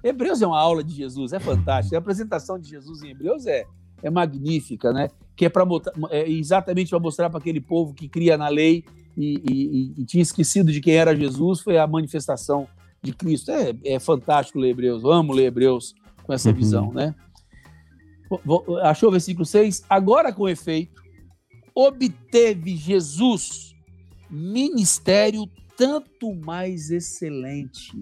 [0.02, 1.94] Hebreus é uma aula de Jesus, é fantástico.
[1.94, 3.64] A apresentação de Jesus em Hebreus é,
[4.02, 5.08] é magnífica, né?
[5.38, 5.64] Que é, pra,
[6.10, 8.84] é exatamente para mostrar para aquele povo que cria na lei
[9.16, 12.66] e, e, e, tinha esquecido de quem era Jesus, foi a manifestação
[13.00, 13.52] de Cristo.
[13.52, 15.94] É, é fantástico ler Hebreus, eu amo ler Hebreus
[16.24, 16.54] com essa uhum.
[16.56, 17.14] visão, né?
[18.82, 19.84] Achou o versículo 6?
[19.88, 21.00] Agora, com efeito,
[21.74, 23.72] obteve Jesus
[24.28, 25.46] ministério
[25.76, 27.92] tanto mais excelente.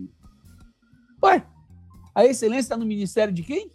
[1.23, 1.47] Ué,
[2.15, 3.71] a excelência está no ministério de quem?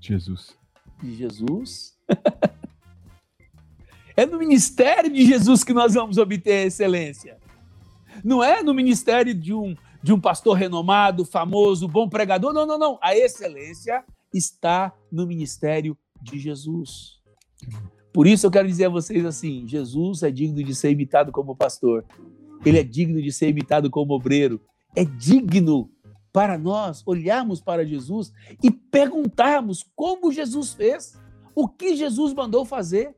[0.00, 0.56] Jesus.
[1.02, 1.96] De Jesus.
[4.16, 7.38] é no ministério de Jesus que nós vamos obter a excelência.
[8.24, 12.52] Não é no ministério de um, de um pastor renomado, famoso, bom pregador.
[12.52, 12.98] Não, não, não.
[13.02, 17.20] A excelência está no ministério de Jesus.
[18.12, 21.56] Por isso eu quero dizer a vocês assim: Jesus é digno de ser imitado como
[21.56, 22.04] pastor,
[22.64, 24.60] ele é digno de ser imitado como obreiro,
[24.94, 25.90] é digno
[26.32, 28.32] para nós olharmos para Jesus
[28.62, 31.18] e perguntarmos como Jesus fez,
[31.54, 33.14] o que Jesus mandou fazer,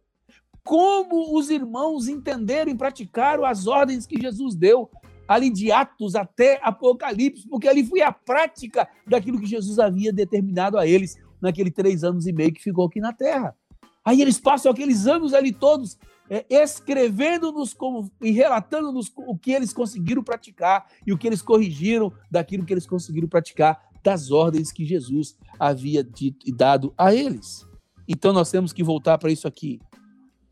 [0.64, 4.90] como os irmãos entenderam e praticaram as ordens que Jesus deu,
[5.28, 10.78] ali de Atos até Apocalipse, porque ali foi a prática daquilo que Jesus havia determinado
[10.78, 13.56] a eles naqueles três anos e meio que ficou aqui na Terra.
[14.04, 15.98] Aí eles passam aqueles anos ali todos
[16.30, 17.76] é, escrevendo-nos
[18.20, 22.86] e relatando-nos o que eles conseguiram praticar e o que eles corrigiram daquilo que eles
[22.86, 27.66] conseguiram praticar das ordens que Jesus havia dito e dado a eles.
[28.08, 29.80] Então nós temos que voltar para isso aqui.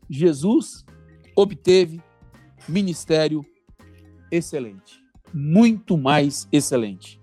[0.09, 0.85] Jesus
[1.35, 2.01] obteve
[2.67, 3.45] ministério
[4.31, 5.01] excelente,
[5.33, 7.19] muito mais excelente.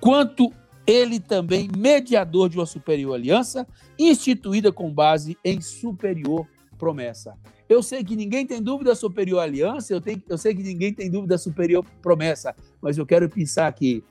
[0.00, 0.52] Quanto
[0.86, 3.66] ele também mediador de uma superior aliança,
[3.98, 6.46] instituída com base em superior
[6.78, 7.36] promessa.
[7.68, 11.10] Eu sei que ninguém tem dúvida superior aliança, eu, tenho, eu sei que ninguém tem
[11.10, 14.04] dúvida superior promessa, mas eu quero pensar aqui.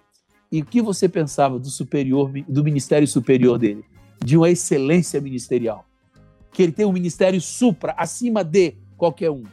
[0.51, 3.83] E o que você pensava do superior, do ministério superior dele?
[4.23, 5.85] De uma excelência ministerial.
[6.51, 9.43] Que ele tem um ministério supra, acima de qualquer um.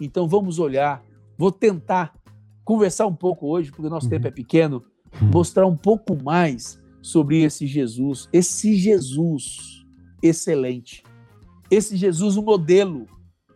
[0.00, 1.02] Então vamos olhar,
[1.36, 2.14] vou tentar
[2.64, 4.10] conversar um pouco hoje, porque o nosso uhum.
[4.10, 4.82] tempo é pequeno,
[5.20, 5.28] uhum.
[5.28, 9.84] mostrar um pouco mais sobre esse Jesus, esse Jesus
[10.22, 11.02] excelente,
[11.70, 13.06] esse Jesus, o modelo,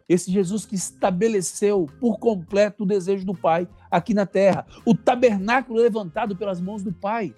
[0.09, 5.81] esse Jesus que estabeleceu por completo o desejo do Pai aqui na terra, o tabernáculo
[5.81, 7.35] levantado pelas mãos do Pai,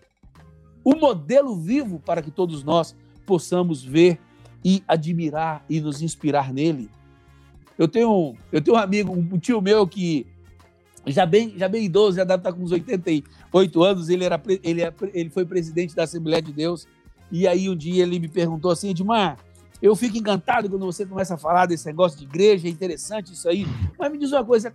[0.85, 2.95] o modelo vivo para que todos nós
[3.27, 4.21] possamos ver
[4.65, 6.91] e admirar e nos inspirar nele.
[7.77, 10.27] Eu tenho, eu tenho um amigo, um tio meu que
[11.07, 14.83] já bem, já bem idoso, já deve estar com uns 88 anos, ele, era, ele,
[14.83, 16.87] é, ele foi presidente da Assembleia de Deus,
[17.33, 19.39] e aí um dia ele me perguntou assim, Edmar,
[19.82, 23.48] eu fico encantado quando você começa a falar desse negócio de igreja, é interessante isso
[23.48, 23.66] aí.
[23.98, 24.74] Mas me diz uma coisa,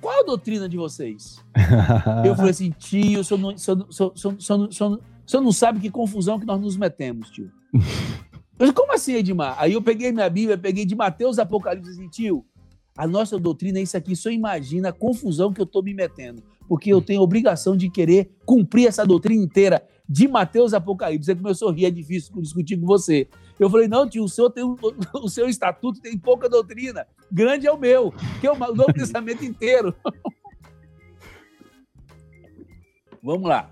[0.00, 1.42] qual a doutrina de vocês?
[2.24, 5.00] eu falei assim, tio, o senhor não, o senhor, o senhor, o senhor, o senhor,
[5.26, 7.50] o senhor não sabe que confusão que nós nos metemos, tio.
[8.58, 9.54] Eu disse, como assim, Edmar?
[9.56, 12.44] Aí eu peguei minha Bíblia, peguei de Mateus Apocalipse e assim, tio,
[12.96, 14.16] a nossa doutrina é isso aqui.
[14.16, 16.42] Só imagina a confusão que eu estou me metendo.
[16.68, 21.26] Porque eu tenho a obrigação de querer cumprir essa doutrina inteira de Mateus Apocalipse.
[21.26, 23.28] Você começou a rir, é difícil discutir com você.
[23.58, 24.76] Eu falei, não, tio, o seu, tem um,
[25.14, 27.06] o seu estatuto tem pouca doutrina.
[27.30, 29.94] Grande é o meu, que é o Novo Testamento inteiro.
[33.22, 33.70] vamos lá.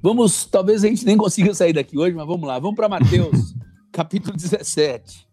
[0.00, 2.58] Vamos, talvez a gente nem consiga sair daqui hoje, mas vamos lá.
[2.58, 3.54] Vamos para Mateus,
[3.92, 5.26] capítulo 17.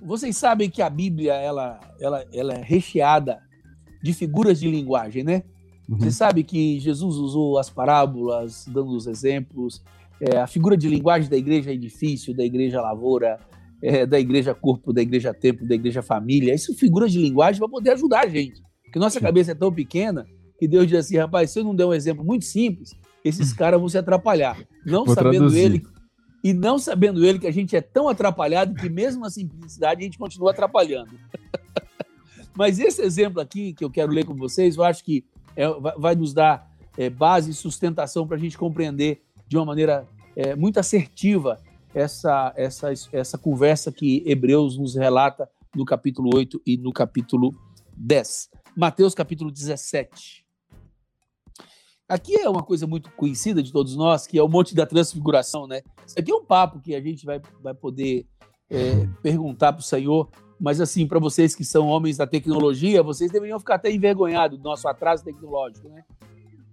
[0.00, 3.42] Vocês sabem que a Bíblia ela, ela, ela é recheada
[4.00, 5.42] de figuras de linguagem, né?
[5.88, 5.98] Uhum.
[5.98, 9.82] Você sabe que Jesus usou as parábolas, dando os exemplos.
[10.20, 13.38] É, a figura de linguagem da igreja edifício, da igreja lavoura,
[13.82, 16.54] é, da igreja corpo, da igreja templo, da igreja família.
[16.54, 18.62] Isso figuras de linguagem para poder ajudar a gente.
[18.84, 20.26] Porque nossa cabeça é tão pequena
[20.58, 23.78] que Deus diz assim, rapaz, se eu não der um exemplo muito simples, esses caras
[23.78, 24.58] vão se atrapalhar.
[24.84, 25.60] Não Vou sabendo traduzir.
[25.60, 25.82] ele
[26.42, 30.04] e não sabendo ele que a gente é tão atrapalhado que mesmo na simplicidade a
[30.04, 31.10] gente continua atrapalhando.
[32.56, 35.24] Mas esse exemplo aqui que eu quero ler com vocês, eu acho que
[35.56, 35.66] é,
[35.96, 40.06] vai nos dar é, base e sustentação para a gente compreender de uma maneira
[40.36, 41.58] é, muito assertiva
[41.94, 47.54] essa, essa, essa conversa que Hebreus nos relata no capítulo 8 e no capítulo
[47.96, 48.50] 10.
[48.76, 50.44] Mateus capítulo 17.
[52.08, 55.66] Aqui é uma coisa muito conhecida de todos nós, que é o Monte da Transfiguração,
[55.66, 55.82] né?
[56.06, 58.26] Isso aqui é um papo que a gente vai, vai poder
[58.70, 63.30] é, perguntar para o Senhor mas, assim, para vocês que são homens da tecnologia, vocês
[63.30, 66.02] deveriam ficar até envergonhados do nosso atraso tecnológico, né?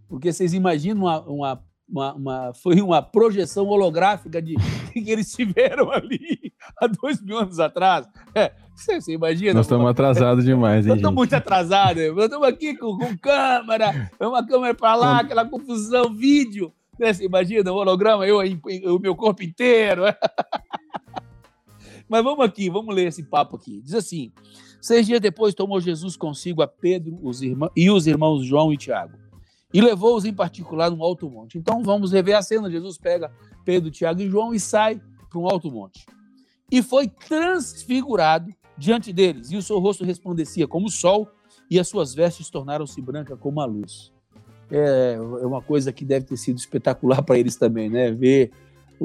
[0.07, 4.55] Porque vocês imaginam uma, uma, uma, uma foi uma projeção holográfica de
[4.93, 8.07] que eles tiveram ali há dois mil anos atrás.
[8.34, 9.53] É, você, você imagina?
[9.53, 12.15] Nós estamos atrasados demais, hein, Nós estamos muito atrasados.
[12.15, 16.73] Nós estamos aqui com, com câmera, uma câmera para lá, aquela confusão, vídeo.
[16.99, 17.11] Né?
[17.11, 20.03] Você imagina o holograma, eu, o meu corpo inteiro.
[22.08, 23.82] Mas vamos aqui, vamos ler esse papo aqui.
[23.82, 24.32] Diz assim:
[24.82, 28.78] Seis dias depois tomou Jesus consigo a Pedro os irmãos, e os irmãos João e
[28.78, 29.18] Tiago,
[29.74, 31.58] e levou-os em particular num alto monte.
[31.58, 33.32] Então vamos rever a cena: Jesus pega
[33.64, 36.06] Pedro, Tiago e João e sai para um alto monte.
[36.72, 41.30] E foi transfigurado diante deles, e o seu rosto resplandecia como o sol,
[41.70, 44.12] e as suas vestes tornaram-se brancas como a luz.
[44.72, 48.12] É, é uma coisa que deve ter sido espetacular para eles também, né?
[48.12, 48.52] Ver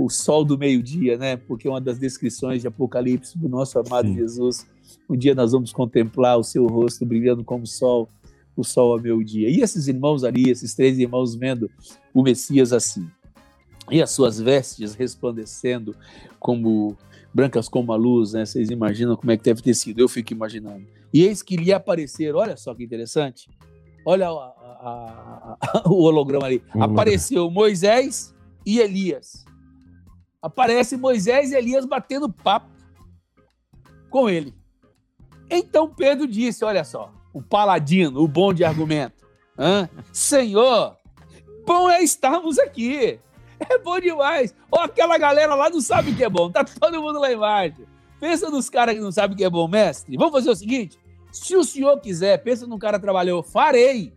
[0.05, 1.37] o sol do meio-dia, né?
[1.37, 4.15] Porque é uma das descrições de Apocalipse do nosso amado Sim.
[4.15, 4.65] Jesus.
[5.11, 8.09] Um dia nós vamos contemplar o seu rosto brilhando como o sol,
[8.57, 9.51] o sol ao meio-dia.
[9.51, 11.69] E esses irmãos ali, esses três irmãos vendo
[12.15, 13.09] o Messias assim.
[13.91, 15.97] E as suas vestes resplandecendo
[16.39, 16.97] como
[17.35, 18.47] brancas como a luz, né?
[18.47, 19.99] Vocês imaginam como é que deve ter sido?
[19.99, 20.87] Eu fico imaginando.
[21.13, 23.49] E eis que lhe apareceram, olha só que interessante.
[24.05, 26.63] Olha a, a, a, o holograma ali.
[26.79, 28.33] Apareceu Moisés
[28.65, 29.48] e Elias
[30.49, 32.69] aparece Moisés e Elias batendo papo
[34.11, 34.55] com ele.
[35.51, 39.27] Então Pedro disse: Olha só, o paladino, o bom de argumento.
[39.59, 39.89] Hã?
[40.13, 40.97] Senhor,
[41.67, 43.19] bom é estarmos aqui.
[43.69, 44.55] É bom demais.
[44.71, 46.49] Ó, aquela galera lá não sabe o que é bom.
[46.49, 47.83] Tá todo mundo lá embaixo.
[48.21, 50.17] Pensa nos caras que não sabem o que é bom, mestre.
[50.17, 50.97] Vamos fazer o seguinte:
[51.33, 54.13] se o senhor quiser, pensa num cara que trabalhou, farei.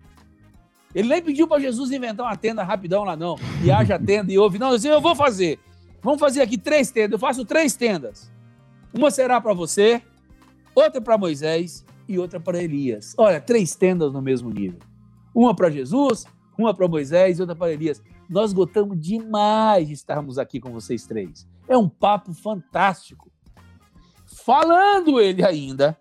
[0.94, 3.36] Ele nem pediu para Jesus inventar uma tenda rapidão lá, não.
[3.64, 4.60] E haja tenda e ouve.
[4.60, 5.60] Não, eu vou fazer.
[6.02, 7.12] Vamos fazer aqui três tendas.
[7.14, 8.32] Eu faço três tendas.
[8.94, 10.02] Uma será para você,
[10.76, 13.14] outra para Moisés e outra para Elias.
[13.18, 14.80] Olha, três tendas no mesmo nível.
[15.34, 16.26] Uma para Jesus,
[16.58, 18.02] uma para Moisés e outra para Elias.
[18.30, 21.48] Nós gostamos demais de estarmos aqui com vocês três.
[21.68, 23.32] É um papo fantástico.
[24.26, 25.98] Falando ele ainda,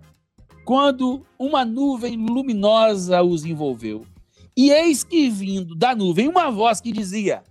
[0.65, 4.05] quando uma nuvem luminosa os envolveu.
[4.57, 7.43] E eis que vindo da nuvem uma voz que dizia: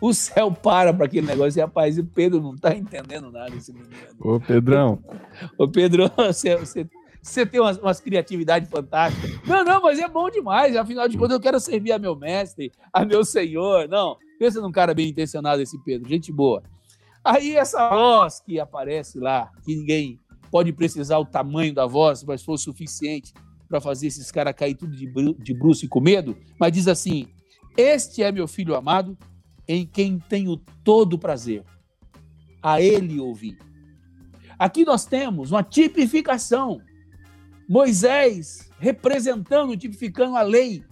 [0.00, 1.58] o céu para para aquele negócio.
[1.58, 3.94] E, rapaz, o Pedro não está entendendo nada, esse menino.
[4.20, 5.02] Ô, Pedrão.
[5.58, 6.88] Ô, Pedro, você, você,
[7.22, 9.30] você tem umas, umas criatividades fantásticas.
[9.46, 10.76] Não, não, mas é bom demais.
[10.76, 13.88] Afinal de contas, eu quero servir a meu mestre, a meu senhor.
[13.88, 16.08] Não, pensa num cara bem intencionado, esse Pedro.
[16.08, 16.62] Gente boa.
[17.24, 22.42] Aí essa voz que aparece lá, que ninguém pode precisar o tamanho da voz, mas
[22.42, 23.34] foi o suficiente
[23.68, 26.86] para fazer esses caras cair tudo de, bru de bruxo e com medo, mas diz
[26.86, 27.26] assim:
[27.76, 29.18] Este é meu filho amado,
[29.68, 31.64] em quem tenho todo prazer.
[32.62, 33.58] A ele ouvi.
[34.58, 36.80] Aqui nós temos uma tipificação.
[37.68, 40.84] Moisés representando, tipificando a lei.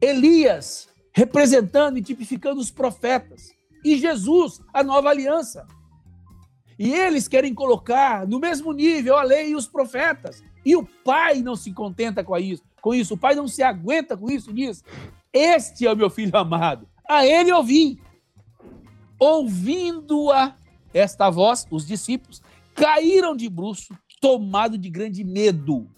[0.00, 3.54] Elias representando e tipificando os profetas.
[3.84, 5.66] E Jesus, a nova aliança.
[6.78, 10.42] E eles querem colocar no mesmo nível a lei e os profetas.
[10.64, 12.62] E o pai não se contenta com isso.
[12.80, 14.82] Com isso, o pai não se aguenta com isso, diz:
[15.32, 17.98] Este é o meu filho amado, a ele ouvi.
[19.18, 20.56] Ouvindo-a,
[20.92, 22.42] esta voz, os discípulos
[22.74, 25.88] caíram de bruço, tomado de grande medo.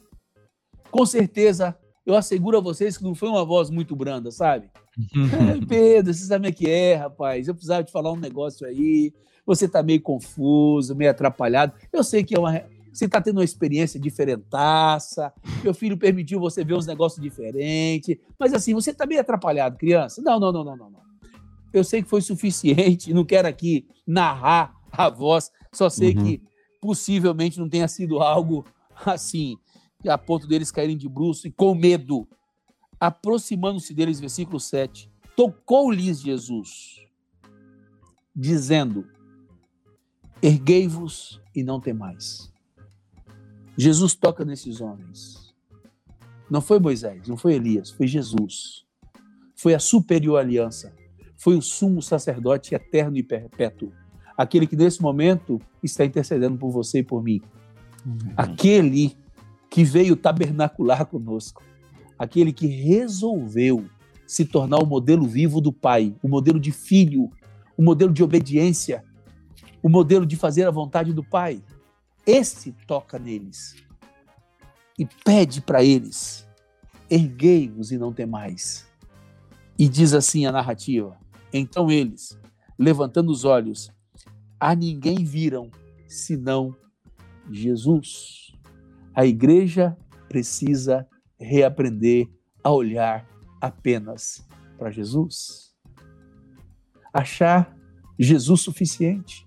[0.90, 4.70] Com certeza, eu asseguro a vocês que não foi uma voz muito branda, sabe?
[5.68, 7.48] Pedro, você sabe o que é, rapaz?
[7.48, 9.12] Eu precisava te falar um negócio aí.
[9.46, 11.74] Você tá meio confuso, meio atrapalhado.
[11.92, 12.62] Eu sei que é uma,
[12.94, 15.32] você está tendo uma experiência diferentaça,
[15.64, 20.22] meu filho permitiu você ver uns negócios diferentes, mas assim, você está meio atrapalhado, criança.
[20.22, 21.02] Não, não, não, não, não.
[21.72, 26.22] Eu sei que foi suficiente, não quero aqui narrar a voz, só sei uhum.
[26.22, 26.42] que
[26.80, 28.64] possivelmente não tenha sido algo
[29.04, 29.56] assim,
[30.06, 32.28] a ponto deles caírem de bruço e com medo.
[33.00, 37.02] Aproximando-se deles, versículo 7, tocou-lhes Jesus,
[38.34, 39.04] dizendo:
[40.40, 42.53] Erguei-vos e não temais.
[43.76, 45.54] Jesus toca nesses homens.
[46.50, 48.84] Não foi Moisés, não foi Elias, foi Jesus.
[49.56, 50.92] Foi a superior aliança.
[51.36, 53.92] Foi o sumo sacerdote eterno e perpétuo.
[54.36, 57.40] Aquele que nesse momento está intercedendo por você e por mim.
[58.04, 58.32] Uhum.
[58.36, 59.16] Aquele
[59.70, 61.62] que veio tabernacular conosco.
[62.18, 63.84] Aquele que resolveu
[64.26, 67.30] se tornar o modelo vivo do Pai, o modelo de filho,
[67.76, 69.04] o modelo de obediência,
[69.82, 71.62] o modelo de fazer a vontade do Pai.
[72.26, 73.76] Esse toca neles
[74.98, 76.48] e pede para eles:
[77.10, 78.86] erguei-vos e não temais.
[79.78, 81.18] E diz assim a narrativa:
[81.52, 82.38] então eles,
[82.78, 83.90] levantando os olhos,
[84.58, 85.70] a ninguém viram
[86.08, 86.74] senão
[87.50, 88.52] Jesus.
[89.14, 89.96] A igreja
[90.28, 91.06] precisa
[91.38, 92.28] reaprender
[92.62, 93.28] a olhar
[93.60, 94.46] apenas
[94.78, 95.72] para Jesus.
[97.12, 97.76] Achar
[98.18, 99.43] Jesus suficiente.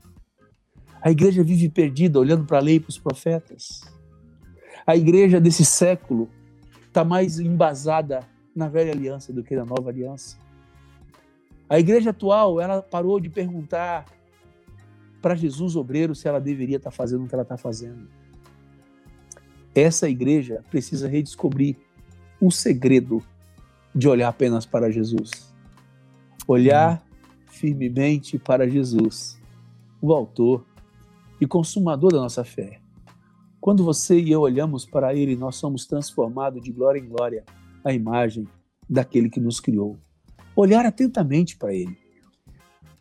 [1.02, 3.82] A igreja vive perdida, olhando para a lei e para os profetas.
[4.86, 6.30] A igreja desse século
[6.88, 8.22] está mais embasada
[8.56, 10.38] na velha aliança do que na nova aliança.
[11.70, 14.06] A igreja atual, ela parou de perguntar
[15.22, 18.08] para Jesus obreiro se ela deveria estar tá fazendo o que ela está fazendo.
[19.76, 21.76] Essa igreja precisa redescobrir
[22.42, 23.22] o segredo
[23.94, 25.54] de olhar apenas para Jesus.
[26.48, 27.04] Olhar
[27.48, 29.40] firmemente para Jesus,
[30.02, 30.66] o autor
[31.40, 32.80] e consumador da nossa fé.
[33.60, 37.44] Quando você e eu olhamos para Ele, nós somos transformados de glória em glória
[37.84, 38.48] à imagem
[38.90, 39.98] daquele que nos criou.
[40.56, 41.98] Olhar atentamente para Ele.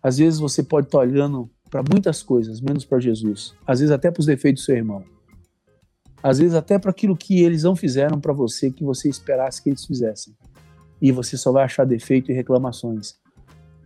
[0.02, 3.54] Às vezes você pode estar olhando para muitas coisas, menos para Jesus.
[3.66, 5.04] Às vezes até para os defeitos do seu irmão.
[6.22, 9.68] Às vezes até para aquilo que eles não fizeram para você, que você esperasse que
[9.68, 10.34] eles fizessem.
[11.00, 13.16] E você só vai achar defeito e reclamações.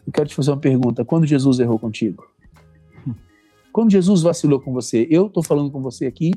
[0.06, 2.24] Eu quero te fazer uma pergunta: quando Jesus errou contigo?
[3.72, 6.32] Quando Jesus vacilou com você, eu estou falando com você aqui.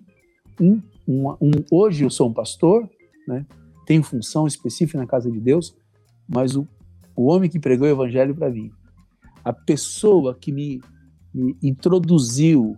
[0.60, 2.90] Um, um, um, hoje eu sou um pastor,
[3.28, 3.46] né?
[3.86, 5.76] tenho função específica na casa de Deus,
[6.28, 6.68] mas o,
[7.16, 8.72] o homem que pregou o evangelho para mim,
[9.44, 10.82] a pessoa que me,
[11.34, 12.78] me introduziu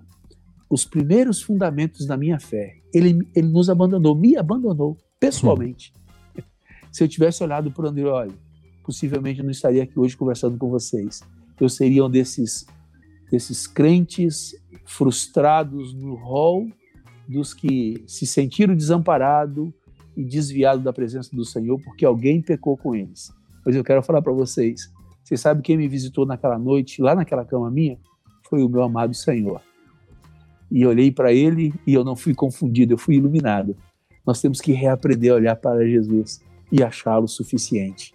[0.70, 5.94] os primeiros fundamentos da minha fé, ele, ele nos abandonou, me abandonou pessoalmente.
[6.38, 6.42] Hum.
[6.92, 8.34] Se eu tivesse olhado para o André, olha,
[8.84, 11.22] possivelmente eu não estaria aqui hoje conversando com vocês.
[11.60, 12.66] Eu seria um desses
[13.32, 16.68] desses crentes frustrados no rol
[17.28, 19.70] dos que se sentiram desamparados
[20.16, 23.34] e desviados da presença do Senhor porque alguém pecou com eles.
[23.66, 24.94] Mas eu quero falar para vocês,
[25.24, 27.98] Você sabe quem me visitou naquela noite, lá naquela cama minha?
[28.48, 29.60] Foi o meu amado Senhor.
[30.72, 33.76] E olhei para ele e eu não fui confundido, eu fui iluminado.
[34.26, 38.14] Nós temos que reaprender a olhar para Jesus e achá-lo suficiente.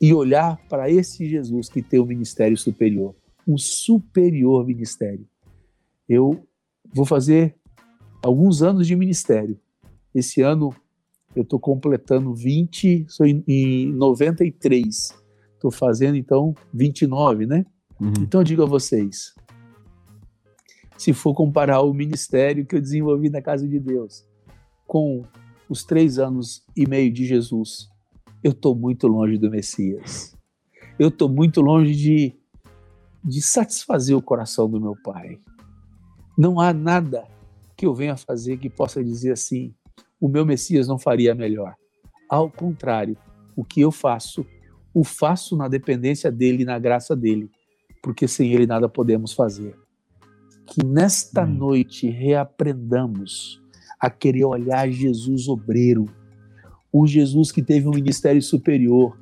[0.00, 3.14] E olhar para esse Jesus que tem um ministério superior,
[3.48, 5.26] um superior ministério.
[6.06, 6.46] Eu
[6.92, 7.56] vou fazer
[8.22, 9.58] alguns anos de ministério.
[10.14, 10.74] Esse ano
[11.34, 15.14] eu estou completando 20, sou em, em 93.
[15.54, 17.64] Estou fazendo então 29, né?
[17.98, 18.12] Uhum.
[18.20, 19.34] Então eu digo a vocês,
[20.96, 24.26] se for comparar o ministério que eu desenvolvi na casa de Deus
[24.86, 25.24] com
[25.68, 27.88] os três anos e meio de Jesus,
[28.42, 30.36] eu estou muito longe do Messias.
[30.98, 32.34] Eu estou muito longe de,
[33.28, 35.38] de satisfazer o coração do meu Pai.
[36.36, 37.24] Não há nada
[37.76, 39.74] que eu venha fazer que possa dizer assim:
[40.20, 41.74] o meu Messias não faria melhor.
[42.28, 43.16] Ao contrário,
[43.54, 44.46] o que eu faço,
[44.94, 47.50] o faço na dependência dele e na graça dele,
[48.02, 49.76] porque sem ele nada podemos fazer.
[50.66, 51.54] Que nesta hum.
[51.54, 53.60] noite reaprendamos
[54.00, 56.06] a querer olhar Jesus obreiro,
[56.92, 59.18] o Jesus que teve um ministério superior.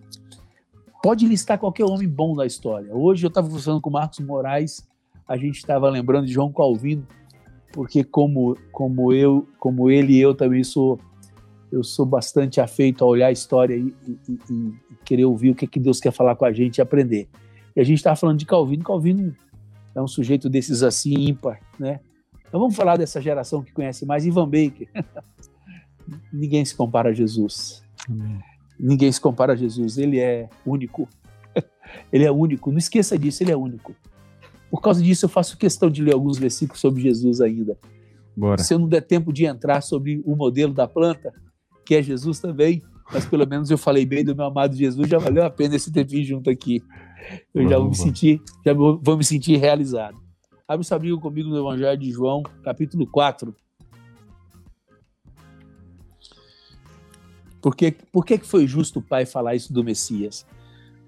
[1.06, 2.92] Pode listar qualquer homem bom da história.
[2.92, 4.84] Hoje eu estava conversando com o Marcos Moraes,
[5.28, 7.06] a gente estava lembrando de João Calvino,
[7.72, 10.98] porque como como eu, como ele e eu também sou
[11.70, 13.94] eu sou bastante afeito a olhar a história e,
[14.28, 14.74] e, e,
[15.04, 17.28] querer ouvir o que, que Deus quer falar com a gente e aprender.
[17.76, 18.82] E a gente estava falando de Calvino.
[18.82, 19.36] Calvino
[19.94, 22.00] é um sujeito desses assim ímpar, né?
[22.48, 24.88] Então vamos falar dessa geração que conhece mais Ivan Baker.
[26.34, 27.84] Ninguém se compara a Jesus.
[28.10, 28.55] Amém.
[28.78, 29.98] Ninguém se compara a Jesus.
[29.98, 31.08] Ele é único.
[32.12, 32.70] ele é único.
[32.70, 33.42] Não esqueça disso.
[33.42, 33.94] Ele é único.
[34.70, 37.78] Por causa disso, eu faço questão de ler alguns versículos sobre Jesus ainda.
[38.36, 38.62] Bora.
[38.62, 41.32] Se eu não der tempo de entrar sobre o modelo da planta,
[41.84, 42.82] que é Jesus também,
[43.12, 45.92] mas pelo menos eu falei bem do meu amado Jesus, já valeu a pena esse
[45.92, 46.82] tempinho junto aqui.
[47.54, 50.16] Eu vamos, já vou me sentir, já vou me sentir realizado.
[50.68, 53.54] Abre sua Bíblia comigo no Evangelho de João, capítulo 4.
[57.66, 60.46] Por que, por que foi justo o pai falar isso do Messias?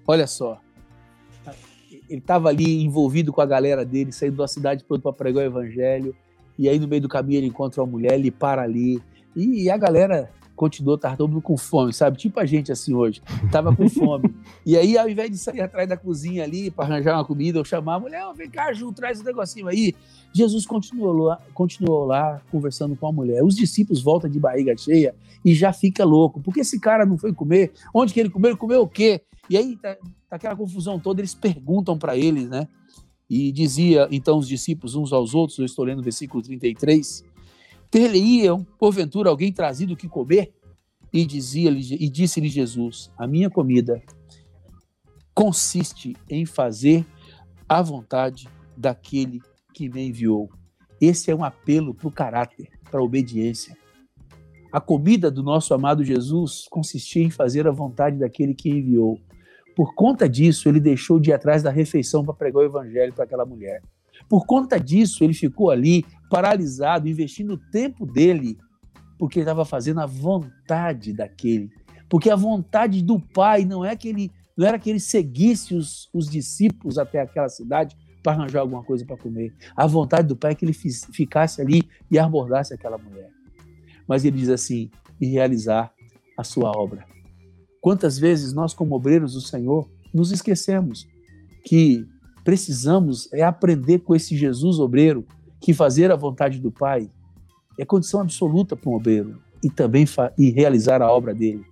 [0.05, 0.59] Olha só,
[2.09, 6.13] ele estava ali envolvido com a galera dele, saindo da cidade para pregar o evangelho,
[6.57, 9.01] e aí no meio do caminho ele encontra uma mulher, ele para ali,
[9.33, 10.29] e, e a galera
[10.59, 12.17] continuou, tava todo mundo com fome, sabe?
[12.17, 14.35] Tipo a gente assim hoje, tava com fome.
[14.65, 17.63] e aí, ao invés de sair atrás da cozinha ali para arranjar uma comida ou
[17.63, 19.95] chamar a mulher, oh, vem cá, Ju, traz um negocinho aí.
[20.33, 23.41] Jesus continuou lá, continuou lá conversando com a mulher.
[23.41, 25.15] Os discípulos voltam de barriga cheia
[25.45, 26.41] e já fica louco.
[26.41, 27.71] Porque esse cara não foi comer?
[27.93, 28.51] Onde que ele comeu?
[28.51, 29.21] Ele comeu o quê?
[29.49, 29.95] E aí tá,
[30.29, 32.67] tá aquela confusão toda, eles perguntam para eles, né?
[33.29, 37.23] E dizia então os discípulos uns aos outros, eu estou lendo o versículo 33,
[37.89, 40.53] ter-lhe-iam, porventura, alguém trazido o que comer?
[41.11, 44.01] E, dizia e disse-lhe Jesus: A minha comida
[45.33, 47.05] consiste em fazer
[47.67, 48.47] a vontade
[48.77, 49.41] daquele
[49.73, 50.49] que me enviou.
[51.01, 53.75] Esse é um apelo para o caráter, para a obediência.
[54.71, 59.19] A comida do nosso amado Jesus consistia em fazer a vontade daquele que enviou.
[59.75, 63.23] Por conta disso, ele deixou de ir atrás da refeição para pregar o evangelho para
[63.23, 63.81] aquela mulher.
[64.27, 68.57] Por conta disso, ele ficou ali paralisado, investindo o tempo dele,
[69.17, 71.69] porque ele estava fazendo a vontade daquele.
[72.09, 76.09] Porque a vontade do Pai não é que ele, não era que ele seguisse os,
[76.13, 79.53] os discípulos até aquela cidade para arranjar alguma coisa para comer.
[79.75, 83.29] A vontade do Pai é que ele ficasse ali e abordasse aquela mulher.
[84.07, 84.89] Mas ele diz assim:
[85.19, 85.93] e realizar
[86.37, 87.05] a sua obra.
[87.81, 91.07] Quantas vezes nós, como obreiros do Senhor, nos esquecemos
[91.65, 92.05] que
[92.43, 95.25] precisamos é aprender com esse Jesus obreiro
[95.59, 97.09] que fazer a vontade do Pai
[97.77, 100.05] é condição absoluta para um obreiro e também
[100.37, 101.65] e realizar a obra dele.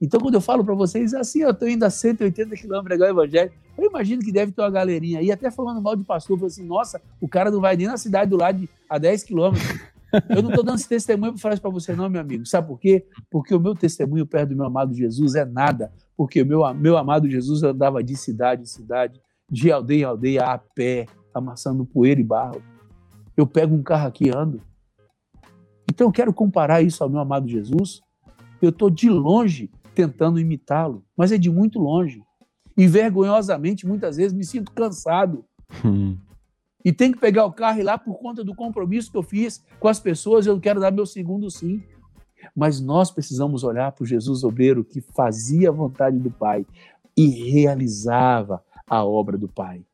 [0.00, 3.10] Então, quando eu falo para vocês, assim, eu estou indo a 180 quilômetros pregar o
[3.10, 6.52] evangelho, eu imagino que deve ter uma galerinha aí, até falando mal de pastor, falando
[6.52, 9.68] assim, nossa, o cara não vai nem na cidade do lado de, a 10 quilômetros.
[10.30, 12.46] Eu não estou dando esse testemunho para falar isso para você, não, meu amigo.
[12.46, 13.04] Sabe por quê?
[13.30, 15.92] Porque o meu testemunho perto do meu amado Jesus é nada.
[16.16, 19.20] Porque o meu, meu amado Jesus andava de cidade em cidade,
[19.50, 21.04] de aldeia em aldeia, a pé,
[21.34, 22.62] amassando poeira e barro.
[23.38, 24.60] Eu pego um carro aqui e ando.
[25.88, 28.00] Então eu quero comparar isso ao meu amado Jesus.
[28.60, 32.20] Eu estou de longe tentando imitá-lo, mas é de muito longe.
[32.76, 35.44] E vergonhosamente, muitas vezes, me sinto cansado.
[35.84, 36.18] Hum.
[36.84, 39.22] E tenho que pegar o carro e ir lá por conta do compromisso que eu
[39.22, 41.80] fiz com as pessoas, eu quero dar meu segundo sim.
[42.56, 46.66] Mas nós precisamos olhar para o Jesus obreiro que fazia a vontade do Pai
[47.16, 49.84] e realizava a obra do Pai.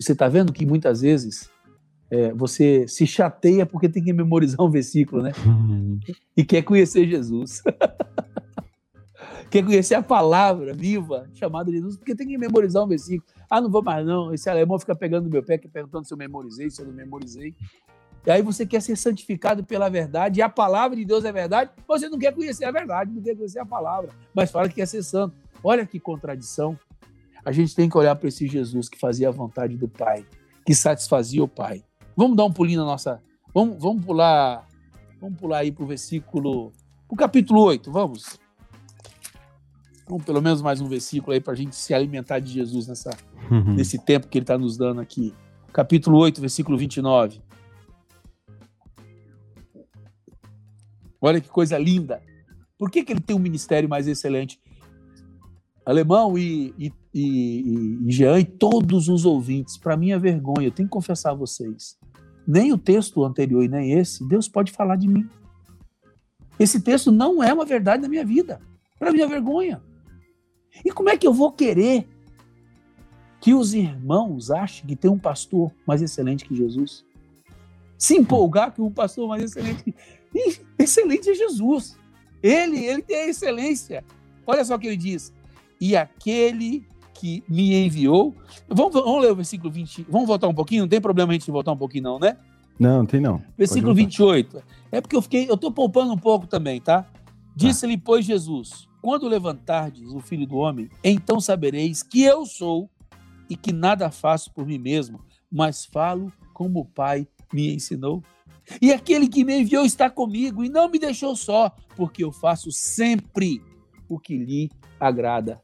[0.00, 1.48] Você está vendo que muitas vezes
[2.10, 5.32] é, você se chateia porque tem que memorizar um versículo, né?
[6.36, 7.62] e quer conhecer Jesus.
[9.50, 13.28] quer conhecer a palavra viva chamada Jesus, porque tem que memorizar um versículo.
[13.50, 14.32] Ah, não vou mais não.
[14.32, 17.54] Esse alemão fica pegando no meu pé, perguntando se eu memorizei, se eu não memorizei.
[18.26, 21.70] E aí você quer ser santificado pela verdade, e a palavra de Deus é verdade,
[21.86, 24.86] você não quer conhecer a verdade, não quer conhecer a palavra, mas fala que quer
[24.86, 25.36] ser santo.
[25.62, 26.76] Olha que contradição.
[27.44, 30.26] A gente tem que olhar para esse Jesus que fazia a vontade do Pai,
[30.64, 31.84] que satisfazia o Pai.
[32.16, 33.22] Vamos dar um pulinho na nossa.
[33.52, 34.66] Vamos, vamos pular.
[35.20, 36.72] Vamos pular aí para o versículo.
[37.06, 38.38] Para o capítulo 8, vamos.
[40.08, 43.10] Vamos pelo menos mais um versículo aí para a gente se alimentar de Jesus nessa,
[43.50, 43.74] uhum.
[43.74, 45.34] nesse tempo que ele está nos dando aqui.
[45.72, 47.42] Capítulo 8, versículo 29.
[51.20, 52.22] Olha que coisa linda.
[52.78, 54.60] Por que, que ele tem um ministério mais excelente?
[55.84, 60.88] Alemão e, e, e, e Jean e todos os ouvintes, para minha vergonha, eu tenho
[60.88, 61.96] que confessar a vocês,
[62.46, 65.28] nem o texto anterior e nem esse, Deus pode falar de mim.
[66.58, 68.60] Esse texto não é uma verdade na minha vida,
[68.98, 69.82] para minha vergonha.
[70.84, 72.08] E como é que eu vou querer
[73.40, 77.04] que os irmãos achem que tem um pastor mais excelente que Jesus?
[77.98, 79.94] Se empolgar que um pastor mais excelente que
[80.78, 81.98] excelente é Jesus.
[82.42, 84.04] Ele, ele tem a excelência.
[84.46, 85.32] Olha só o que ele diz.
[85.80, 86.86] E aquele
[87.18, 88.34] que me enviou.
[88.68, 90.06] Vamos, vamos ler o versículo 20.
[90.08, 90.82] Vamos voltar um pouquinho?
[90.82, 92.36] Não tem problema a gente voltar um pouquinho, não, né?
[92.78, 93.42] Não, não tem não.
[93.56, 94.62] Versículo 28.
[94.92, 97.06] É porque eu fiquei, eu estou poupando um pouco também, tá?
[97.54, 102.90] Disse-lhe, pois, Jesus: Quando levantardes o filho do homem, então sabereis que eu sou
[103.48, 105.20] e que nada faço por mim mesmo,
[105.50, 108.22] mas falo como o Pai me ensinou.
[108.82, 112.72] E aquele que me enviou está comigo e não me deixou só, porque eu faço
[112.72, 113.62] sempre
[114.08, 115.62] o que lhe agrada.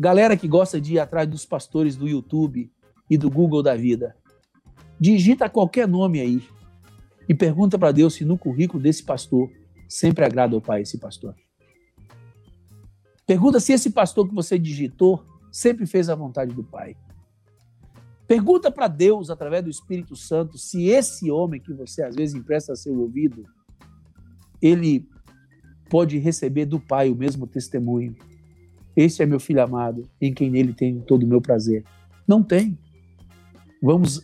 [0.00, 2.72] Galera que gosta de ir atrás dos pastores do YouTube
[3.10, 4.16] e do Google da vida,
[4.98, 6.42] digita qualquer nome aí
[7.28, 9.50] e pergunta para Deus se no currículo desse pastor
[9.86, 11.34] sempre agrada ao Pai esse pastor.
[13.26, 15.22] Pergunta se esse pastor que você digitou
[15.52, 16.96] sempre fez a vontade do Pai.
[18.26, 22.74] Pergunta para Deus, através do Espírito Santo, se esse homem que você às vezes empresta
[22.74, 23.44] seu ouvido,
[24.62, 25.06] ele
[25.90, 28.16] pode receber do Pai o mesmo testemunho.
[28.96, 31.84] Esse é meu filho amado, em quem nele tem todo o meu prazer.
[32.26, 32.78] Não tem.
[33.82, 34.20] Vamos,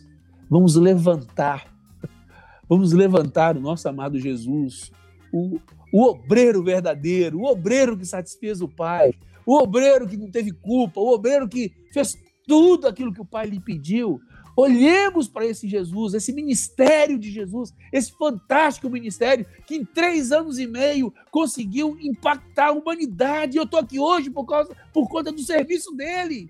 [0.49, 1.73] vamos levantar,
[2.69, 4.91] vamos levantar o nosso amado Jesus,
[5.31, 5.59] o,
[5.91, 9.13] o obreiro verdadeiro, o obreiro que satisfez o Pai,
[9.45, 12.17] o obreiro que não teve culpa, o obreiro que fez
[12.47, 14.19] tudo aquilo que o Pai lhe pediu.
[14.59, 20.57] Olhemos para esse Jesus, esse ministério de Jesus, esse fantástico ministério que em três anos
[20.57, 23.55] e meio conseguiu impactar a humanidade.
[23.55, 26.49] Eu estou aqui hoje por, causa, por conta do serviço dele.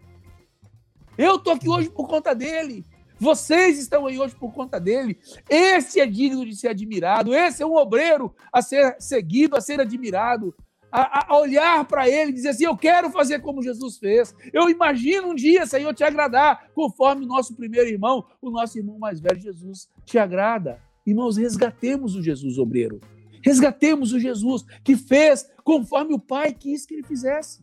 [1.18, 2.86] Eu estou aqui hoje por conta dele.
[3.20, 5.20] Vocês estão aí hoje por conta dele.
[5.50, 7.36] Esse é digno de ser admirado.
[7.36, 10.56] Esse é um obreiro a ser seguido, a ser admirado
[10.92, 14.34] a, a olhar para ele e dizer assim: Eu quero fazer como Jesus fez.
[14.54, 18.98] Eu imagino um dia, Senhor, te agradar, conforme o nosso primeiro irmão, o nosso irmão
[18.98, 20.82] mais velho, Jesus, te agrada.
[21.06, 23.00] Irmãos, resgatemos o Jesus obreiro.
[23.42, 27.62] Resgatemos o Jesus que fez conforme o Pai quis que ele fizesse.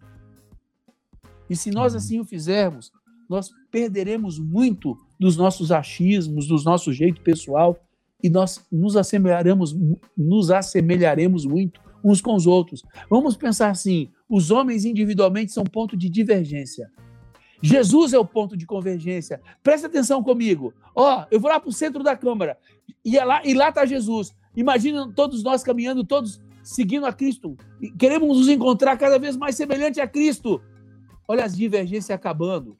[1.49, 2.91] E se nós assim o fizermos,
[3.29, 7.79] nós perderemos muito dos nossos achismos, do nosso jeito pessoal,
[8.23, 9.77] e nós nos assemelharemos,
[10.17, 12.83] nos assemelharemos muito uns com os outros.
[13.09, 16.91] Vamos pensar assim: os homens individualmente são ponto de divergência.
[17.63, 19.41] Jesus é o ponto de convergência.
[19.63, 20.75] Presta atenção comigo.
[20.95, 22.59] Ó, oh, eu vou lá para o centro da Câmara
[23.03, 24.37] e, é lá, e lá está Jesus.
[24.55, 27.57] Imagina todos nós caminhando, todos seguindo a Cristo.
[27.99, 30.61] Queremos nos encontrar cada vez mais semelhante a Cristo.
[31.27, 32.77] Olha as divergências acabando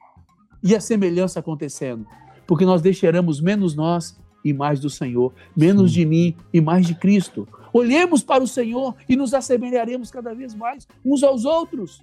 [0.61, 2.05] e a semelhança acontecendo.
[2.45, 5.99] Porque nós deixaremos menos nós e mais do Senhor, menos Sim.
[5.99, 7.47] de mim e mais de Cristo.
[7.75, 12.01] Olhemos para o Senhor e nos assemelharemos cada vez mais uns aos outros.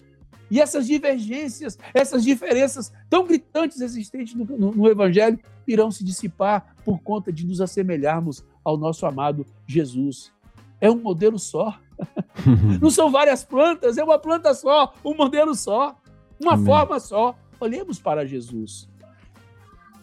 [0.51, 6.77] E essas divergências, essas diferenças tão gritantes existentes no, no, no, Evangelho irão se dissipar
[6.85, 10.31] por conta de nos assemelharmos ao nosso amado Jesus.
[10.78, 11.74] É um modelo só.
[12.78, 15.97] Não são várias plantas, é uma planta só, um modelo só,
[16.39, 16.66] uma Amém.
[16.66, 17.35] forma só.
[17.59, 18.90] Olhemos para Jesus.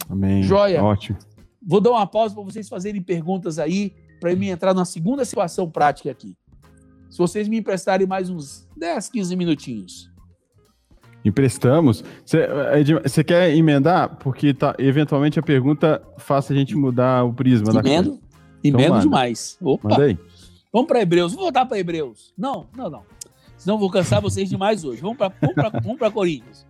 [0.10, 0.41] Amém.
[0.41, 0.84] Joia.
[0.84, 1.20] Ótimo.
[1.62, 5.70] Vou dar uma pausa para vocês fazerem perguntas aí para mim entrar na segunda situação
[5.70, 6.36] prática aqui.
[7.10, 10.10] Se vocês me emprestarem mais uns 10, 15 minutinhos.
[11.24, 12.04] Emprestamos.
[12.24, 14.18] Você quer emendar?
[14.18, 18.22] Porque tá, eventualmente a pergunta faça a gente mudar o prisma Emendo, da coisa.
[18.64, 19.58] Emendo então, demais.
[19.62, 19.90] Opa.
[19.90, 20.18] Manda aí.
[20.72, 21.34] Vamos para Hebreus.
[21.34, 22.34] Vou voltar para Hebreus.
[22.38, 23.04] Não, não, não.
[23.58, 25.02] Senão vou cansar vocês demais hoje.
[25.02, 26.66] Vamos para vamos vamos Coríntios.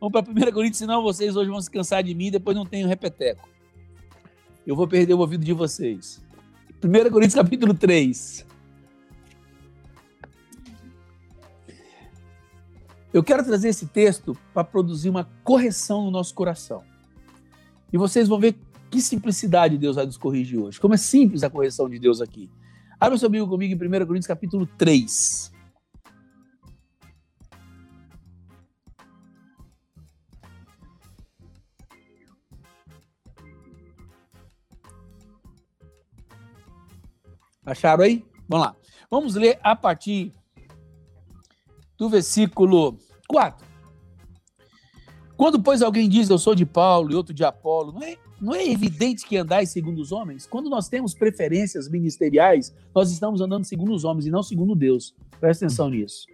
[0.00, 2.64] Vamos para 1 Coríntios, senão vocês hoje vão se cansar de mim e depois não
[2.64, 3.48] tem o repeteco.
[4.66, 6.22] Eu vou perder o ouvido de vocês.
[6.82, 8.46] 1 Coríntios capítulo 3.
[13.12, 16.84] Eu quero trazer esse texto para produzir uma correção no nosso coração.
[17.92, 18.56] E vocês vão ver
[18.90, 20.78] que simplicidade Deus vai nos corrigir hoje.
[20.78, 22.48] Como é simples a correção de Deus aqui.
[23.00, 25.52] Abra seu Bíblia comigo em 1 Coríntios capítulo 3.
[37.70, 38.24] Acharam aí?
[38.48, 38.76] Vamos lá.
[39.10, 40.32] Vamos ler a partir
[41.98, 43.66] do versículo 4.
[45.36, 48.54] Quando, pois, alguém diz eu sou de Paulo e outro de Apolo, não é, não
[48.54, 50.46] é evidente que andais segundo os homens?
[50.46, 55.14] Quando nós temos preferências ministeriais, nós estamos andando segundo os homens e não segundo Deus.
[55.38, 56.26] Presta atenção nisso.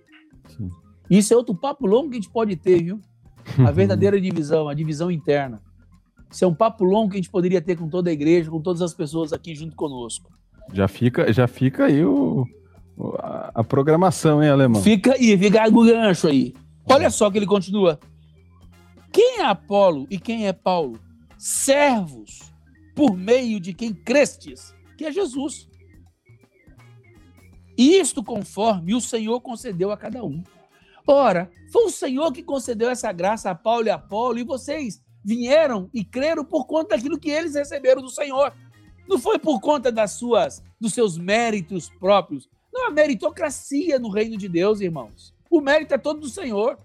[1.11, 3.01] Isso é outro papo longo que a gente pode ter, viu?
[3.59, 5.61] A verdadeira divisão, a divisão interna.
[6.31, 8.61] Isso é um papo longo que a gente poderia ter com toda a igreja, com
[8.61, 10.32] todas as pessoas aqui junto conosco.
[10.73, 12.47] Já fica, já fica aí o,
[13.19, 14.82] a, a programação, hein, alemão?
[14.82, 16.55] Fica aí, fica o gancho aí.
[16.91, 17.99] Olha só que ele continua.
[19.12, 20.99] Quem é Apolo e quem é Paulo?
[21.39, 22.53] Servos
[22.95, 25.69] por meio de quem crestes, que é Jesus.
[27.77, 30.43] Isto conforme o Senhor concedeu a cada um.
[31.07, 35.03] Ora, foi o Senhor que concedeu essa graça a Paulo e a Apolo, e vocês
[35.24, 38.53] vieram e creram por conta daquilo que eles receberam do Senhor.
[39.09, 42.48] Não foi por conta das suas, dos seus méritos próprios.
[42.72, 45.35] Não há meritocracia no reino de Deus, irmãos.
[45.51, 46.78] O mérito é todo do Senhor.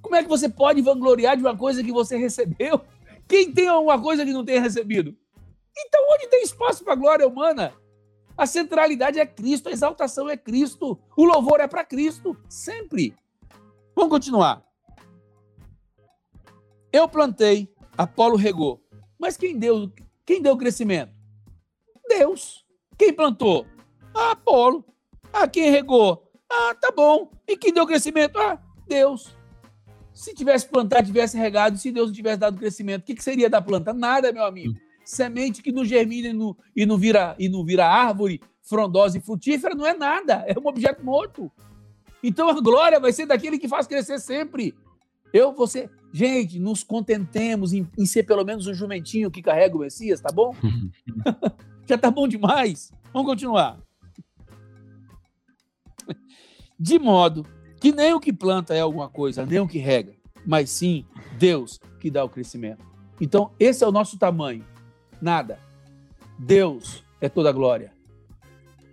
[0.00, 2.80] Como é que você pode vangloriar de uma coisa que você recebeu?
[3.26, 5.16] Quem tem alguma coisa que não tenha recebido?
[5.76, 7.74] Então, onde tem espaço para a glória humana?
[8.36, 13.14] A centralidade é Cristo, a exaltação é Cristo, o louvor é para Cristo, sempre.
[13.96, 14.64] Vamos continuar.
[16.92, 18.80] Eu plantei, Apolo regou.
[19.18, 19.92] Mas quem deu,
[20.24, 21.17] quem deu o crescimento?
[22.08, 22.64] Deus.
[22.96, 23.66] Quem plantou?
[24.14, 24.84] Ah, Apolo.
[25.32, 26.28] Ah, quem regou?
[26.50, 27.30] Ah, tá bom.
[27.46, 28.38] E quem deu crescimento?
[28.38, 29.36] Ah, Deus.
[30.12, 33.62] Se tivesse plantado, tivesse regado, se Deus não tivesse dado crescimento, o que, seria da
[33.62, 33.92] planta?
[33.92, 34.74] Nada, meu amigo.
[35.04, 39.20] Semente que não germina e não, e não, vira, e não vira árvore frondosa e
[39.20, 41.50] frutífera não é nada, é um objeto morto.
[42.22, 44.74] Então a glória vai ser daquele que faz crescer sempre.
[45.32, 49.80] Eu, você, gente, nos contentemos em, em ser pelo menos um jumentinho que carrega o
[49.80, 50.54] Messias, tá bom?
[51.88, 52.92] Já tá bom demais.
[53.12, 53.80] Vamos continuar.
[56.78, 57.46] De modo
[57.80, 60.14] que nem o que planta é alguma coisa, nem o que rega,
[60.46, 61.04] mas sim
[61.38, 62.84] Deus que dá o crescimento.
[63.20, 64.64] Então, esse é o nosso tamanho.
[65.20, 65.58] Nada.
[66.38, 67.92] Deus é toda a glória.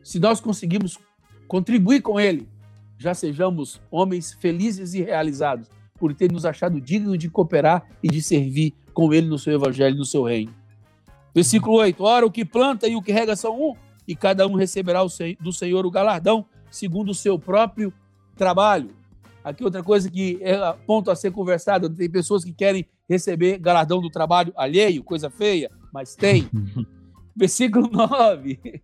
[0.03, 0.97] Se nós conseguimos
[1.47, 2.49] contribuir com Ele,
[2.97, 5.69] já sejamos homens felizes e realizados
[5.99, 9.97] por ter nos achado dignos de cooperar e de servir com Ele no seu evangelho,
[9.97, 10.53] no seu reino.
[11.35, 13.75] Versículo 8: Ora, o que planta e o que rega são um,
[14.07, 15.01] e cada um receberá
[15.41, 17.93] do Senhor o galardão, segundo o seu próprio
[18.37, 18.95] trabalho.
[19.43, 20.57] Aqui outra coisa que é
[20.87, 25.69] ponto a ser conversado: tem pessoas que querem receber galardão do trabalho alheio, coisa feia,
[25.93, 26.49] mas tem.
[27.35, 28.81] Versículo 9: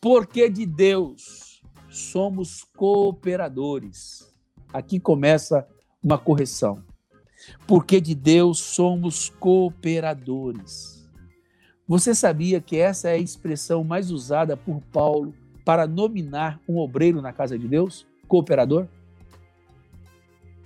[0.00, 4.32] Porque de Deus somos cooperadores.
[4.72, 5.66] Aqui começa
[6.00, 6.80] uma correção
[7.66, 11.08] porque de Deus somos cooperadores.
[11.86, 15.34] Você sabia que essa é a expressão mais usada por Paulo
[15.64, 18.06] para nominar um obreiro na casa de Deus?
[18.28, 18.86] Cooperador?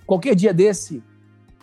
[0.05, 1.01] Qualquer dia desse,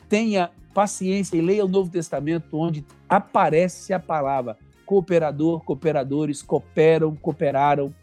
[0.09, 7.95] tenha paciência e leia o Novo Testamento, onde aparece a palavra cooperador, cooperadores, cooperam, cooperaram.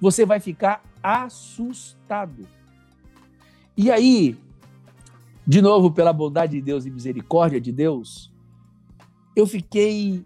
[0.00, 2.46] Você vai ficar assustado.
[3.76, 4.38] E aí,
[5.50, 8.32] de novo, pela bondade de Deus e misericórdia de Deus,
[9.34, 10.24] eu fiquei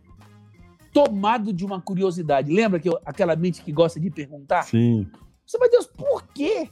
[0.92, 2.52] tomado de uma curiosidade.
[2.52, 4.64] Lembra que eu, aquela mente que gosta de perguntar?
[4.64, 5.10] Sim.
[5.46, 6.68] Você vai, Deus, por que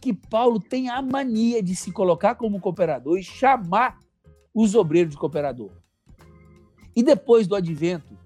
[0.00, 3.98] que Paulo tem a mania de se colocar como cooperador e chamar
[4.54, 5.72] os obreiros de cooperador?
[6.94, 8.16] E depois do advento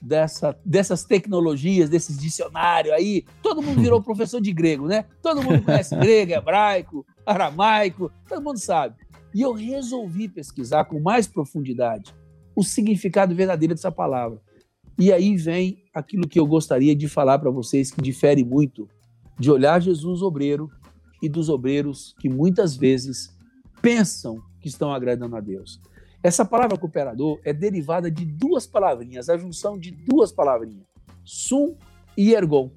[0.00, 5.04] dessa, dessas tecnologias, desses dicionários aí, todo mundo virou professor de grego, né?
[5.20, 8.96] Todo mundo conhece grego, hebraico, aramaico, todo mundo sabe.
[9.34, 12.14] E eu resolvi pesquisar com mais profundidade
[12.54, 14.40] o significado verdadeiro dessa palavra.
[14.98, 18.88] E aí vem aquilo que eu gostaria de falar para vocês, que difere muito
[19.38, 20.68] de olhar Jesus obreiro
[21.22, 23.36] e dos obreiros que muitas vezes
[23.80, 25.80] pensam que estão agradando a Deus.
[26.20, 30.84] Essa palavra cooperador é derivada de duas palavrinhas, a junção de duas palavrinhas,
[31.24, 31.76] sum
[32.16, 32.72] e ergon.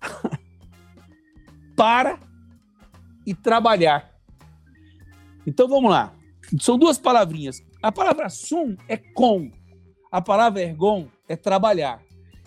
[1.76, 2.18] Para
[3.24, 4.17] e trabalhar.
[5.48, 6.12] Então vamos lá.
[6.60, 7.62] São duas palavrinhas.
[7.82, 9.50] A palavra sum é com.
[10.12, 12.02] A palavra ergon é trabalhar.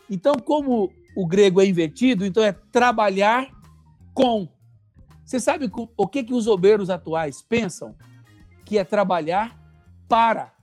[0.07, 3.49] Então, como o grego é invertido, então é trabalhar
[4.13, 4.47] com.
[5.25, 5.67] Você sabe
[5.97, 7.95] o que, que os obreiros atuais pensam?
[8.65, 9.59] Que é trabalhar
[10.07, 10.53] para.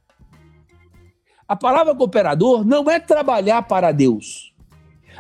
[1.48, 4.54] A palavra cooperador não é trabalhar para Deus.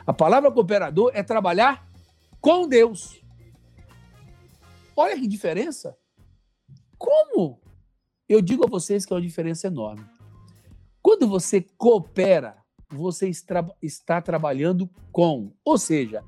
[0.06, 1.84] A palavra cooperador é trabalhar
[2.40, 3.20] com Deus.
[4.94, 5.96] Olha que diferença.
[6.98, 7.60] Como?
[8.28, 10.04] Eu digo a vocês que é uma diferença enorme.
[11.00, 12.56] Quando você coopera,
[12.90, 13.30] você
[13.80, 15.52] está trabalhando com.
[15.64, 16.24] Ou seja,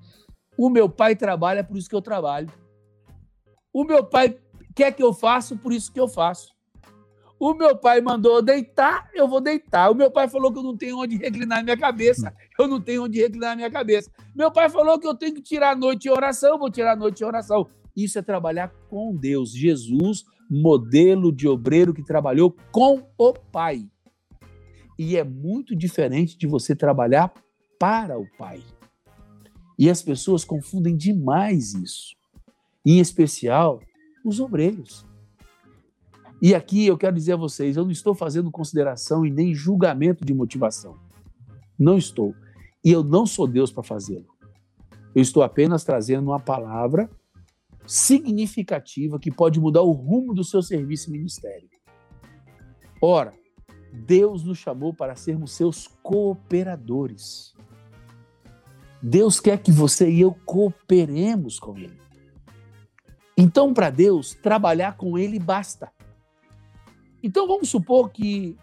[0.56, 2.50] o meu pai trabalha, por isso que eu trabalho.
[3.72, 4.38] O meu pai
[4.74, 6.54] quer que eu faça, por isso que eu faço.
[7.38, 9.90] O meu pai mandou deitar, eu vou deitar.
[9.90, 13.04] O meu pai falou que eu não tenho onde reclinar minha cabeça, eu não tenho
[13.04, 14.10] onde reclinar minha cabeça.
[14.34, 16.92] Meu pai falou que eu tenho que tirar a noite em oração, eu vou tirar
[16.92, 17.66] a noite em oração.
[17.96, 19.52] Isso é trabalhar com Deus.
[19.52, 23.88] Jesus, modelo de obreiro que trabalhou com o Pai.
[24.98, 27.32] E é muito diferente de você trabalhar
[27.78, 28.62] para o Pai.
[29.78, 32.20] E as pessoas confundem demais isso
[32.84, 33.80] em especial
[34.24, 35.06] os obreiros.
[36.42, 40.24] E aqui eu quero dizer a vocês, eu não estou fazendo consideração e nem julgamento
[40.24, 40.98] de motivação.
[41.78, 42.34] Não estou.
[42.84, 44.26] E eu não sou Deus para fazê-lo.
[45.14, 47.10] Eu estou apenas trazendo uma palavra
[47.86, 51.68] significativa que pode mudar o rumo do seu serviço e ministério.
[53.00, 53.32] Ora,
[53.92, 57.54] Deus nos chamou para sermos seus cooperadores.
[59.02, 61.98] Deus quer que você e eu cooperemos com Ele.
[63.36, 65.90] Então, para Deus, trabalhar com Ele basta.
[67.22, 68.56] Então, vamos supor que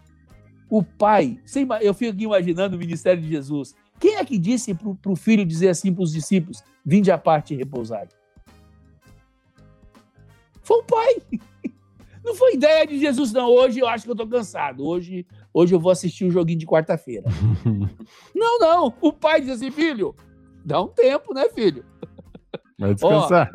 [0.70, 1.40] o pai,
[1.82, 3.74] eu fico aqui imaginando o ministério de Jesus.
[4.00, 7.54] Quem é que disse para o filho dizer assim para os discípulos: vinde à parte
[7.54, 8.08] e repousai?
[10.68, 11.16] Foi o pai.
[12.22, 13.48] Não foi ideia de Jesus, não.
[13.48, 14.86] Hoje eu acho que eu estou cansado.
[14.86, 17.24] Hoje, hoje eu vou assistir um joguinho de quarta-feira.
[18.36, 18.94] não, não.
[19.00, 20.14] O pai diz assim: filho,
[20.66, 21.86] dá um tempo, né, filho?
[22.78, 23.50] Vai descansar.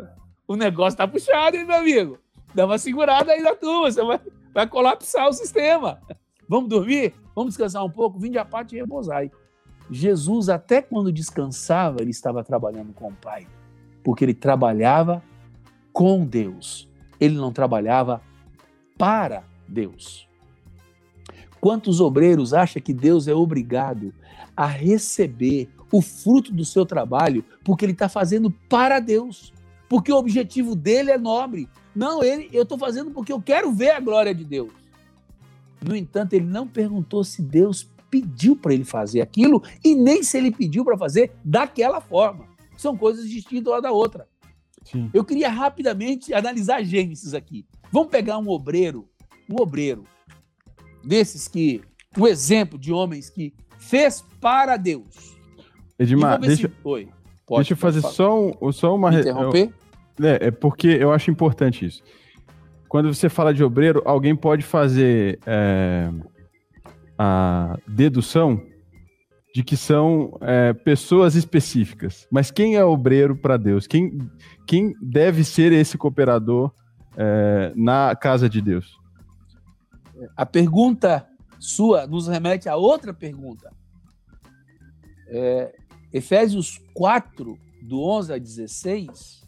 [0.49, 2.19] Ó, o negócio tá puxado, hein, meu amigo?
[2.55, 4.19] Dá uma segurada aí na turma, você vai,
[4.55, 6.01] vai colapsar o sistema.
[6.49, 7.13] Vamos dormir?
[7.35, 8.19] Vamos descansar um pouco?
[8.19, 9.31] Vinde à parte e repousai.
[9.91, 13.47] Jesus, até quando descansava, ele estava trabalhando com o Pai,
[14.03, 15.23] porque ele trabalhava
[15.93, 16.91] com Deus.
[17.23, 18.23] Ele não trabalhava
[18.99, 20.29] para Deus.
[21.61, 24.13] Quantos obreiros acham que Deus é obrigado
[24.57, 29.53] a receber o fruto do seu trabalho porque ele está fazendo para Deus?
[29.93, 31.69] porque o objetivo dele é nobre.
[31.95, 34.73] Não, ele, eu estou fazendo porque eu quero ver a glória de Deus.
[35.87, 40.39] No entanto, ele não perguntou se Deus pediu para ele fazer aquilo e nem se
[40.39, 42.47] ele pediu para fazer daquela forma.
[42.75, 44.27] São coisas distintas uma da outra.
[44.85, 45.11] Sim.
[45.13, 47.67] Eu queria rapidamente analisar Gênesis aqui.
[47.91, 49.09] Vamos pegar um obreiro,
[49.49, 50.05] um obreiro
[51.05, 51.81] desses que,
[52.17, 55.37] um exemplo de homens que fez para Deus.
[55.99, 56.75] Edmar, deixa, se...
[56.85, 57.09] Oi,
[57.47, 59.13] pode, deixa eu fazer só, um, só uma...
[59.15, 59.73] Interromper?
[60.21, 62.03] É, é porque eu acho importante isso.
[62.89, 66.11] Quando você fala de obreiro, alguém pode fazer é,
[67.17, 68.63] a dedução
[69.55, 72.27] de que são é, pessoas específicas.
[72.31, 73.87] Mas quem é obreiro para Deus?
[73.87, 74.19] Quem,
[74.67, 76.73] quem deve ser esse cooperador
[77.17, 78.99] é, na casa de Deus?
[80.37, 83.71] A pergunta sua nos remete a outra pergunta.
[85.29, 85.75] É,
[86.13, 89.43] Efésios 4, do 11 a 16,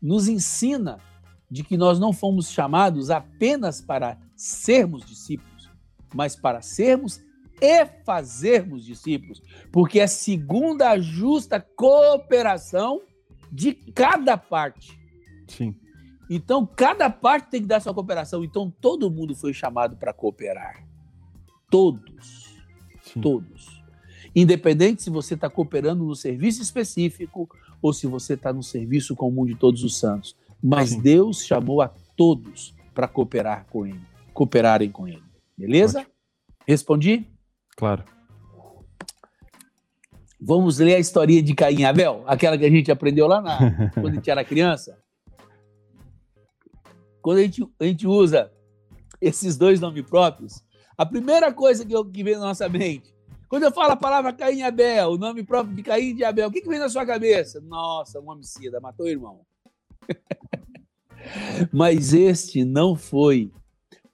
[0.00, 0.98] nos ensina
[1.50, 5.70] de que nós não fomos chamados apenas para sermos discípulos,
[6.14, 7.22] mas para sermos
[7.60, 13.02] e fazermos discípulos, porque é segundo a justa cooperação
[13.50, 14.98] de cada parte.
[15.46, 15.74] Sim.
[16.30, 18.44] Então, cada parte tem que dar sua cooperação.
[18.44, 20.86] Então, todo mundo foi chamado para cooperar.
[21.70, 22.54] Todos.
[23.02, 23.20] Sim.
[23.20, 23.82] Todos.
[24.36, 27.48] Independente se você está cooperando no serviço específico
[27.80, 30.36] ou se você está no serviço comum de todos os santos.
[30.62, 31.00] Mas Sim.
[31.00, 34.00] Deus chamou a todos para cooperar com Ele,
[34.34, 35.22] cooperarem com Ele.
[35.56, 36.00] Beleza?
[36.00, 36.14] Ótimo.
[36.66, 37.26] Respondi?
[37.78, 38.04] Claro.
[40.40, 43.90] Vamos ler a historinha de Caim e Abel, aquela que a gente aprendeu lá na,
[43.94, 44.98] quando a gente era criança.
[47.22, 48.52] Quando a gente, a gente usa
[49.20, 50.62] esses dois nomes próprios,
[50.96, 53.16] a primeira coisa que, eu, que vem na nossa mente
[53.48, 56.24] quando eu falo a palavra Caim e Abel, o nome próprio de Caim e de
[56.24, 57.60] Abel, o que, que vem na sua cabeça?
[57.62, 59.40] Nossa, um homicida, matou o irmão.
[61.72, 63.50] Mas este não foi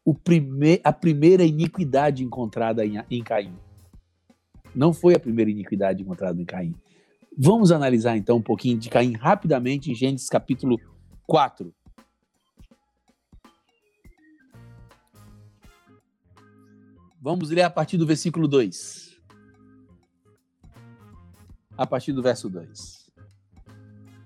[0.05, 3.57] o prime a primeira iniquidade encontrada em, em Caim.
[4.75, 6.75] Não foi a primeira iniquidade encontrada em Caim.
[7.37, 10.79] Vamos analisar então um pouquinho de Caim rapidamente em Gênesis capítulo
[11.27, 11.75] 4.
[17.21, 19.15] Vamos ler a partir do versículo 2
[21.77, 23.11] a partir do verso 2.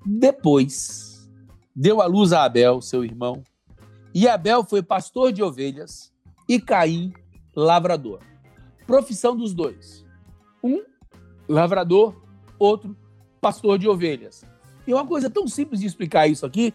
[0.05, 1.28] Depois
[1.74, 3.42] deu à luz a Abel, seu irmão,
[4.14, 6.12] e Abel foi pastor de ovelhas
[6.48, 7.12] e Caim,
[7.55, 8.20] lavrador.
[8.86, 10.05] Profissão dos dois.
[10.62, 10.82] Um,
[11.48, 12.14] lavrador,
[12.59, 12.97] outro,
[13.40, 14.44] pastor de ovelhas.
[14.86, 16.72] E uma coisa tão simples de explicar isso aqui,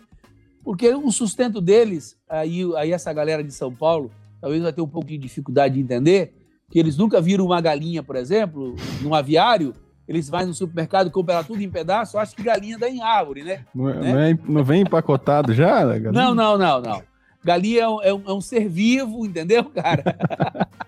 [0.64, 4.88] porque o sustento deles, aí, aí essa galera de São Paulo, talvez vai ter um
[4.88, 6.34] pouco de dificuldade de entender,
[6.70, 9.74] que eles nunca viram uma galinha, por exemplo, num aviário,
[10.08, 13.66] eles vão no supermercado comprar tudo em pedaço, acho que galinha dá em árvore, né?
[13.74, 14.12] Não, é- Né?
[14.14, 15.86] não é- não vem empacotado já?
[15.86, 16.12] né, galinha?
[16.12, 17.02] Não, não, não, não.
[17.44, 20.04] Galinha é um, é um- é um ser vivo, entendeu, cara?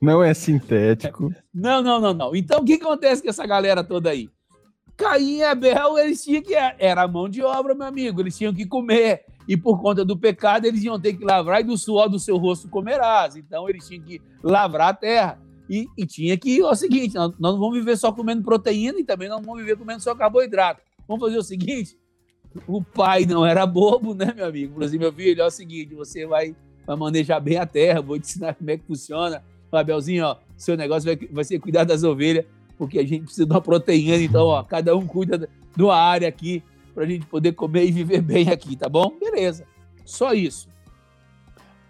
[0.00, 1.30] Não é sintético.
[1.54, 2.36] Não, não, não, não.
[2.36, 4.28] Então, o que acontece com essa galera toda aí?
[4.96, 6.54] Caim e Abel, eles tinham que.
[6.54, 8.20] Era a mão de obra, meu amigo.
[8.20, 9.24] Eles tinham que comer.
[9.48, 12.36] E por conta do pecado, eles iam ter que lavrar e do suor do seu
[12.36, 13.36] rosto comerás.
[13.36, 15.40] Então, eles tinham que lavrar a terra.
[15.68, 16.60] E, e tinha que.
[16.60, 19.60] É o seguinte: nós, nós não vamos viver só comendo proteína e também não vamos
[19.60, 20.82] viver comendo só carboidrato.
[21.08, 21.96] Vamos fazer o seguinte:
[22.66, 24.74] o pai não era bobo, né, meu amigo?
[24.74, 26.54] Falou assim: meu filho, é o seguinte: você vai,
[26.86, 29.42] vai manejar bem a terra, vou te ensinar como é que funciona.
[29.72, 32.46] Abelzinho, ó, seu negócio vai, vai ser cuidar das ovelhas,
[32.78, 36.28] porque a gente precisa de uma proteína, então, ó, cada um cuida de uma área
[36.28, 36.62] aqui
[36.94, 39.12] para a gente poder comer e viver bem aqui, tá bom?
[39.20, 39.66] Beleza.
[40.04, 40.68] Só isso.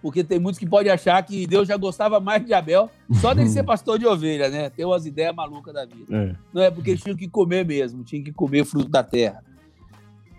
[0.03, 2.91] Porque tem muitos que podem achar que Deus já gostava mais de Abel
[3.21, 4.71] só dele ser pastor de ovelha, né?
[4.71, 6.17] Tem umas ideias malucas da vida.
[6.17, 6.35] É.
[6.53, 9.43] Não é porque eles tinham que comer mesmo, tinham que comer fruto da terra.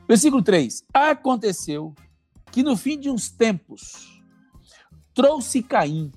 [0.07, 0.85] Versículo 3.
[0.93, 1.93] Aconteceu
[2.51, 4.21] que no fim de uns tempos
[5.13, 6.11] trouxe Caim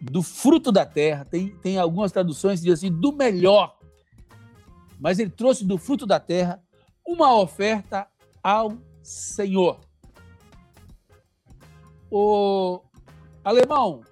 [0.00, 3.78] do fruto da terra, tem, tem algumas traduções que dizem assim, do melhor,
[4.98, 6.60] mas ele trouxe do fruto da terra
[7.06, 8.06] uma oferta
[8.42, 9.78] ao Senhor.
[12.10, 12.80] O
[13.44, 14.02] alemão,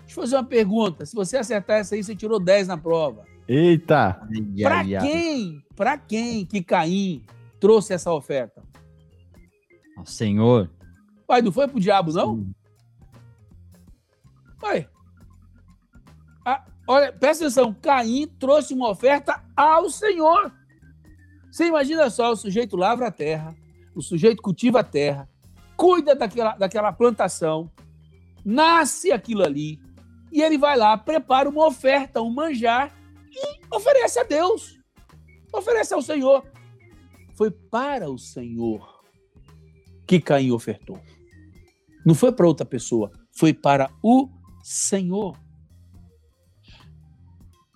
[0.00, 1.04] deixa eu fazer uma pergunta.
[1.04, 3.24] Se você acertar essa aí, você tirou 10 na prova.
[3.46, 4.20] Eita!
[4.62, 5.62] Para quem?
[5.76, 7.24] Para quem que Caim
[7.64, 8.62] trouxe essa oferta?
[9.96, 10.70] Ao Senhor.
[11.26, 12.46] Pai, não foi pro diabo, não?
[14.60, 14.86] Pai.
[16.44, 17.72] Ah, olha, presta atenção.
[17.80, 20.52] Caim trouxe uma oferta ao Senhor.
[21.50, 23.56] Você imagina só, o sujeito lavra a terra,
[23.94, 25.26] o sujeito cultiva a terra,
[25.74, 27.72] cuida daquela, daquela plantação,
[28.44, 29.80] nasce aquilo ali,
[30.30, 32.94] e ele vai lá, prepara uma oferta, um manjar,
[33.30, 34.78] e oferece a Deus.
[35.50, 36.44] Oferece ao Senhor.
[37.34, 39.02] Foi para o Senhor
[40.06, 41.00] que Caim ofertou.
[42.04, 44.28] Não foi para outra pessoa, foi para o
[44.62, 45.38] Senhor.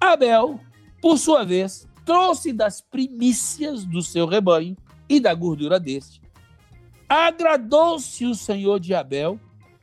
[0.00, 0.60] Abel,
[1.00, 4.76] por sua vez, trouxe das primícias do seu rebanho
[5.08, 6.20] e da gordura deste.
[7.08, 9.40] Agradou-se o Senhor de Abel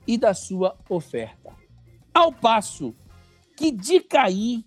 [0.08, 1.56] e da sua oferta.
[2.14, 2.96] Ao passo
[3.58, 4.64] que de Caim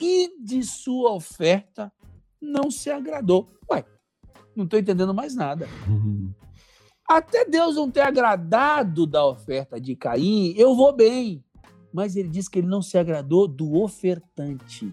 [0.00, 1.92] e de sua oferta
[2.40, 3.50] não se agradou.
[3.70, 3.84] Ué,
[4.56, 5.68] não estou entendendo mais nada.
[7.08, 11.44] Até Deus não ter agradado da oferta de Caim, eu vou bem.
[11.92, 14.92] Mas ele diz que ele não se agradou do ofertante,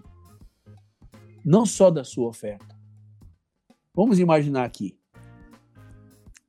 [1.44, 2.74] não só da sua oferta.
[3.94, 4.98] Vamos imaginar aqui: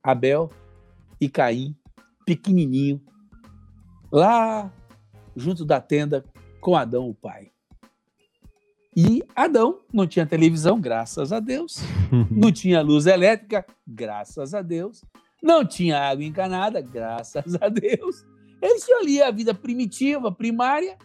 [0.02, 0.48] Abel
[1.20, 1.76] e Caim,
[2.24, 3.02] pequenininho,
[4.10, 4.72] lá
[5.34, 6.24] junto da tenda
[6.60, 7.52] com Adão, o pai.
[8.96, 11.76] E Adão não tinha televisão, graças a Deus.
[12.30, 15.04] Não tinha luz elétrica, graças a Deus.
[15.42, 18.24] Não tinha água encanada, graças a Deus.
[18.62, 20.96] Eles tinham ali a vida primitiva, primária.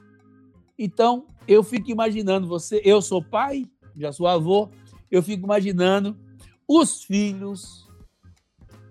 [0.80, 3.66] Então, eu fico imaginando você, eu sou pai,
[3.98, 4.70] já sou avô,
[5.12, 6.18] eu fico imaginando
[6.66, 7.90] os filhos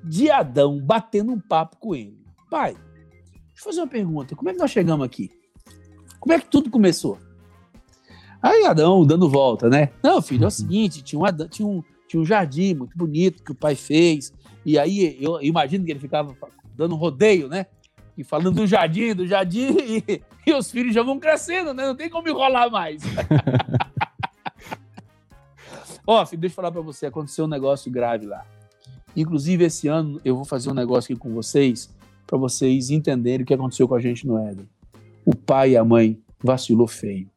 [0.05, 2.21] de Adão batendo um papo com ele.
[2.51, 4.37] Pai, deixa eu fazer uma pergunta.
[4.37, 5.31] Como é que nós chegamos aqui?
[6.19, 7.19] Como é que tudo começou?
[8.43, 9.91] Aí Adão dando volta, né?
[10.03, 13.43] Não, filho, é o seguinte, tinha um, Adão- tinha um, tinha um jardim muito bonito
[13.43, 14.33] que o pai fez.
[14.65, 16.35] E aí eu imagino que ele ficava
[16.77, 17.67] dando um rodeio, né?
[18.17, 19.77] E falando do jardim, do jardim,
[20.09, 21.87] e, e os filhos já vão crescendo, né?
[21.87, 23.03] Não tem como enrolar mais.
[26.07, 28.45] Ó, filho, deixa eu falar pra você, aconteceu um negócio grave lá.
[29.17, 31.91] Inclusive, esse ano eu vou fazer um negócio aqui com vocês,
[32.27, 34.69] para vocês entenderem o que aconteceu com a gente no Éden.
[35.25, 37.29] O pai e a mãe vacilou feio.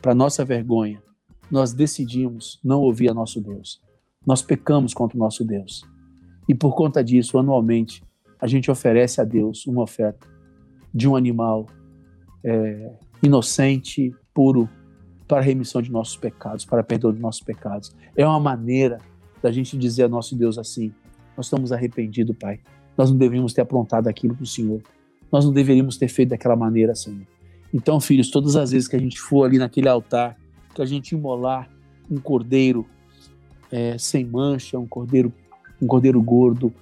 [0.00, 1.02] Para nossa vergonha,
[1.50, 3.80] nós decidimos não ouvir a nosso Deus.
[4.26, 5.84] Nós pecamos contra o nosso Deus.
[6.48, 8.02] E por conta disso, anualmente,
[8.40, 10.26] a gente oferece a Deus uma oferta
[10.92, 11.66] de um animal
[12.42, 14.68] é, inocente, puro,
[15.28, 17.94] para a remissão de nossos pecados, para perdão de nossos pecados.
[18.16, 18.98] É uma maneira
[19.42, 20.92] da gente dizer a nosso Deus assim:
[21.36, 22.60] nós estamos arrependidos, Pai.
[22.96, 24.82] Nós não deveríamos ter aprontado aquilo para o Senhor.
[25.30, 27.26] Nós não deveríamos ter feito daquela maneira, Senhor.
[27.72, 30.36] Então, filhos, todas as vezes que a gente for ali naquele altar,
[30.74, 31.70] que a gente imolar
[32.10, 32.86] um cordeiro
[33.70, 35.32] é, sem mancha, um cordeiro,
[35.80, 36.72] um cordeiro gordo,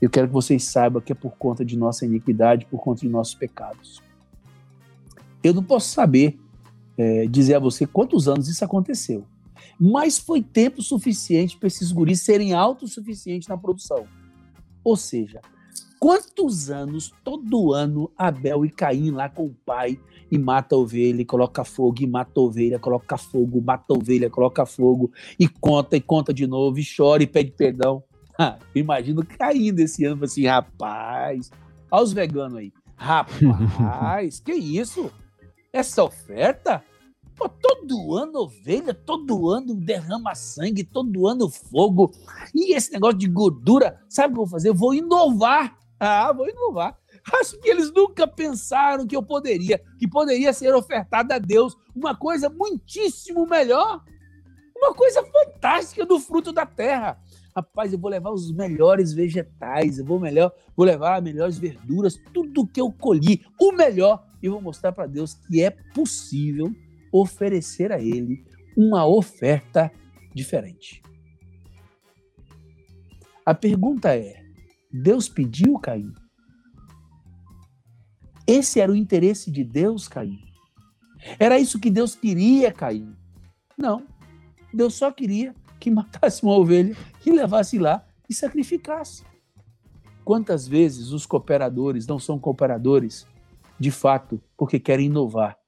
[0.00, 3.08] Eu quero que vocês saibam que é por conta de nossa iniquidade, por conta de
[3.08, 4.00] nossos pecados.
[5.42, 6.38] Eu não posso saber
[6.96, 9.24] é, dizer a você quantos anos isso aconteceu,
[9.78, 14.06] mas foi tempo suficiente para esses guris serem autossuficientes na produção.
[14.84, 15.40] Ou seja,
[15.98, 19.98] quantos anos, todo ano, Abel e Caim lá com o pai,
[20.30, 23.96] e mata a ovelha, e coloca fogo, e mata a ovelha, coloca fogo, mata a
[23.96, 28.02] ovelha, coloca fogo, e conta, e conta de novo, e chora, e pede perdão.
[28.40, 31.50] Ah, imagino Caim desse ano, assim, rapaz,
[31.90, 35.10] olha os veganos aí, rapaz, que isso?
[35.72, 36.84] Essa oferta?
[37.38, 42.12] Pô, todo ano ovelha, todo ano derrama sangue, todo ano fogo.
[42.52, 44.68] E esse negócio de gordura, sabe o que eu vou fazer?
[44.70, 45.77] Eu vou inovar.
[46.00, 46.96] Ah, vou inovar.
[47.40, 52.16] Acho que eles nunca pensaram que eu poderia, que poderia ser ofertada a Deus uma
[52.16, 54.02] coisa muitíssimo melhor,
[54.76, 57.20] uma coisa fantástica do fruto da terra.
[57.54, 62.16] Rapaz, eu vou levar os melhores vegetais, eu vou melhor, vou levar as melhores verduras,
[62.32, 66.72] tudo que eu colhi, o melhor, e vou mostrar para Deus que é possível
[67.10, 68.44] oferecer a Ele
[68.76, 69.90] uma oferta
[70.32, 71.02] diferente.
[73.44, 74.37] A pergunta é:
[74.90, 76.12] Deus pediu Caim?
[78.46, 80.38] Esse era o interesse de Deus, Caim.
[81.38, 83.14] Era isso que Deus queria, Caim.
[83.76, 84.06] Não.
[84.72, 89.24] Deus só queria que matasse uma ovelha e levasse lá e sacrificasse.
[90.24, 93.26] Quantas vezes os cooperadores não são cooperadores
[93.78, 95.58] de fato porque querem inovar,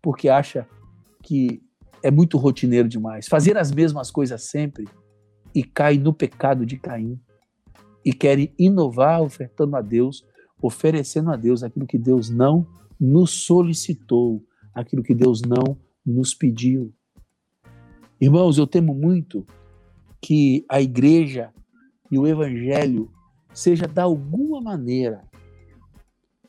[0.00, 0.66] porque acha
[1.22, 1.62] que
[2.02, 4.88] é muito rotineiro demais, fazer as mesmas coisas sempre
[5.54, 7.20] e cai no pecado de Caim
[8.08, 10.24] e querem inovar ofertando a Deus
[10.62, 12.66] oferecendo a Deus aquilo que Deus não
[12.98, 14.42] nos solicitou,
[14.74, 16.90] aquilo que Deus não nos pediu.
[18.18, 19.46] Irmãos, eu temo muito
[20.22, 21.52] que a igreja
[22.10, 23.12] e o evangelho
[23.52, 25.22] seja de alguma maneira,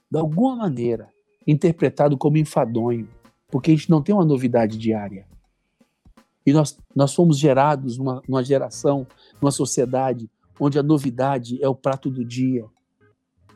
[0.09, 1.09] de alguma maneira,
[1.45, 3.05] interpretado como enfadonho,
[3.49, 5.27] porque a gente não tem uma novidade diária.
[6.45, 9.05] E nós, nós fomos gerados numa, numa geração,
[9.41, 10.29] numa sociedade
[10.59, 12.65] onde a novidade é o prato do dia,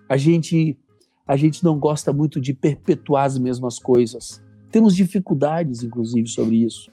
[0.08, 0.78] a gente
[1.26, 4.44] a gente não gosta muito de perpetuar as mesmas coisas.
[4.70, 6.92] Temos dificuldades, inclusive, sobre isso.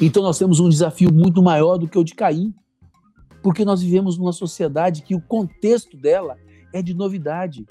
[0.00, 2.52] Então nós temos um desafio muito maior do que o de Caim,
[3.42, 6.36] porque nós vivemos numa sociedade que o contexto dela
[6.72, 7.64] é de novidade.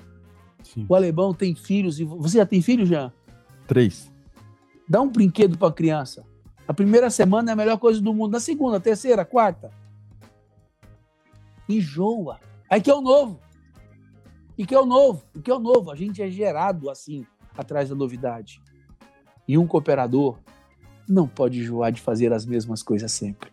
[0.63, 0.85] Sim.
[0.88, 3.11] O alemão tem filhos e você já tem filhos já?
[3.67, 4.11] Três.
[4.88, 6.26] Dá um brinquedo para a criança.
[6.67, 8.31] A primeira semana é a melhor coisa do mundo.
[8.31, 9.71] Na segunda, terceira, quarta,
[11.70, 12.40] enjoa.
[12.70, 13.40] Aí que é o novo.
[14.58, 15.24] E que é o novo?
[15.34, 15.91] O que é o novo?
[15.91, 17.26] A gente é gerado assim,
[17.58, 18.62] atrás da novidade.
[19.48, 20.38] E um cooperador
[21.08, 23.52] não pode enjoar de fazer as mesmas coisas sempre.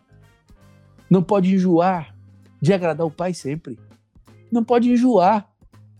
[1.09, 2.15] Não pode enjoar
[2.61, 3.79] de agradar o Pai sempre.
[4.51, 5.49] Não pode enjoar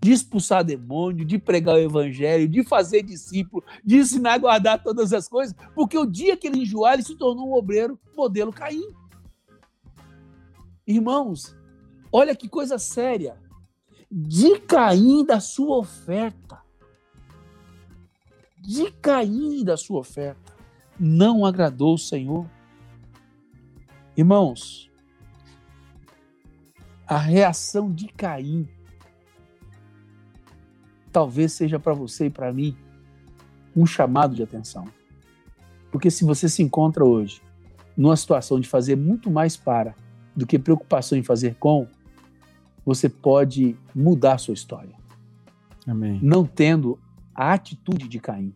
[0.02, 5.12] de expulsar demônio, de pregar o evangelho, de fazer discípulo, de ensinar a guardar todas
[5.12, 8.94] as coisas, porque o dia que ele enjoar, ele se tornou um obreiro modelo Caim.
[10.86, 11.57] Irmãos,
[12.12, 13.38] olha que coisa séria
[14.12, 16.62] de Caim da sua oferta.
[18.60, 20.56] De Caim da sua oferta.
[21.00, 22.50] Não agradou o Senhor.
[24.16, 24.90] Irmãos,
[27.06, 28.68] a reação de Caim
[31.12, 32.78] talvez seja para você e para mim
[33.76, 34.88] um chamado de atenção.
[35.92, 37.42] Porque se você se encontra hoje
[37.96, 39.96] numa situação de fazer muito mais para
[40.36, 41.88] do que preocupação em fazer com,
[42.88, 44.96] você pode mudar sua história.
[45.86, 46.22] Amém.
[46.24, 46.98] Não tendo
[47.36, 48.56] a atitude de Caim.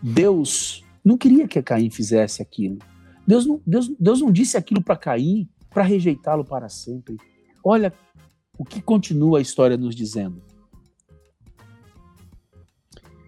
[0.00, 2.78] Deus não queria que Caim fizesse aquilo.
[3.26, 7.16] Deus não, Deus, Deus não disse aquilo para Caim para rejeitá-lo para sempre.
[7.64, 7.92] Olha
[8.56, 10.40] o que continua a história nos dizendo.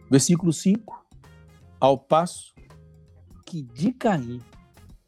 [0.09, 1.05] Versículo 5:
[1.81, 2.55] Ao passo
[3.45, 4.41] que de Caim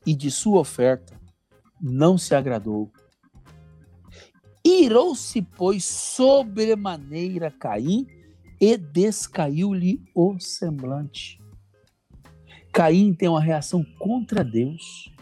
[0.04, 1.14] e de sua oferta
[1.80, 2.90] não se agradou,
[4.64, 8.06] Irou-se, pois, sobremaneira Caim
[8.60, 11.40] e descaiu-lhe o semblante.
[12.72, 15.12] Caim tem uma reação contra Deus,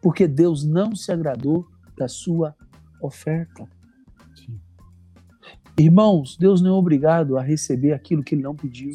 [0.00, 1.66] porque Deus não se agradou
[1.96, 2.56] da sua
[3.00, 3.68] oferta.
[4.34, 4.58] Sim.
[5.78, 8.90] Irmãos, Deus não é obrigado a receber aquilo que ele não pediu,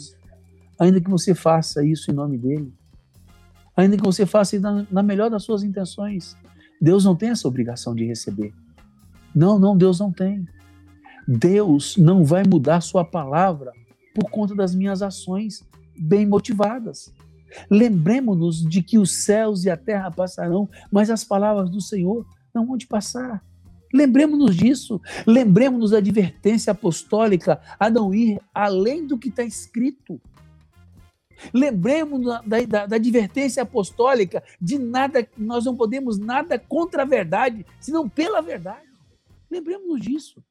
[0.79, 2.73] ainda que você faça isso em nome dele,
[3.77, 6.35] ainda que você faça na, na melhor das suas intenções.
[6.81, 8.51] Deus não tem essa obrigação de receber.
[9.33, 10.45] Não, não, Deus não tem.
[11.27, 13.71] Deus não vai mudar sua palavra
[14.13, 15.63] por conta das minhas ações
[15.97, 17.13] bem motivadas.
[17.69, 22.65] Lembremos-nos de que os céus e a terra passarão, mas as palavras do Senhor não
[22.65, 23.43] vão de passar.
[23.93, 25.01] Lembremos-nos disso.
[25.27, 30.19] Lembremos-nos da advertência apostólica a não ir além do que está escrito.
[31.53, 37.65] Lembremos da, da, da, advertência apostólica de nada, nós não podemos nada contra a verdade,
[37.79, 38.90] senão pela verdade.
[39.51, 40.43] Lembremos-nos disso.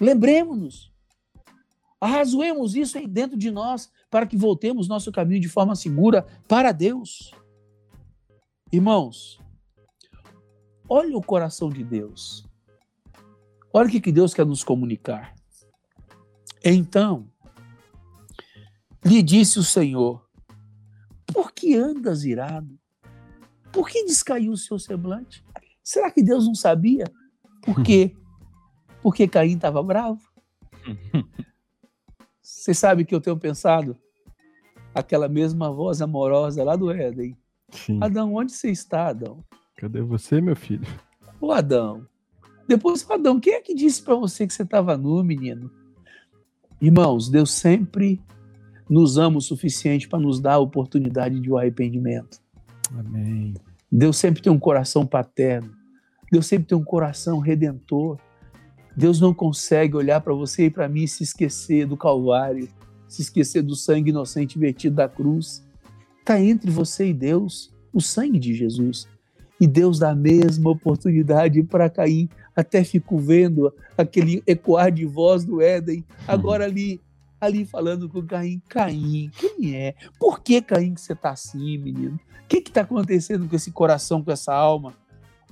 [0.00, 0.92] Lembremos-nos.
[2.00, 6.70] Arrazoemos isso aí dentro de nós para que voltemos nosso caminho de forma segura para
[6.70, 7.34] Deus.
[8.72, 9.40] Irmãos,
[10.88, 12.46] olha o coração de Deus.
[13.72, 15.34] Olha o que Deus quer nos comunicar.
[16.64, 17.28] Então,
[19.04, 20.24] lhe disse o Senhor:
[21.26, 22.78] Por que andas irado?
[23.72, 25.44] Por que descaiu o seu semblante?
[25.82, 27.04] Será que Deus não sabia?
[27.62, 28.14] Por quê?
[29.02, 30.20] Porque Caim estava bravo?
[32.40, 33.96] Você sabe que eu tenho pensado?
[34.94, 37.36] Aquela mesma voz amorosa lá do Éden.
[37.70, 37.98] Sim.
[38.02, 39.44] Adão, onde você está, Adão?
[39.76, 40.86] Cadê você, meu filho?
[41.40, 42.06] Ô, Adão.
[42.66, 45.70] Depois, Adão, quem é que disse para você que você estava nu, menino?
[46.80, 48.20] Irmãos, Deus sempre
[48.88, 52.40] nos ama o suficiente para nos dar a oportunidade de um arrependimento.
[52.92, 53.54] Amém.
[53.90, 55.79] Deus sempre tem um coração paterno.
[56.30, 58.18] Deus sempre tem um coração redentor.
[58.96, 62.68] Deus não consegue olhar para você e para mim e se esquecer do Calvário,
[63.08, 65.64] se esquecer do sangue inocente vertido da cruz.
[66.20, 69.08] Está entre você e Deus o sangue de Jesus.
[69.60, 72.28] E Deus dá a mesma oportunidade para Caim.
[72.56, 77.00] Até fico vendo aquele ecoar de voz do Éden, agora ali
[77.40, 78.60] ali falando com Caim.
[78.68, 79.94] Caim, quem é?
[80.18, 82.20] Por que, Caim, que você está assim, menino?
[82.44, 84.94] O que está acontecendo com esse coração, com essa alma?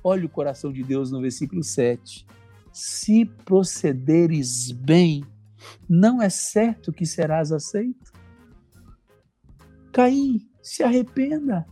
[0.02, 2.26] Olha o coração de Deus no versículo 7.
[2.72, 5.24] Se procederes bem,
[5.88, 8.12] não é certo que serás aceito?
[9.92, 11.66] Caim, se arrependa.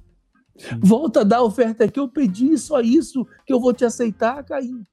[0.80, 4.42] Volta a dar a oferta que eu pedi, só isso que eu vou te aceitar,
[4.44, 4.84] Caim.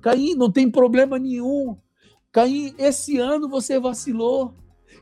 [0.00, 1.76] Caim, não tem problema nenhum.
[2.30, 4.54] Caim, esse ano você vacilou.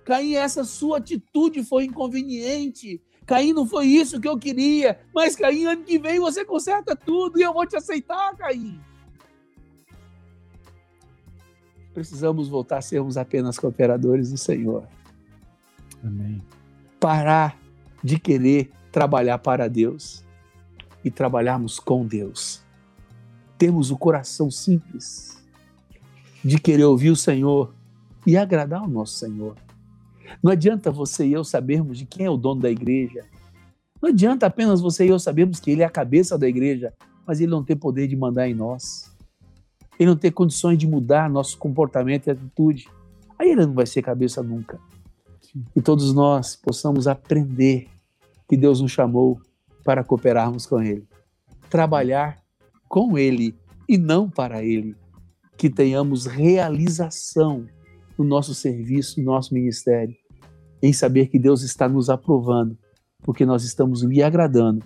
[0.05, 3.03] Caim, essa sua atitude foi inconveniente.
[3.27, 5.01] Caim, não foi isso que eu queria.
[5.15, 8.81] Mas, Caim, ano que vem você conserta tudo e eu vou te aceitar, Caim.
[11.95, 14.89] Precisamos voltar a sermos apenas cooperadores do Senhor.
[16.03, 16.43] Amém.
[16.99, 17.59] Parar
[18.03, 20.25] de querer trabalhar para Deus
[21.05, 22.63] e trabalharmos com Deus.
[23.59, 25.43] Temos o coração simples
[26.45, 27.73] de querer ouvir o Senhor
[28.27, 29.57] e agradar o nosso Senhor.
[30.43, 33.25] Não adianta você e eu sabermos de quem é o dono da igreja.
[34.01, 36.93] Não adianta apenas você e eu sabermos que ele é a cabeça da igreja,
[37.27, 39.13] mas ele não tem poder de mandar em nós.
[39.99, 42.89] Ele não tem condições de mudar nosso comportamento e atitude.
[43.39, 44.79] Aí ele não vai ser cabeça nunca.
[45.77, 47.89] E todos nós possamos aprender
[48.49, 49.41] que Deus nos chamou
[49.85, 51.07] para cooperarmos com Ele,
[51.69, 52.39] trabalhar
[52.89, 53.55] com Ele
[53.89, 54.97] e não para Ele
[55.57, 57.67] que tenhamos realização
[58.19, 60.17] no nosso serviço, no nosso ministério,
[60.83, 62.77] em saber que Deus está nos aprovando,
[63.23, 64.85] porque nós estamos lhe agradando,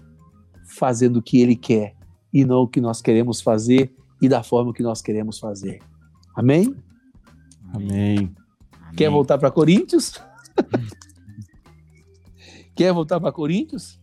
[0.67, 1.95] fazendo o que Ele quer
[2.33, 5.81] e não o que nós queremos fazer e da forma que nós queremos fazer.
[6.35, 6.75] Amém?
[7.73, 8.35] Amém.
[8.97, 10.21] Quer voltar para Coríntios?
[12.75, 13.99] Quer voltar para Coríntios?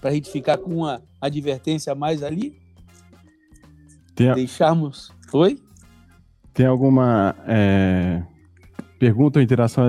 [0.00, 2.56] Para a gente ficar com uma advertência a mais ali?
[4.14, 4.32] Tem...
[4.32, 5.58] Deixarmos foi?
[6.52, 8.22] Tem alguma é,
[9.02, 9.84] pergunta ou interação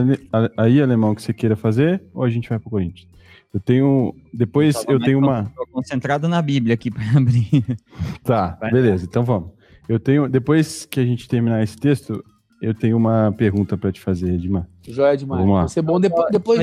[0.57, 2.01] aí, alemão, que você queira fazer?
[2.15, 3.07] Ou a gente vai para o Corinthians?
[3.53, 4.15] Eu tenho.
[4.33, 5.43] Depois eu, eu tenho uma.
[5.53, 7.63] Estou concentrado na Bíblia aqui para abrir.
[8.23, 9.51] Tá, vai beleza, então vamos.
[9.87, 10.27] Eu tenho.
[10.27, 12.23] Depois que a gente terminar esse texto,
[12.59, 14.67] eu tenho uma pergunta para te fazer, Edmar.
[14.87, 15.41] Joia demais.
[15.41, 15.61] Vamos lá.
[15.61, 15.99] Vai ser bom.
[15.99, 16.59] Depois, depois,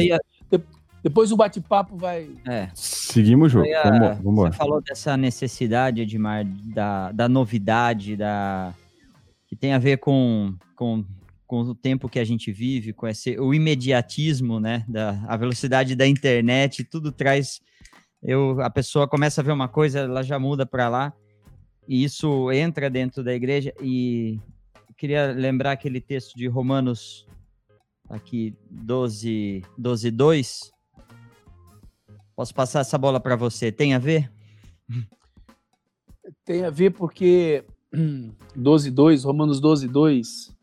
[1.04, 2.30] depois o bate-papo vai.
[2.48, 2.68] É.
[2.74, 3.68] Seguimos o jogo.
[3.84, 6.44] Vamos, vamos Você falou dessa necessidade, Edmar,
[6.74, 8.74] da, da novidade, da
[9.46, 11.04] que tem a ver com, com,
[11.50, 14.84] com o tempo que a gente vive, com esse, o imediatismo, né?
[14.88, 17.60] Da, a velocidade da internet, tudo traz.
[18.22, 21.12] Eu, a pessoa começa a ver uma coisa, ela já muda para lá,
[21.88, 23.74] e isso entra dentro da igreja.
[23.82, 24.38] E
[24.96, 27.26] queria lembrar aquele texto de Romanos,
[28.08, 30.70] aqui, 12, 12 2
[32.36, 33.72] Posso passar essa bola para você?
[33.72, 34.30] Tem a ver?
[36.44, 37.64] Tem a ver porque
[38.56, 40.59] 12.2, Romanos 12.2,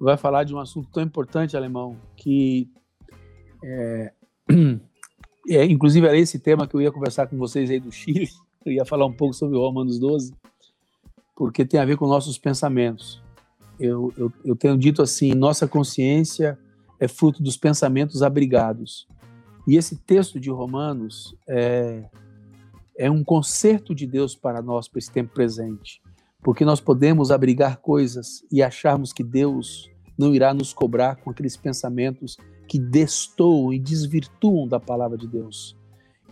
[0.00, 2.70] vai falar de um assunto tão importante, alemão, que
[3.64, 4.12] é,
[5.48, 8.28] é, inclusive era esse tema que eu ia conversar com vocês aí do Chile,
[8.64, 10.34] eu ia falar um pouco sobre Romanos 12,
[11.34, 13.22] porque tem a ver com nossos pensamentos.
[13.78, 16.58] Eu, eu, eu tenho dito assim, nossa consciência
[16.98, 19.06] é fruto dos pensamentos abrigados.
[19.66, 22.08] E esse texto de Romanos é,
[22.96, 26.00] é um concerto de Deus para nós, para esse tempo presente.
[26.46, 31.56] Porque nós podemos abrigar coisas e acharmos que Deus não irá nos cobrar com aqueles
[31.56, 32.36] pensamentos
[32.68, 35.76] que destoam e desvirtuam da palavra de Deus.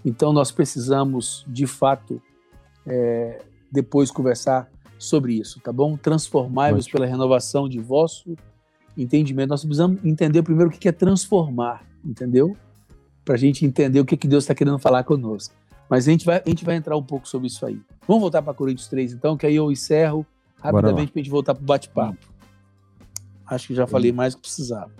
[0.05, 2.23] Então nós precisamos, de fato,
[2.87, 3.43] é,
[3.73, 4.71] depois conversar
[5.01, 5.97] sobre isso, tá bom?
[5.97, 8.37] Transformai-vos pela renovação de vosso
[8.97, 9.49] entendimento.
[9.49, 12.57] Nós precisamos entender primeiro o que é transformar, entendeu?
[13.25, 15.53] Para a gente entender o que, que Deus está querendo falar conosco.
[15.89, 17.81] Mas a gente, vai, a gente vai entrar um pouco sobre isso aí.
[18.07, 21.55] Vamos voltar para Coríntios 3, então, que aí eu encerro rapidamente para a gente voltar
[21.55, 22.35] para o bate-papo.
[23.47, 24.91] Acho que já falei mais do que precisava.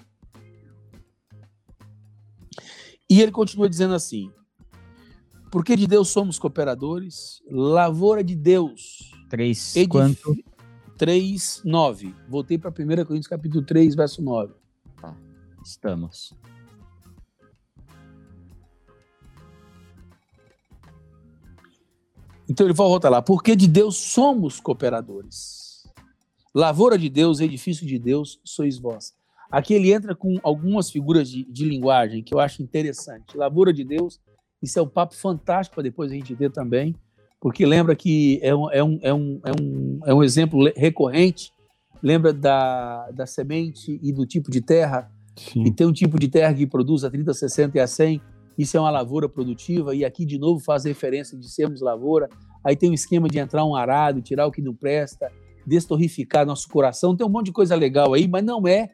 [3.09, 4.31] E ele continua dizendo assim:
[5.51, 9.11] Porque de Deus somos cooperadores, lavoura de Deus.
[9.31, 9.89] 3, edif...
[9.89, 10.37] quanto?
[10.99, 12.15] 3, 9.
[12.29, 12.75] Voltei para 1
[13.05, 14.53] Coríntios capítulo 3, verso 9.
[15.01, 15.17] Tá,
[15.65, 16.35] estamos.
[22.49, 25.85] Então ele volta lá, porque de Deus somos cooperadores.
[26.55, 29.13] Lavoura de Deus, edifício de Deus, sois vós.
[29.51, 33.37] Aqui ele entra com algumas figuras de, de linguagem que eu acho interessante.
[33.37, 34.21] Lavoura de Deus,
[34.63, 36.95] isso é um papo fantástico para depois a gente ter também,
[37.41, 41.53] porque lembra que é um, é um, é um, é um, é um exemplo recorrente,
[42.03, 45.65] lembra da, da semente e do tipo de terra, Sim.
[45.65, 48.21] e tem um tipo de terra que produz a 30, 60 e a 100,
[48.57, 52.29] isso é uma lavoura produtiva, e aqui de novo faz referência de sermos lavoura.
[52.65, 55.31] Aí tem um esquema de entrar um arado, tirar o que não presta,
[55.67, 57.17] destorrificar nosso coração.
[57.17, 58.91] Tem um monte de coisa legal aí, mas não é.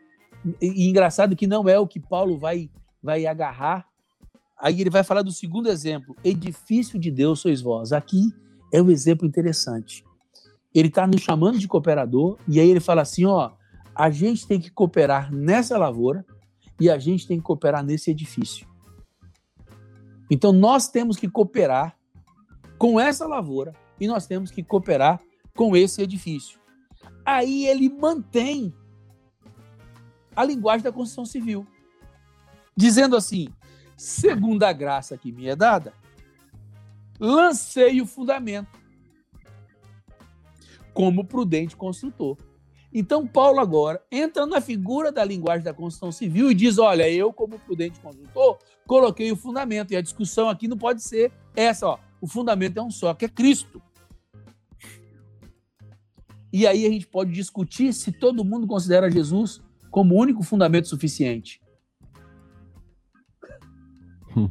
[0.60, 2.70] E engraçado que não é o que Paulo vai,
[3.02, 3.86] vai agarrar.
[4.58, 7.92] Aí ele vai falar do segundo exemplo: edifício de Deus sois vós.
[7.92, 8.32] Aqui
[8.72, 10.04] é um exemplo interessante.
[10.74, 13.50] Ele está nos chamando de cooperador, e aí ele fala assim: ó,
[13.94, 16.24] a gente tem que cooperar nessa lavoura
[16.80, 18.66] e a gente tem que cooperar nesse edifício.
[20.30, 21.96] Então nós temos que cooperar
[22.78, 25.20] com essa lavoura e nós temos que cooperar
[25.56, 26.60] com esse edifício.
[27.24, 28.72] Aí ele mantém
[30.34, 31.66] a linguagem da construção civil,
[32.76, 33.48] dizendo assim:
[33.96, 35.92] segundo a graça que me é dada,
[37.18, 38.78] lancei o fundamento
[40.94, 42.36] como prudente construtor.
[42.92, 47.32] Então, Paulo agora entra na figura da linguagem da construção civil e diz: Olha, eu,
[47.32, 49.92] como prudente construtor, coloquei o fundamento.
[49.92, 53.24] E a discussão aqui não pode ser essa: ó, o fundamento é um só, que
[53.24, 53.80] é Cristo.
[56.52, 60.88] E aí a gente pode discutir se todo mundo considera Jesus como o único fundamento
[60.88, 61.62] suficiente.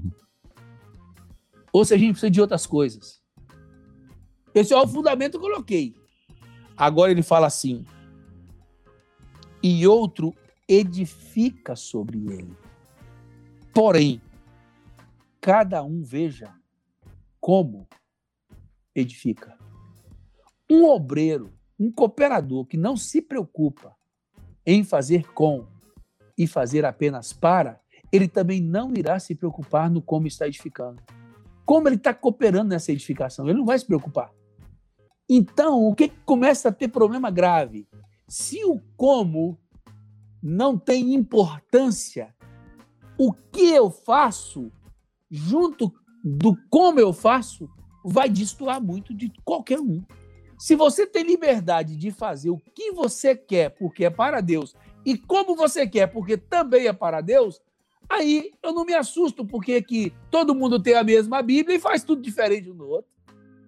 [1.74, 3.22] Ou se a gente precisa de outras coisas.
[4.56, 5.94] Esse é o fundamento que eu coloquei.
[6.76, 7.84] Agora ele fala assim:
[9.62, 10.34] e outro
[10.68, 12.56] edifica sobre ele.
[13.74, 14.22] Porém,
[15.42, 16.54] cada um veja
[17.40, 17.88] como
[18.96, 19.58] edifica.
[20.70, 23.96] Um obreiro, um cooperador que não se preocupa
[24.66, 25.66] em fazer com
[26.38, 27.82] e fazer apenas para,
[28.12, 31.02] ele também não irá se preocupar no como está edificando.
[31.66, 34.32] Como ele está cooperando nessa edificação, ele não vai se preocupar.
[35.30, 37.88] Então, o que começa a ter problema grave?
[38.30, 39.58] Se o como
[40.42, 42.36] não tem importância,
[43.18, 44.72] o que eu faço,
[45.32, 45.92] junto
[46.24, 47.68] do como eu faço,
[48.06, 50.04] vai destoar muito de qualquer um.
[50.60, 55.18] Se você tem liberdade de fazer o que você quer porque é para Deus e
[55.18, 57.60] como você quer porque também é para Deus,
[58.08, 62.04] aí eu não me assusto porque que todo mundo tem a mesma Bíblia e faz
[62.04, 63.10] tudo diferente um do outro.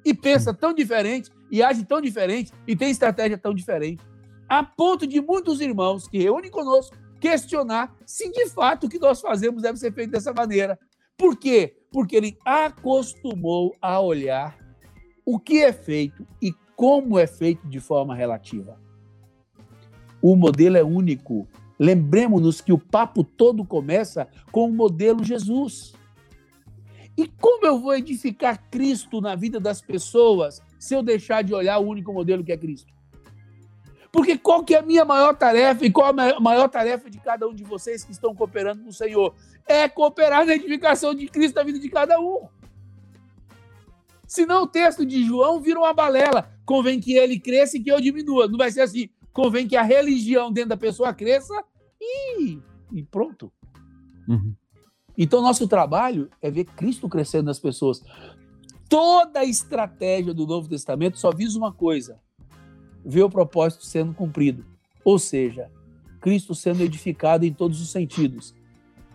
[0.06, 4.11] E pensa tão diferente, e age tão diferente, e tem estratégia tão diferente
[4.52, 9.22] a ponto de muitos irmãos que reúnem conosco questionar se de fato o que nós
[9.22, 10.78] fazemos deve ser feito dessa maneira.
[11.18, 11.78] Por quê?
[11.90, 14.57] Porque ele acostumou a olhar
[15.26, 18.78] o que é feito e como é feito de forma relativa.
[20.22, 21.48] O modelo é único.
[21.80, 25.94] Lembremos-nos que o papo todo começa com o modelo Jesus.
[27.18, 31.78] E como eu vou edificar Cristo na vida das pessoas se eu deixar de olhar
[31.78, 32.91] o único modelo que é Cristo?
[34.12, 37.48] Porque qual que é a minha maior tarefa e qual a maior tarefa de cada
[37.48, 39.34] um de vocês que estão cooperando com o Senhor?
[39.66, 42.48] É cooperar na edificação de Cristo na vida de cada um.
[44.28, 46.52] Senão o texto de João vira uma balela.
[46.66, 48.48] Convém que ele cresça e que eu diminua.
[48.48, 49.10] Não vai ser assim.
[49.32, 51.54] Convém que a religião dentro da pessoa cresça
[52.00, 52.60] e,
[52.92, 53.52] e pronto.
[54.28, 54.54] Uhum.
[55.18, 58.02] Então, nosso trabalho é ver Cristo crescendo nas pessoas.
[58.90, 62.20] Toda a estratégia do Novo Testamento só visa uma coisa:
[63.06, 64.65] vê o propósito sendo cumprido.
[65.03, 65.69] Ou seja,
[66.19, 68.53] Cristo sendo edificado em todos os sentidos.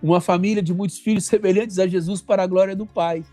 [0.02, 3.24] Uma família de muitos filhos semelhantes a Jesus para a glória do Pai.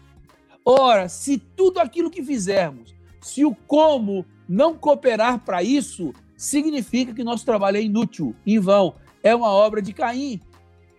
[0.66, 7.24] Ora, se tudo aquilo que fizermos Se o como não cooperar para isso, significa que
[7.24, 8.96] nosso trabalho é inútil, em vão.
[9.22, 10.42] É uma obra de Caim.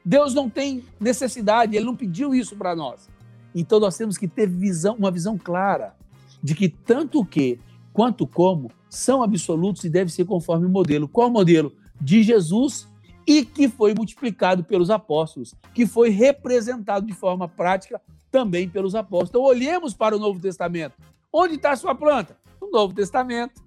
[0.04, 3.08] Deus não tem necessidade, ele não pediu isso para nós.
[3.54, 5.94] Então nós temos que ter visão, uma visão clara
[6.42, 7.58] de que tanto que
[7.94, 11.08] quanto como são absolutos e devem ser conforme o modelo.
[11.08, 11.72] Qual modelo?
[12.00, 12.88] De Jesus
[13.26, 19.30] e que foi multiplicado pelos apóstolos, que foi representado de forma prática também pelos apóstolos.
[19.30, 20.96] Então olhemos para o Novo Testamento.
[21.32, 22.36] Onde está a sua planta?
[22.60, 23.62] No Novo Testamento.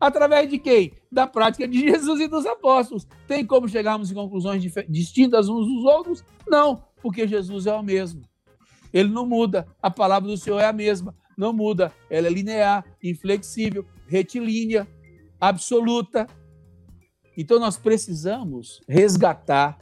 [0.00, 0.92] Através de quem?
[1.10, 3.06] Da prática de Jesus e dos apóstolos.
[3.28, 6.24] Tem como chegarmos em conclusões distintas uns dos outros?
[6.48, 8.22] Não, porque Jesus é o mesmo.
[8.92, 9.68] Ele não muda.
[9.80, 11.14] A palavra do Senhor é a mesma.
[11.40, 11.90] Não muda.
[12.10, 14.86] Ela é linear, inflexível, retilínea,
[15.40, 16.26] absoluta.
[17.34, 19.78] Então nós precisamos resgatar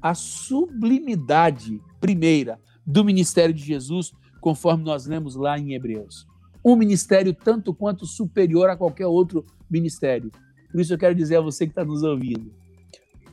[0.00, 4.10] a sublimidade primeira do ministério de Jesus,
[4.40, 6.26] conforme nós lemos lá em Hebreus
[6.64, 10.30] um ministério tanto quanto superior a qualquer outro ministério.
[10.70, 12.52] Por isso eu quero dizer a você que está nos ouvindo,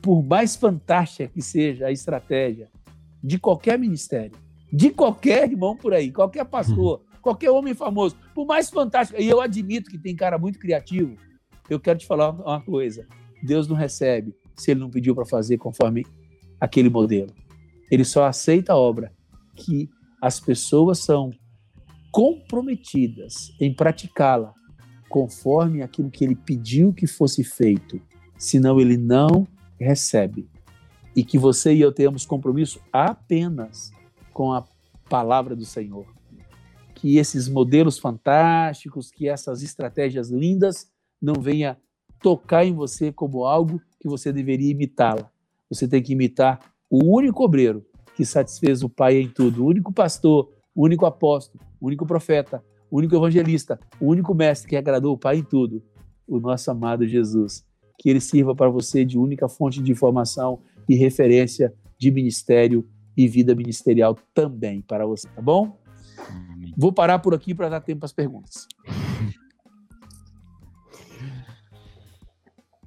[0.02, 2.68] por mais fantástica que seja a estratégia
[3.22, 4.36] de qualquer ministério,
[4.72, 7.02] de qualquer irmão por aí, qualquer pastor.
[7.20, 11.16] qualquer homem famoso, por mais fantástica, e eu admito que tem cara muito criativo,
[11.68, 13.06] eu quero te falar uma coisa:
[13.42, 16.04] Deus não recebe se ele não pediu para fazer conforme
[16.60, 17.32] aquele modelo.
[17.90, 19.12] Ele só aceita a obra
[19.56, 19.88] que
[20.20, 21.30] as pessoas são
[22.12, 24.54] comprometidas em praticá-la
[25.08, 28.00] conforme aquilo que ele pediu que fosse feito,
[28.38, 29.46] senão ele não
[29.78, 30.48] recebe.
[31.16, 33.90] E que você e eu tenhamos compromisso apenas
[34.32, 34.64] com a
[35.08, 36.06] palavra do Senhor.
[37.00, 40.90] Que esses modelos fantásticos, que essas estratégias lindas
[41.20, 41.78] não venha
[42.22, 45.30] tocar em você como algo que você deveria imitá-la.
[45.70, 46.60] Você tem que imitar
[46.90, 51.64] o único obreiro que satisfez o Pai em tudo, o único pastor, o único apóstolo,
[51.80, 55.82] o único profeta, o único evangelista, o único mestre que agradou o Pai em tudo,
[56.28, 57.64] o nosso amado Jesus.
[57.98, 62.86] Que ele sirva para você de única fonte de informação e referência de ministério
[63.16, 65.79] e vida ministerial também para você, tá bom?
[66.80, 68.66] Vou parar por aqui para dar tempo para as perguntas.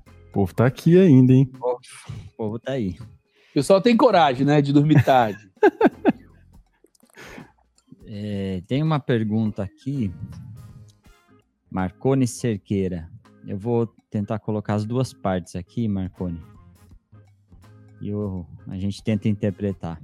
[0.08, 1.48] O povo tá aqui ainda, hein?
[1.54, 2.98] O povo tá aí.
[3.52, 5.48] O pessoal tem coragem, né, de dormir tarde.
[8.16, 10.14] É, tem uma pergunta aqui,
[11.72, 13.10] Marcone Cerqueira.
[13.48, 16.40] Eu vou tentar colocar as duas partes aqui, Marcone.
[18.00, 20.00] E eu, a gente tenta interpretar.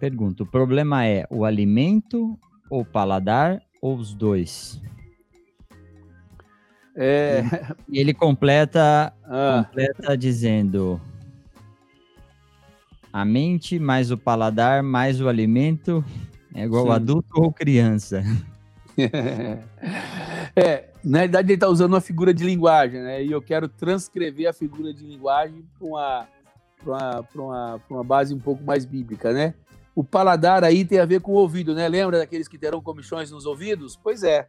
[0.00, 2.38] Pergunta: o problema é o alimento
[2.70, 4.80] ou o paladar ou os dois?
[6.96, 7.42] É...
[7.86, 9.66] E ele completa, ah.
[9.66, 10.98] completa dizendo:
[13.12, 16.02] a mente mais o paladar mais o alimento
[16.54, 16.92] é igual Sim.
[16.92, 18.24] adulto ou criança.
[20.56, 23.22] é, na verdade ele está usando uma figura de linguagem, né?
[23.22, 26.28] E eu quero transcrever a figura de linguagem para uma,
[26.86, 29.54] uma, uma, uma base um pouco mais bíblica, né?
[29.94, 31.88] O paladar aí tem a ver com o ouvido, né?
[31.88, 33.96] Lembra daqueles que terão comichões nos ouvidos?
[33.96, 34.46] Pois é.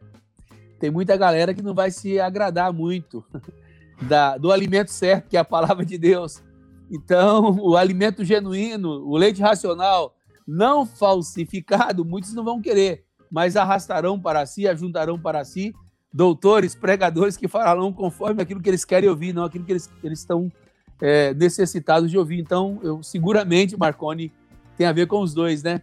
[0.78, 3.24] Tem muita galera que não vai se agradar muito
[4.02, 6.42] da, do alimento certo, que é a palavra de Deus.
[6.90, 10.14] Então, o alimento genuíno, o leite racional,
[10.46, 15.72] não falsificado, muitos não vão querer, mas arrastarão para si, ajuntarão para si
[16.12, 20.18] doutores, pregadores que falarão conforme aquilo que eles querem ouvir, não aquilo que eles, eles
[20.18, 20.52] estão
[21.00, 22.38] é, necessitados de ouvir.
[22.38, 24.30] Então, eu seguramente, Marconi,
[24.76, 25.82] tem a ver com os dois, né?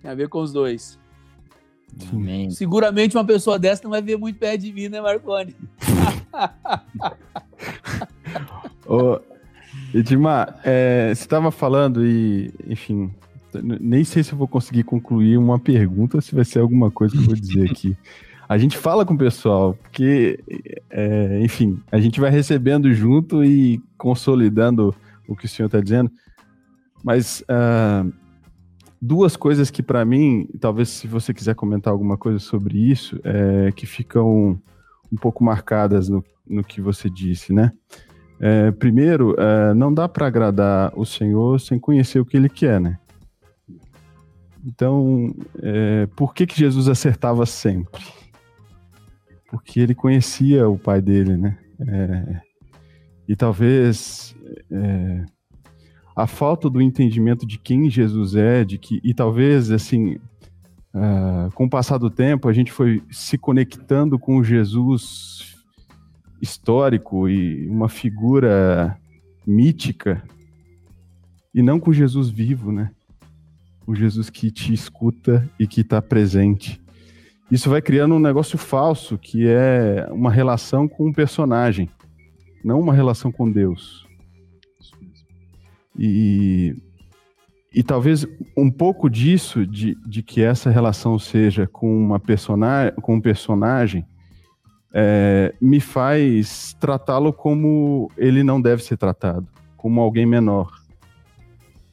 [0.00, 0.98] Tem a ver com os dois.
[2.12, 2.50] Amém.
[2.50, 5.54] Seguramente uma pessoa dessa não vai ver muito perto de mim, né, Marconi?
[8.86, 9.20] oh,
[9.94, 13.12] Edmar, é, você estava falando e, enfim,
[13.60, 17.14] nem sei se eu vou conseguir concluir uma pergunta ou se vai ser alguma coisa
[17.14, 17.96] que eu vou dizer aqui.
[18.48, 20.38] A gente fala com o pessoal, porque,
[20.90, 24.94] é, enfim, a gente vai recebendo junto e consolidando
[25.28, 26.10] o que o senhor está dizendo.
[27.02, 28.12] Mas uh,
[29.00, 33.72] duas coisas que, para mim, talvez se você quiser comentar alguma coisa sobre isso, é,
[33.72, 34.60] que ficam
[35.12, 37.72] um pouco marcadas no, no que você disse, né?
[38.40, 42.80] É, primeiro, é, não dá para agradar o Senhor sem conhecer o que Ele quer,
[42.80, 42.98] né?
[44.64, 48.02] Então, é, por que que Jesus acertava sempre?
[49.50, 51.58] Porque ele conhecia o pai dele, né?
[51.80, 52.40] É,
[53.28, 54.36] e talvez
[54.70, 55.24] é,
[56.14, 60.16] a falta do entendimento de quem Jesus é, de que e talvez assim,
[60.94, 65.56] uh, com o passar do tempo a gente foi se conectando com Jesus
[66.40, 68.98] histórico e uma figura
[69.46, 70.22] mítica
[71.54, 72.90] e não com Jesus vivo, né?
[73.86, 76.80] o Jesus que te escuta e que está presente.
[77.50, 81.88] Isso vai criando um negócio falso, que é uma relação com um personagem,
[82.64, 84.06] não uma relação com Deus.
[85.98, 86.74] E,
[87.74, 93.14] e talvez um pouco disso, de, de que essa relação seja com, uma personagem, com
[93.14, 94.06] um personagem,
[94.92, 99.46] é, me faz tratá-lo como ele não deve ser tratado,
[99.76, 100.82] como alguém menor.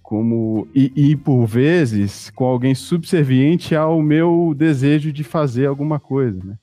[0.04, 6.44] Como, e, e, por vezes com alguém subserviente ao meu desejo de fazer alguma coisa,
[6.44, 6.58] né?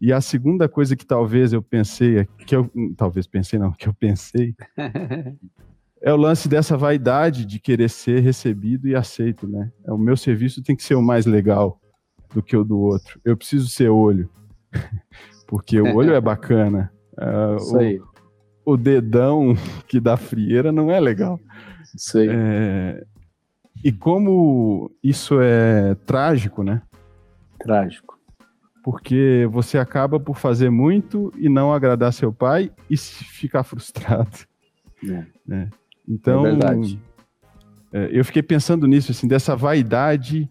[0.00, 3.94] E a segunda coisa que talvez eu pensei, que eu talvez pensei não, que eu
[3.94, 4.52] pensei,
[6.02, 9.70] é o lance dessa vaidade de querer ser recebido e aceito, né?
[9.84, 11.80] É, o meu serviço tem que ser o mais legal
[12.34, 13.20] do que o do outro.
[13.24, 14.28] Eu preciso ser olho.
[15.46, 16.92] porque o olho é bacana.
[17.12, 18.00] Uh, Isso aí.
[18.64, 19.54] O, o, dedão
[19.86, 21.38] que dá frieira não é legal.
[21.94, 22.28] Isso aí.
[22.30, 23.04] É,
[23.84, 26.82] e como isso é trágico, né?
[27.60, 28.18] Trágico.
[28.82, 34.38] Porque você acaba por fazer muito e não agradar seu pai e ficar frustrado.
[35.04, 35.26] É.
[35.46, 35.70] Né?
[36.08, 37.00] Então, é verdade.
[37.92, 40.50] É, eu fiquei pensando nisso, assim, dessa vaidade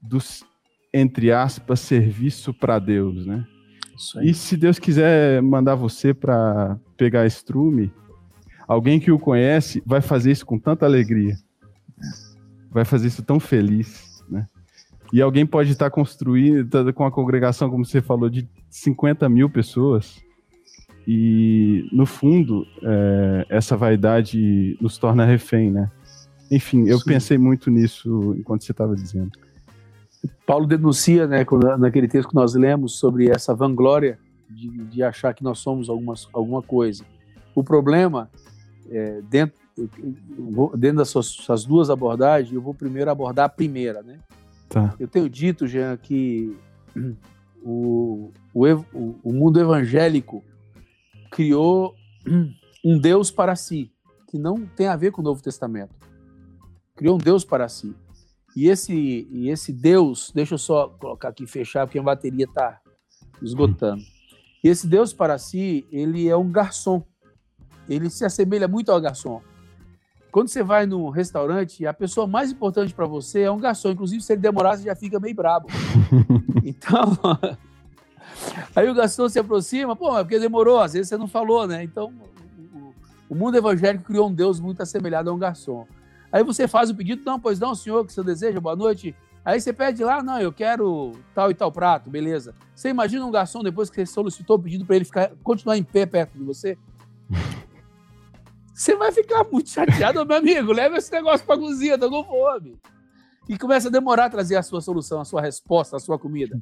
[0.00, 0.44] dos,
[0.92, 3.46] entre aspas, serviço para Deus, né?
[4.22, 7.90] E se Deus quiser mandar você para pegar estrume,
[8.68, 11.34] alguém que o conhece vai fazer isso com tanta alegria.
[12.70, 14.46] Vai fazer isso tão feliz, né?
[15.12, 19.48] E alguém pode estar construindo tá com a congregação, como você falou, de 50 mil
[19.48, 20.22] pessoas.
[21.06, 25.90] E, no fundo, é, essa vaidade nos torna refém, né?
[26.50, 27.04] Enfim, eu Sim.
[27.04, 29.30] pensei muito nisso enquanto você estava dizendo.
[30.44, 31.44] Paulo denuncia, né,
[31.78, 34.18] naquele texto que nós lemos, sobre essa vanglória
[34.50, 37.04] de, de achar que nós somos algumas, alguma coisa.
[37.54, 38.28] O problema,
[38.90, 39.56] é, dentro,
[40.76, 44.02] dentro suas, duas abordagens, eu vou primeiro abordar a primeira.
[44.02, 44.18] Né?
[44.68, 44.94] Tá.
[44.98, 46.56] Eu tenho dito, Jean, que
[47.62, 48.64] o, o,
[49.22, 50.42] o mundo evangélico
[51.36, 51.94] criou
[52.82, 53.92] um Deus para si,
[54.26, 55.94] que não tem a ver com o Novo Testamento.
[56.94, 57.94] Criou um Deus para si.
[58.56, 62.80] E esse, e esse Deus, deixa eu só colocar aqui, fechar, porque a bateria está
[63.42, 64.02] esgotando.
[64.64, 67.04] E esse Deus para si, ele é um garçom.
[67.86, 69.42] Ele se assemelha muito ao garçom.
[70.32, 73.90] Quando você vai num restaurante, a pessoa mais importante para você é um garçom.
[73.90, 75.66] Inclusive, se ele demorar, você já fica meio brabo.
[76.68, 77.16] Então,
[78.74, 81.82] aí o garçom se aproxima, pô, é porque demorou, às vezes você não falou, né?
[81.82, 82.12] Então,
[83.28, 85.86] o mundo evangélico criou um Deus muito assemelhado a um garçom.
[86.30, 89.14] Aí você faz o pedido, não, pois não, senhor, que você deseja, boa noite.
[89.44, 92.54] Aí você pede lá, não, eu quero tal e tal prato, beleza.
[92.74, 95.84] Você imagina um garçom depois que você solicitou o pedido para ele ficar, continuar em
[95.84, 96.76] pé perto de você?
[98.74, 100.72] Você vai ficar muito chateado, meu amigo.
[100.72, 102.76] Leva esse negócio para cozinha, tô com fome.
[103.48, 106.60] E começa a demorar a trazer a sua solução, a sua resposta, a sua comida.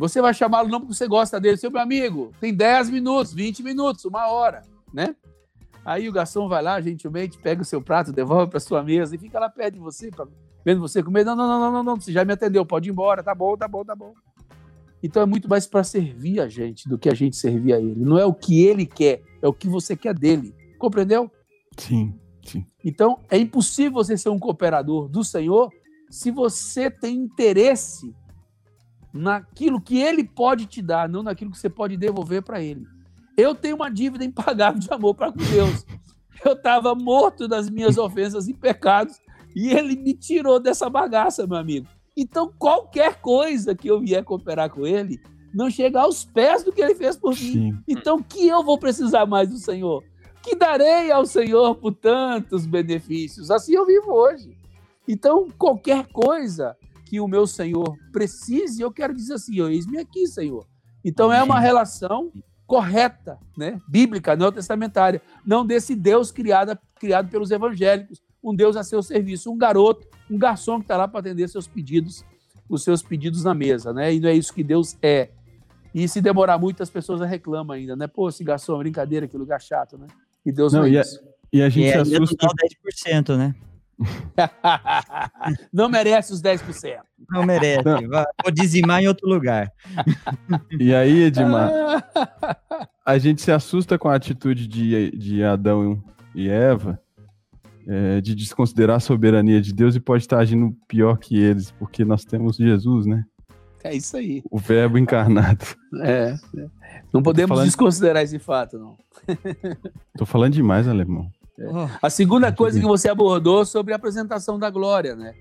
[0.00, 2.32] Você vai chamá-lo não porque você gosta dele, seu meu amigo.
[2.40, 4.62] Tem 10 minutos, 20 minutos, uma hora,
[4.94, 5.14] né?
[5.84, 9.18] Aí o garçom vai lá, gentilmente, pega o seu prato, devolve para sua mesa e
[9.18, 10.26] fica lá perto de você, pra,
[10.64, 11.22] vendo você comer.
[11.22, 13.54] Não, não, não, não, não, não, você já me atendeu, pode ir embora, tá bom,
[13.58, 14.14] tá bom, tá bom.
[15.02, 18.02] Então é muito mais para servir a gente do que a gente servir a ele.
[18.02, 20.54] Não é o que ele quer, é o que você quer dele.
[20.78, 21.30] Compreendeu?
[21.76, 22.64] Sim, sim.
[22.82, 25.70] Então é impossível você ser um cooperador do Senhor
[26.08, 28.14] se você tem interesse
[29.12, 32.86] naquilo que ele pode te dar, não naquilo que você pode devolver para ele.
[33.36, 35.84] Eu tenho uma dívida impagável de amor para com Deus.
[36.44, 39.20] Eu estava morto das minhas ofensas e pecados
[39.54, 41.86] e ele me tirou dessa bagaça, meu amigo.
[42.16, 45.20] Então, qualquer coisa que eu vier cooperar com ele,
[45.52, 47.72] não chega aos pés do que ele fez por Sim.
[47.72, 47.78] mim.
[47.86, 50.02] Então, que eu vou precisar mais do Senhor?
[50.42, 53.50] Que darei ao Senhor por tantos benefícios?
[53.50, 54.56] Assim eu vivo hoje.
[55.06, 56.76] Então, qualquer coisa
[57.10, 60.64] que o meu Senhor precise, eu quero dizer assim: eis-me aqui, Senhor.
[61.04, 62.32] Então, é uma relação
[62.68, 68.84] correta, né, bíblica, não testamentária, não desse Deus criado, criado pelos evangélicos, um Deus a
[68.84, 72.24] seu serviço, um garoto, um garçom que está lá para atender seus pedidos,
[72.68, 74.14] os seus pedidos na mesa, né?
[74.14, 75.30] E não é isso que Deus é.
[75.92, 78.06] E se demorar muito, as pessoas reclamam ainda, né?
[78.06, 80.06] Pô, esse garçom, brincadeira, que lugar chato, né?
[80.46, 81.18] E Deus não, não é e isso.
[81.18, 82.46] A, e a gente e se assusta...
[83.04, 83.56] 10%, né?
[85.72, 86.98] não merece os 10%.
[87.30, 87.84] Não merece.
[87.84, 88.00] Não.
[88.42, 89.70] Vou dizimar em outro lugar.
[90.78, 91.70] E aí, Edmar,
[93.04, 96.02] a gente se assusta com a atitude de, de Adão
[96.34, 97.00] e Eva
[97.86, 102.04] é, de desconsiderar a soberania de Deus e pode estar agindo pior que eles, porque
[102.04, 103.24] nós temos Jesus, né?
[103.82, 104.42] É isso aí.
[104.50, 105.64] O verbo encarnado.
[106.02, 106.36] É.
[106.56, 106.66] é.
[107.12, 107.64] Não podemos falando...
[107.64, 108.96] desconsiderar esse fato, não.
[110.16, 111.30] Tô falando demais, alemão.
[111.60, 111.98] É.
[112.00, 115.34] A segunda coisa que você abordou sobre a apresentação da glória, né?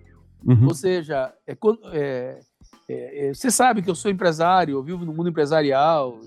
[0.46, 0.68] Uhum.
[0.68, 1.58] Ou seja, é,
[1.92, 2.40] é,
[2.90, 6.20] é, você sabe que eu sou empresário, eu vivo no mundo empresarial.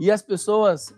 [0.00, 0.94] E as pessoas,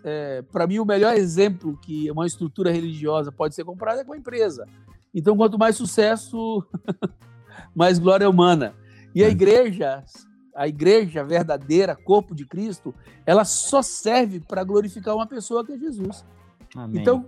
[0.51, 4.17] para mim, o melhor exemplo que uma estrutura religiosa pode ser comprada é com a
[4.17, 4.65] empresa.
[5.13, 6.65] Então, quanto mais sucesso,
[7.75, 8.73] mais glória humana.
[9.13, 10.05] E a igreja,
[10.55, 15.77] a igreja verdadeira, corpo de Cristo, ela só serve para glorificar uma pessoa que é
[15.77, 16.23] Jesus.
[16.75, 17.01] Amém.
[17.01, 17.25] Então,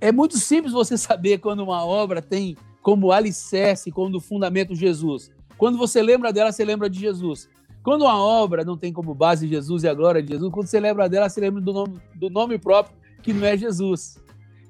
[0.00, 5.30] é muito simples você saber quando uma obra tem como alicerce, como fundamento Jesus.
[5.58, 7.48] Quando você lembra dela, você lembra de Jesus.
[7.82, 10.80] Quando uma obra não tem como base Jesus e a glória de Jesus, quando você
[10.80, 14.18] lembra dela, você lembra do nome, do nome próprio, que não é Jesus.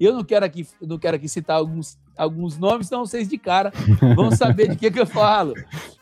[0.00, 3.72] Eu não quero aqui, não quero aqui citar alguns, alguns nomes, senão vocês de cara
[4.16, 5.54] vão saber de que, que eu falo.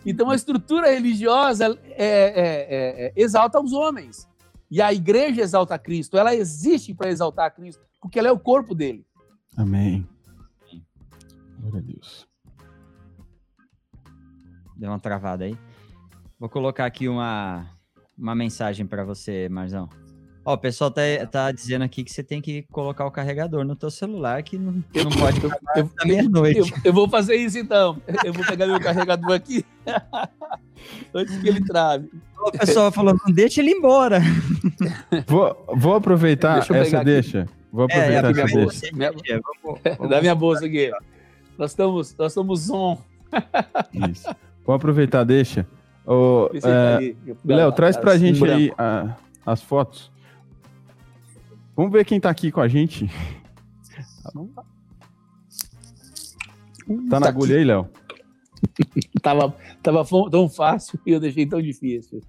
[0.07, 4.29] Então, a estrutura religiosa é, é, é, é exalta os homens.
[4.71, 6.17] E a igreja exalta Cristo.
[6.19, 9.07] Ela existe para exaltar Cristo, porque ela é o corpo dele.
[9.57, 10.07] Amém.
[11.61, 12.29] Glória a Deus.
[14.77, 15.59] Deu uma travada aí.
[16.39, 17.69] Vou colocar aqui uma,
[18.17, 19.89] uma mensagem para você, Marzão.
[20.49, 23.77] Ó, o pessoal tá, tá dizendo aqui que você tem que colocar o carregador no
[23.77, 26.59] teu celular, que não, não pode eu, meia-noite.
[26.59, 28.01] Eu, eu, vou fazer isso então.
[28.25, 29.63] Eu vou pegar meu carregador aqui
[31.13, 32.09] antes que ele trave.
[32.39, 34.23] O pessoal falou, não deixa ele embora.
[35.27, 37.47] Vou, vou aproveitar deixa essa deixa.
[37.71, 38.97] Vou é, aproveitar é, essa deixa.
[38.97, 40.91] Minha, vamos, vamos, Dá minha bolsa aqui.
[41.59, 42.97] Nós estamos, nós estamos on.
[44.11, 44.35] Isso.
[44.65, 45.67] Vou aproveitar, deixa.
[46.07, 48.57] Ô, é, Léo, traz pra gente branco.
[48.57, 50.11] aí a, as fotos.
[51.79, 53.09] Vamos ver quem tá aqui com a gente.
[57.09, 57.89] Tá na tá agulha aí, Léo?
[59.23, 62.21] tava, tava tão fácil e eu deixei tão difícil.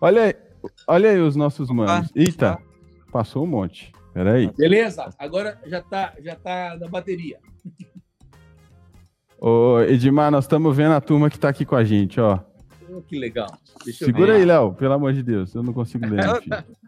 [0.00, 0.34] Olha aí,
[0.88, 2.10] olha aí os nossos manos.
[2.12, 2.58] Eita,
[3.12, 3.92] passou um monte.
[4.12, 4.50] Peraí.
[4.58, 7.38] Beleza, agora já tá, já tá na bateria.
[9.40, 12.40] Ô, Edmar, nós estamos vendo a turma que tá aqui com a gente, ó.
[12.90, 13.46] Oh, que legal.
[13.84, 15.54] Deixa Segura aí, Léo, pelo amor de Deus.
[15.54, 16.24] Eu não consigo ler.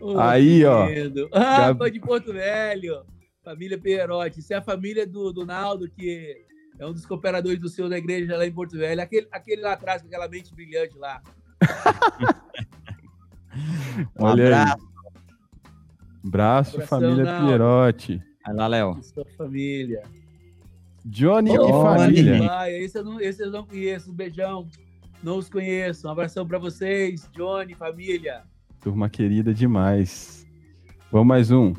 [0.00, 0.86] oh, aí, ó.
[1.32, 1.90] Ah, Gab...
[1.90, 3.04] de Porto Velho.
[3.44, 4.40] Família Pierotti.
[4.40, 6.44] Isso é a família do, do Naldo, que
[6.78, 9.00] é um dos cooperadores do Senhor da igreja lá em Porto Velho.
[9.00, 11.22] Aquele, aquele lá atrás, com aquela mente brilhante lá.
[14.18, 14.76] um Olha abraço.
[14.76, 14.96] Aí.
[16.24, 17.46] Braço, família Naldo.
[17.46, 18.22] Pierotti.
[18.44, 19.02] Vai lá, Léo.
[19.02, 20.02] Sua família.
[21.04, 22.48] Johnny oh, e família.
[22.50, 24.10] Ah, esse, eu não, esse eu não conheço.
[24.10, 24.68] Um beijão.
[25.22, 26.08] Não os conheço.
[26.08, 28.42] Um abração para vocês, Johnny, família.
[28.86, 30.46] Turma querida demais.
[31.10, 31.72] Vamos mais um.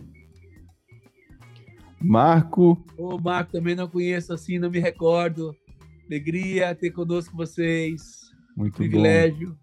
[2.02, 2.84] Marco.
[2.98, 5.56] Ô, Marco, também não conheço assim, não me recordo.
[6.06, 8.30] Alegria ter conosco vocês.
[8.58, 9.52] Muito Privilégio.
[9.52, 9.56] Bom.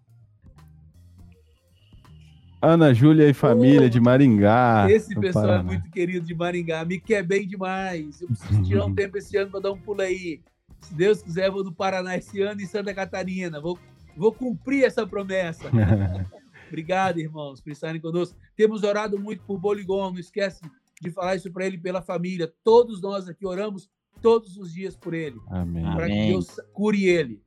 [2.63, 4.87] Ana Júlia e família oh, de Maringá.
[4.89, 5.59] Esse pessoal Paraná.
[5.59, 6.83] é muito querido de Maringá.
[6.83, 8.21] Me quer bem demais.
[8.21, 10.41] Eu preciso tirar um tempo esse ano para dar um pulo aí.
[10.81, 13.61] Se Deus quiser, vou do Paraná esse ano e Santa Catarina.
[13.61, 13.77] Vou,
[14.17, 15.69] vou cumprir essa promessa.
[16.67, 18.37] Obrigado, irmãos, por estarem conosco.
[18.55, 20.11] Temos orado muito por Boligon.
[20.11, 20.61] Não esquece
[21.01, 22.51] de falar isso para ele pela família.
[22.63, 23.89] Todos nós aqui oramos
[24.21, 25.37] todos os dias por ele.
[25.47, 25.83] Amém.
[25.83, 27.41] Para que Deus cure ele.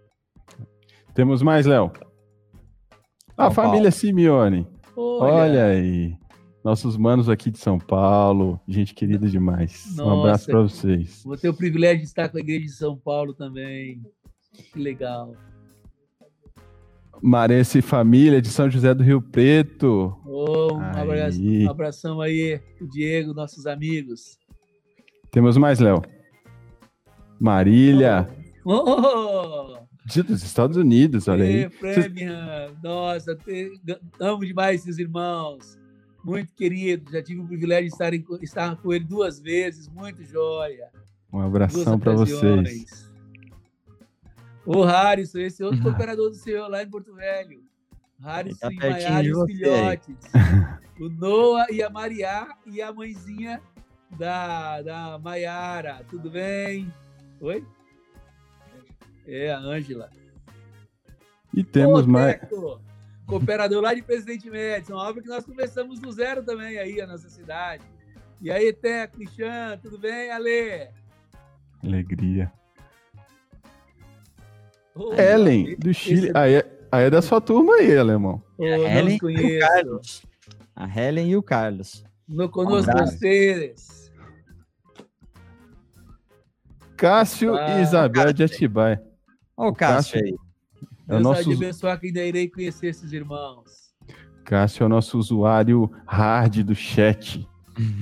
[1.14, 1.90] Temos mais, Léo.
[3.36, 4.66] A família Simeone.
[4.96, 5.32] Olha.
[5.32, 6.16] Olha aí.
[6.64, 9.96] Nossos manos aqui de São Paulo, gente querida demais.
[9.96, 11.22] Nossa, um abraço para vocês.
[11.24, 14.02] Vou ter o privilégio de estar com a igreja de São Paulo também.
[14.72, 15.34] Que legal.
[17.22, 20.16] Marense e família de São José do Rio Preto.
[20.24, 22.60] Oh, um, abraço, um abração aí,
[22.92, 24.38] Diego, nossos amigos.
[25.30, 26.02] Temos mais, Léo.
[27.40, 28.28] Marília.
[28.64, 28.72] Oh.
[28.72, 29.88] oh
[30.26, 31.68] dos Estados Unidos, olha aí.
[31.68, 33.72] Framingham, nossa, te,
[34.18, 35.78] amo demais esses irmãos.
[36.24, 40.24] Muito querido, já tive o privilégio de estar, em, estar com ele duas vezes, muito
[40.24, 40.88] joia.
[41.32, 43.07] Um abração para vocês.
[44.68, 47.62] O Harrison, esse outro cooperador do Senhor lá em Porto Velho.
[48.20, 50.16] Harrison tá e Maiara os filhotes.
[51.00, 53.62] o Noah e a Mariá e a mãezinha
[54.18, 56.04] da, da Maiara.
[56.10, 56.92] Tudo bem?
[57.40, 57.64] Oi?
[59.26, 60.10] É, a Ângela.
[61.54, 62.38] E temos Ô, mais.
[63.26, 67.06] cooperador lá de Presidente Médici, uma obra que nós começamos do zero também aí, a
[67.06, 67.84] nossa cidade.
[68.38, 70.90] E aí, Teco, Cristian, tudo bem, Ale?
[71.82, 72.52] Alegria.
[74.98, 76.32] Ô, Ellen, do Chile.
[76.34, 78.42] Aí, é, aí é da sua turma aí, alemão.
[78.58, 80.22] Ô, a Helen e o Carlos.
[80.74, 82.04] A Helen e o Carlos.
[82.28, 84.12] No conosco um vocês.
[86.96, 89.00] Cássio ah, e Isabel de Atibaia.
[89.56, 90.34] Olha o Cássio, aí.
[91.08, 91.52] É o nosso...
[91.52, 93.94] abençoar que ainda irei conhecer esses irmãos.
[94.44, 97.48] Cássio é o nosso usuário hard do chat.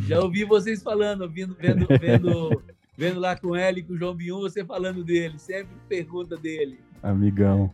[0.06, 2.62] Já ouvi vocês falando, vendo, vendo, vendo
[2.96, 6.78] vendo lá com ele com o João Bion, você falando dele, sempre pergunta dele.
[7.02, 7.70] Amigão.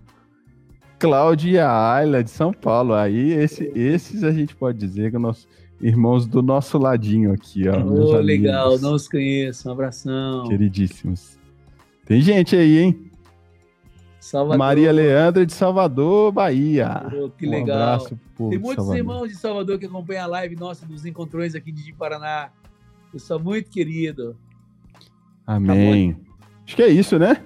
[0.98, 2.94] Cláudia Ayla de São Paulo.
[2.94, 5.48] Aí, esse, esses a gente pode dizer que nossos
[5.80, 7.82] irmãos do nosso ladinho aqui, ó.
[7.82, 9.68] Oh, legal, não os conheço.
[9.68, 10.44] Um abração.
[10.48, 11.38] Queridíssimos.
[12.04, 13.10] Tem gente aí, hein?
[14.20, 14.58] Salvador.
[14.58, 17.02] Maria Leandra de Salvador, Bahia.
[17.12, 17.76] Oh, que um legal.
[17.76, 21.72] Abraço pro Tem muitos irmãos de Salvador que acompanham a live nossa dos encontrões aqui
[21.72, 22.50] de Paraná.
[23.12, 24.36] Eu sou muito querido.
[25.46, 26.14] Amém.
[26.14, 26.20] Tá
[26.66, 27.42] Acho que é isso, né?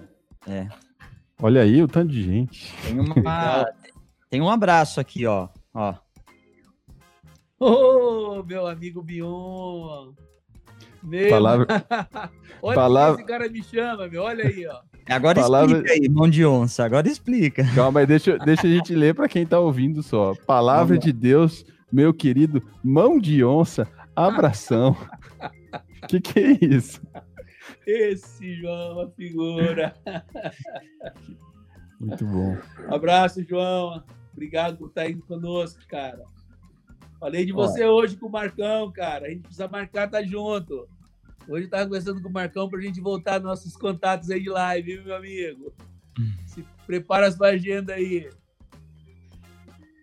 [0.46, 0.68] É.
[1.40, 2.74] Olha aí o tanto de gente.
[2.82, 3.66] Tem, uma...
[4.30, 5.48] Tem um abraço aqui, ó.
[5.74, 5.94] ó.
[7.58, 10.12] Ô, oh, meu amigo Bion.
[11.02, 11.30] Meu...
[11.30, 11.66] Palavra...
[12.62, 13.20] Olha Palavra...
[13.20, 14.22] esse cara me chama, meu.
[14.22, 14.80] Olha aí, ó.
[15.08, 15.76] Agora Palavra...
[15.76, 16.84] explica aí, mão de onça.
[16.84, 17.64] Agora explica.
[17.74, 20.34] Calma aí, deixa, deixa a gente ler para quem tá ouvindo só.
[20.46, 24.96] Palavra de Deus, meu querido, mão de onça, abração.
[26.02, 27.00] O que, que é isso?
[27.86, 29.94] Esse João é uma figura.
[32.00, 32.58] Muito bom.
[32.88, 34.02] Abraço, João.
[34.32, 36.22] Obrigado por estar indo conosco, cara.
[37.18, 37.92] Falei de você Olha.
[37.92, 39.26] hoje com o Marcão, cara.
[39.26, 40.88] A gente precisa marcar, tá junto.
[41.48, 44.96] Hoje eu tava conversando com o Marcão pra gente voltar nossos contatos aí de live,
[44.96, 45.72] viu, meu amigo?
[46.46, 48.28] Se prepara a sua agenda aí.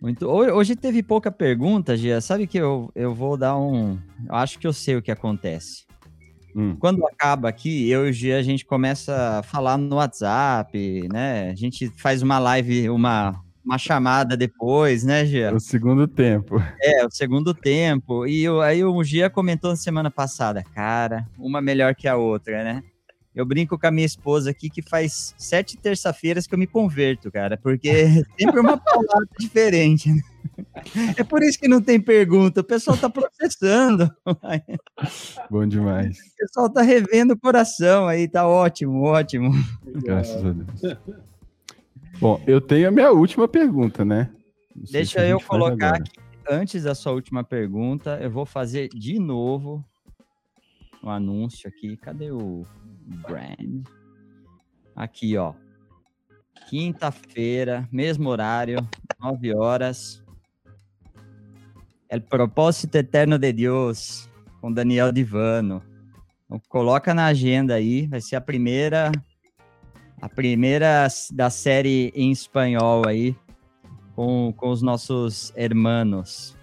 [0.00, 0.26] Muito.
[0.26, 2.20] Hoje teve pouca pergunta, Gia.
[2.20, 3.98] Sabe que eu, eu vou dar um.
[4.26, 5.83] Eu acho que eu sei o que acontece.
[6.54, 6.76] Hum.
[6.78, 11.50] Quando acaba aqui, eu e o Gia, a gente começa a falar no WhatsApp, né?
[11.50, 13.34] A gente faz uma live, uma,
[13.64, 15.52] uma chamada depois, né, Gia?
[15.52, 16.62] O segundo tempo.
[16.80, 18.26] É, o segundo tempo.
[18.26, 22.62] E eu, aí o Gia comentou na semana passada, cara, uma melhor que a outra,
[22.62, 22.82] né?
[23.34, 27.32] Eu brinco com a minha esposa aqui que faz sete terça-feiras que eu me converto,
[27.32, 30.08] cara, porque é sempre uma palavra diferente.
[30.08, 30.22] Né?
[31.16, 32.60] É por isso que não tem pergunta.
[32.60, 34.10] O pessoal tá processando.
[35.50, 36.18] Bom demais.
[36.18, 39.52] O pessoal tá revendo o coração aí, tá ótimo, ótimo.
[39.84, 40.98] Graças a Deus.
[42.20, 44.30] Bom, eu tenho a minha última pergunta, né?
[44.74, 46.10] Deixa eu colocar aqui,
[46.48, 49.84] antes da sua última pergunta, eu vou fazer de novo
[51.02, 51.96] um anúncio aqui.
[51.96, 52.64] Cadê o
[53.28, 53.84] brand?
[54.96, 55.54] Aqui, ó.
[56.68, 58.78] Quinta-feira, mesmo horário,
[59.20, 60.23] 9 horas.
[62.08, 64.28] El Propósito Eterno de Deus,
[64.60, 65.82] com Daniel Divano.
[66.44, 69.10] Então, coloca na agenda aí, vai ser a primeira
[70.20, 73.36] a primeira da série em espanhol aí,
[74.14, 76.56] com, com os nossos hermanos.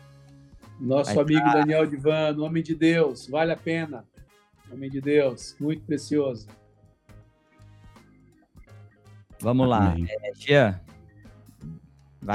[0.80, 1.60] Nosso vai amigo tá...
[1.60, 4.04] Daniel Divano, homem de Deus, vale a pena.
[4.72, 6.48] Homem de Deus, muito precioso.
[9.40, 9.96] Vamos lá.
[9.98, 10.80] É, Jean.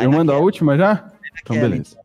[0.01, 1.13] Eu mando a última já?
[1.41, 1.99] Então, beleza.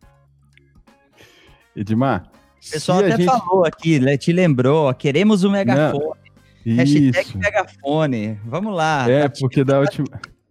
[1.75, 2.31] Edmar.
[2.65, 3.25] O pessoal até gente...
[3.25, 6.21] falou aqui, né, te lembrou, queremos o um megafone.
[6.65, 7.37] Não, Hashtag isso.
[7.37, 8.39] megafone.
[8.45, 9.09] Vamos lá.
[9.09, 10.07] É, porque da última.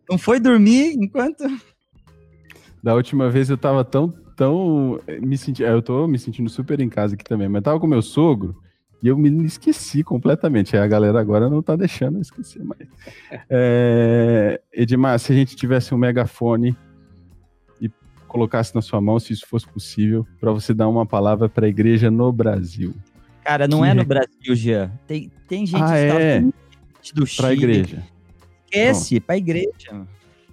[0.09, 1.45] Não foi dormir enquanto.
[2.83, 4.99] Da última vez eu tava tão, tão.
[5.21, 5.63] Me senti...
[5.63, 8.57] Eu tô me sentindo super em casa aqui também, mas tava com meu sogro
[9.03, 10.77] e eu me esqueci completamente.
[10.77, 12.89] A galera agora não tá deixando eu esquecer mais.
[13.49, 14.61] É...
[14.73, 16.77] Edmar, se a gente tivesse um megafone
[18.31, 21.69] colocasse na sua mão, se isso fosse possível, para você dar uma palavra para a
[21.69, 22.95] igreja no Brasil.
[23.45, 24.93] Cara, não que é no Brasil, Jean.
[25.07, 26.41] Tem, tem gente ah, é.
[27.13, 27.37] do Chile.
[27.37, 28.07] Para a igreja.
[28.65, 30.07] Esquece, para a igreja.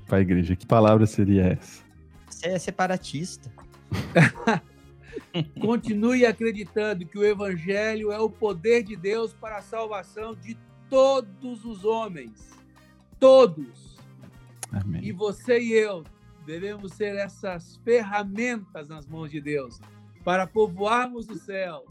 [0.07, 0.55] Para a igreja.
[0.55, 1.83] Que palavra seria essa?
[2.27, 3.51] Você é separatista.
[5.61, 10.57] Continue acreditando que o evangelho é o poder de Deus para a salvação de
[10.89, 12.57] todos os homens.
[13.19, 13.97] Todos.
[14.71, 15.01] Amém.
[15.03, 16.03] E você e eu
[16.47, 19.81] devemos ser essas ferramentas nas mãos de Deus
[20.23, 21.85] para povoarmos o céu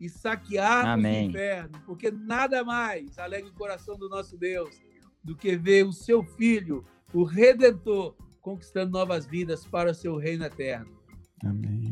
[0.00, 1.26] e saquearmos Amém.
[1.26, 4.80] o inferno, porque nada mais alegra o coração do nosso Deus
[5.22, 10.44] do que ver o seu Filho, o Redentor, conquistando novas vidas para o seu reino
[10.44, 10.96] eterno.
[11.44, 11.90] Amém.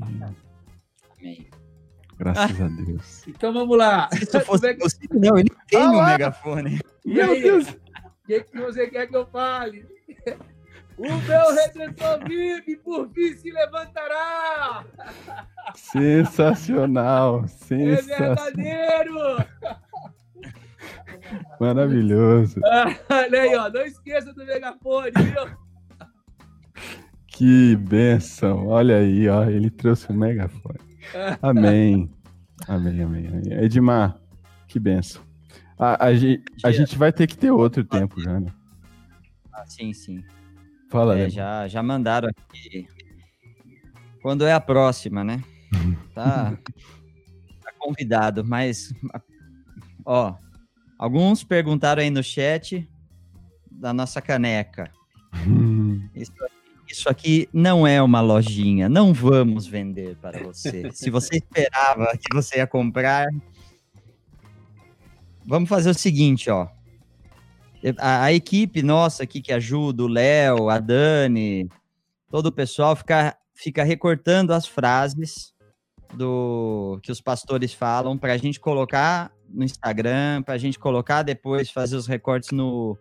[1.18, 1.50] Amém.
[2.16, 3.26] Graças a Deus.
[3.26, 4.08] Então vamos lá.
[4.12, 6.78] Se fosse possível, não, ele tem ah, um megafone.
[7.04, 7.68] Meu Deus.
[7.68, 9.95] O que, que você quer que eu fale?
[10.98, 14.84] O meu redentor vive e por fim se levantará.
[15.74, 18.30] Sensacional, é sensacional.
[18.30, 19.46] É verdadeiro.
[21.60, 22.60] Maravilhoso.
[23.10, 25.56] olha aí, ó, não esqueça do megafone, viu?
[27.26, 28.66] Que benção.
[28.66, 30.78] Olha aí, ó, ele trouxe o um megafone.
[31.42, 32.10] Amém.
[32.66, 33.42] Amém, amém, amém.
[33.62, 34.16] Edmar,
[34.66, 35.22] que benção.
[35.78, 36.08] A, a,
[36.64, 38.50] a, gente vai ter que ter outro tempo já, né?
[39.52, 40.24] Ah, sim, sim.
[40.90, 42.86] Fala, é, já, já mandaram aqui.
[44.22, 45.42] Quando é a próxima, né?
[46.16, 46.56] Tá,
[47.62, 48.90] tá convidado, mas
[50.02, 50.34] ó,
[50.98, 52.88] Alguns perguntaram aí no chat
[53.70, 54.90] da nossa caneca.
[56.14, 56.32] Isso
[56.88, 60.88] isso aqui não é uma lojinha, não vamos vender para você.
[60.92, 63.26] Se você esperava que você ia comprar,
[65.44, 66.68] vamos fazer o seguinte, ó.
[67.98, 71.68] A, a equipe nossa aqui que ajuda, o Léo, a Dani,
[72.30, 75.54] todo o pessoal fica, fica recortando as frases
[76.14, 81.22] do que os pastores falam para a gente colocar no Instagram, para a gente colocar
[81.22, 82.98] depois, fazer os recortes no,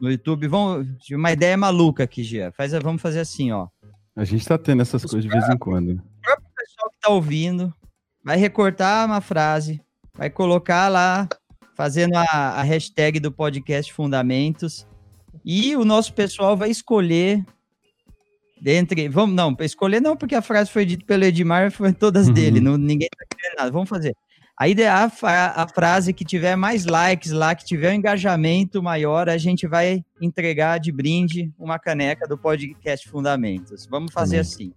[0.00, 0.48] no YouTube.
[0.48, 2.52] Vamos, uma ideia maluca aqui, Gia.
[2.52, 3.68] Faz, vamos fazer assim, ó.
[4.14, 5.92] A gente está tendo essas os coisas de vez em quando.
[5.92, 7.74] O próprio pessoal que está ouvindo
[8.24, 9.80] vai recortar uma frase,
[10.14, 11.28] vai colocar lá,
[11.76, 14.86] fazendo a, a hashtag do podcast Fundamentos,
[15.44, 17.44] e o nosso pessoal vai escolher
[18.60, 19.08] dentre.
[19.08, 22.34] Vamos, não, escolher não, porque a frase foi dita pelo Edmar, foi todas uhum.
[22.34, 23.70] dele, não, ninguém tá querendo nada.
[23.70, 24.16] Vamos fazer.
[24.58, 29.28] A ideia, a, a frase que tiver mais likes lá, que tiver um engajamento maior,
[29.28, 33.86] a gente vai entregar de brinde uma caneca do podcast Fundamentos.
[33.86, 34.72] Vamos fazer assim.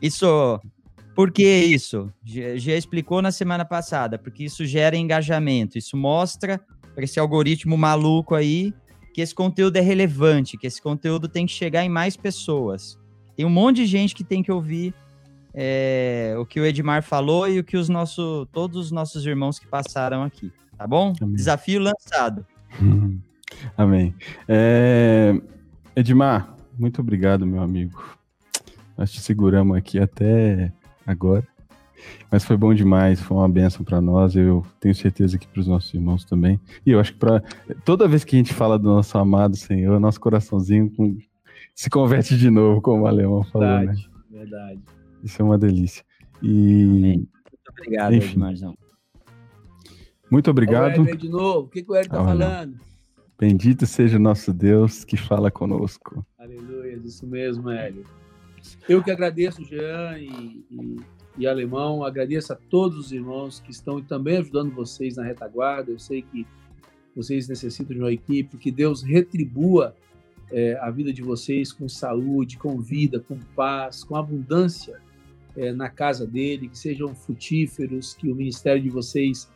[0.00, 0.58] Isso.
[1.14, 2.12] Por que isso?
[2.24, 6.60] Já, explicou na semana passada, porque isso gera engajamento, isso mostra
[6.94, 8.74] para esse algoritmo maluco aí
[9.12, 12.98] que esse conteúdo é relevante, que esse conteúdo tem que chegar em mais pessoas.
[13.36, 14.92] Tem um monte de gente que tem que ouvir
[15.54, 19.60] é, o que o Edmar falou e o que os nosso, todos os nossos irmãos
[19.60, 21.12] que passaram aqui, tá bom?
[21.20, 21.36] Amém.
[21.36, 22.44] Desafio lançado.
[23.78, 24.12] Amém.
[24.48, 25.40] É,
[25.94, 28.02] Edmar, muito obrigado, meu amigo.
[28.98, 30.72] Nós te seguramos aqui até
[31.06, 31.46] agora.
[32.30, 34.34] Mas foi bom demais, foi uma benção para nós.
[34.34, 36.60] Eu tenho certeza que para os nossos irmãos também.
[36.84, 37.40] E eu acho que para
[37.84, 41.16] toda vez que a gente fala do nosso amado Senhor, nosso coraçãozinho com...
[41.74, 43.68] se converte de novo, como o alemão falou.
[43.68, 43.86] Né?
[43.86, 44.38] Verdade, né?
[44.38, 44.80] verdade.
[45.22, 46.04] Isso é uma delícia.
[46.42, 48.30] E muito obrigado, Enfim.
[48.32, 48.76] Edmarzão.
[50.30, 51.02] Muito obrigado.
[51.02, 51.60] O de novo.
[51.60, 52.76] O que, que o Hélio está falando?
[53.38, 56.24] Bendito seja o nosso Deus que fala conosco.
[56.38, 58.04] Aleluia, isso mesmo, Hélio.
[58.88, 60.96] Eu que agradeço, Jean e, e
[61.36, 62.04] e alemão.
[62.04, 65.90] Agradeço a todos os irmãos que estão também ajudando vocês na retaguarda.
[65.90, 66.46] Eu sei que
[67.14, 69.94] vocês necessitam de uma equipe, que Deus retribua
[70.50, 75.00] é, a vida de vocês com saúde, com vida, com paz, com abundância
[75.56, 79.48] é, na casa dele, que sejam frutíferos, que o ministério de vocês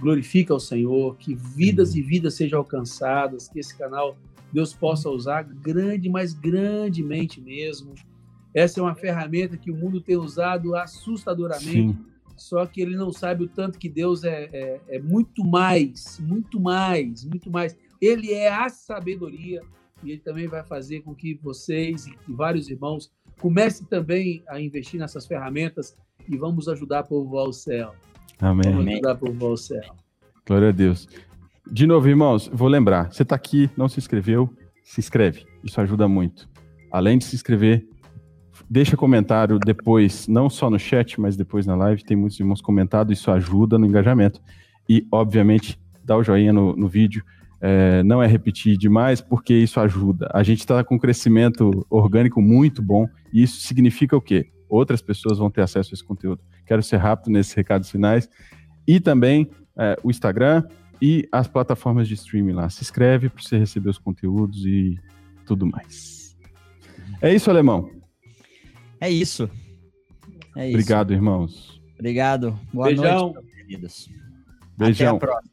[0.00, 4.16] glorifique ao Senhor, que vidas e vidas sejam alcançadas, que esse canal
[4.52, 7.94] Deus possa usar grande, mas grandemente mesmo
[8.54, 11.98] essa é uma ferramenta que o mundo tem usado assustadoramente, Sim.
[12.36, 16.60] só que ele não sabe o tanto que Deus é, é, é muito mais, muito
[16.60, 17.76] mais, muito mais.
[18.00, 19.62] Ele é a sabedoria
[20.02, 25.00] e ele também vai fazer com que vocês e vários irmãos comecem também a investir
[25.00, 25.96] nessas ferramentas
[26.28, 27.94] e vamos ajudar a povoar o céu.
[28.40, 28.70] Amém.
[28.70, 29.82] Vamos ajudar a povoar o céu.
[30.46, 31.08] Glória a Deus.
[31.70, 34.50] De novo, irmãos, vou lembrar, você está aqui, não se inscreveu,
[34.82, 35.46] se inscreve.
[35.62, 36.48] Isso ajuda muito.
[36.90, 37.86] Além de se inscrever,
[38.72, 42.02] Deixa comentário depois, não só no chat, mas depois na live.
[42.02, 44.40] Tem muitos irmãos comentado, isso ajuda no engajamento.
[44.88, 47.22] E, obviamente, dá o joinha no, no vídeo.
[47.60, 50.30] É, não é repetir demais, porque isso ajuda.
[50.32, 54.50] A gente está com um crescimento orgânico muito bom, e isso significa o quê?
[54.70, 56.40] Outras pessoas vão ter acesso a esse conteúdo.
[56.64, 58.26] Quero ser rápido nesses recados finais.
[58.88, 60.64] E também é, o Instagram
[60.98, 62.70] e as plataformas de streaming lá.
[62.70, 64.98] Se inscreve para você receber os conteúdos e
[65.44, 66.34] tudo mais.
[67.20, 68.01] É isso, Alemão.
[69.02, 69.50] É isso.
[70.56, 70.76] É isso.
[70.76, 71.82] Obrigado, irmãos.
[71.98, 72.56] Obrigado.
[72.72, 73.32] Boa Beijão.
[73.32, 74.08] noite, queridos.
[74.78, 75.16] Beijão.
[75.16, 75.52] Até a próxima.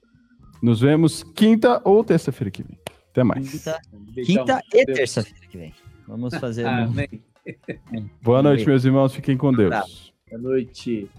[0.62, 2.78] Nos vemos quinta ou terça-feira que vem.
[3.10, 3.50] Até mais.
[3.50, 3.82] Quinta,
[4.24, 5.74] quinta e terça-feira que vem.
[6.08, 6.68] Vamos fazer.
[6.68, 7.10] Amém.
[8.22, 9.16] Boa noite, meus irmãos.
[9.16, 10.14] Fiquem com Deus.
[10.30, 11.10] Boa noite.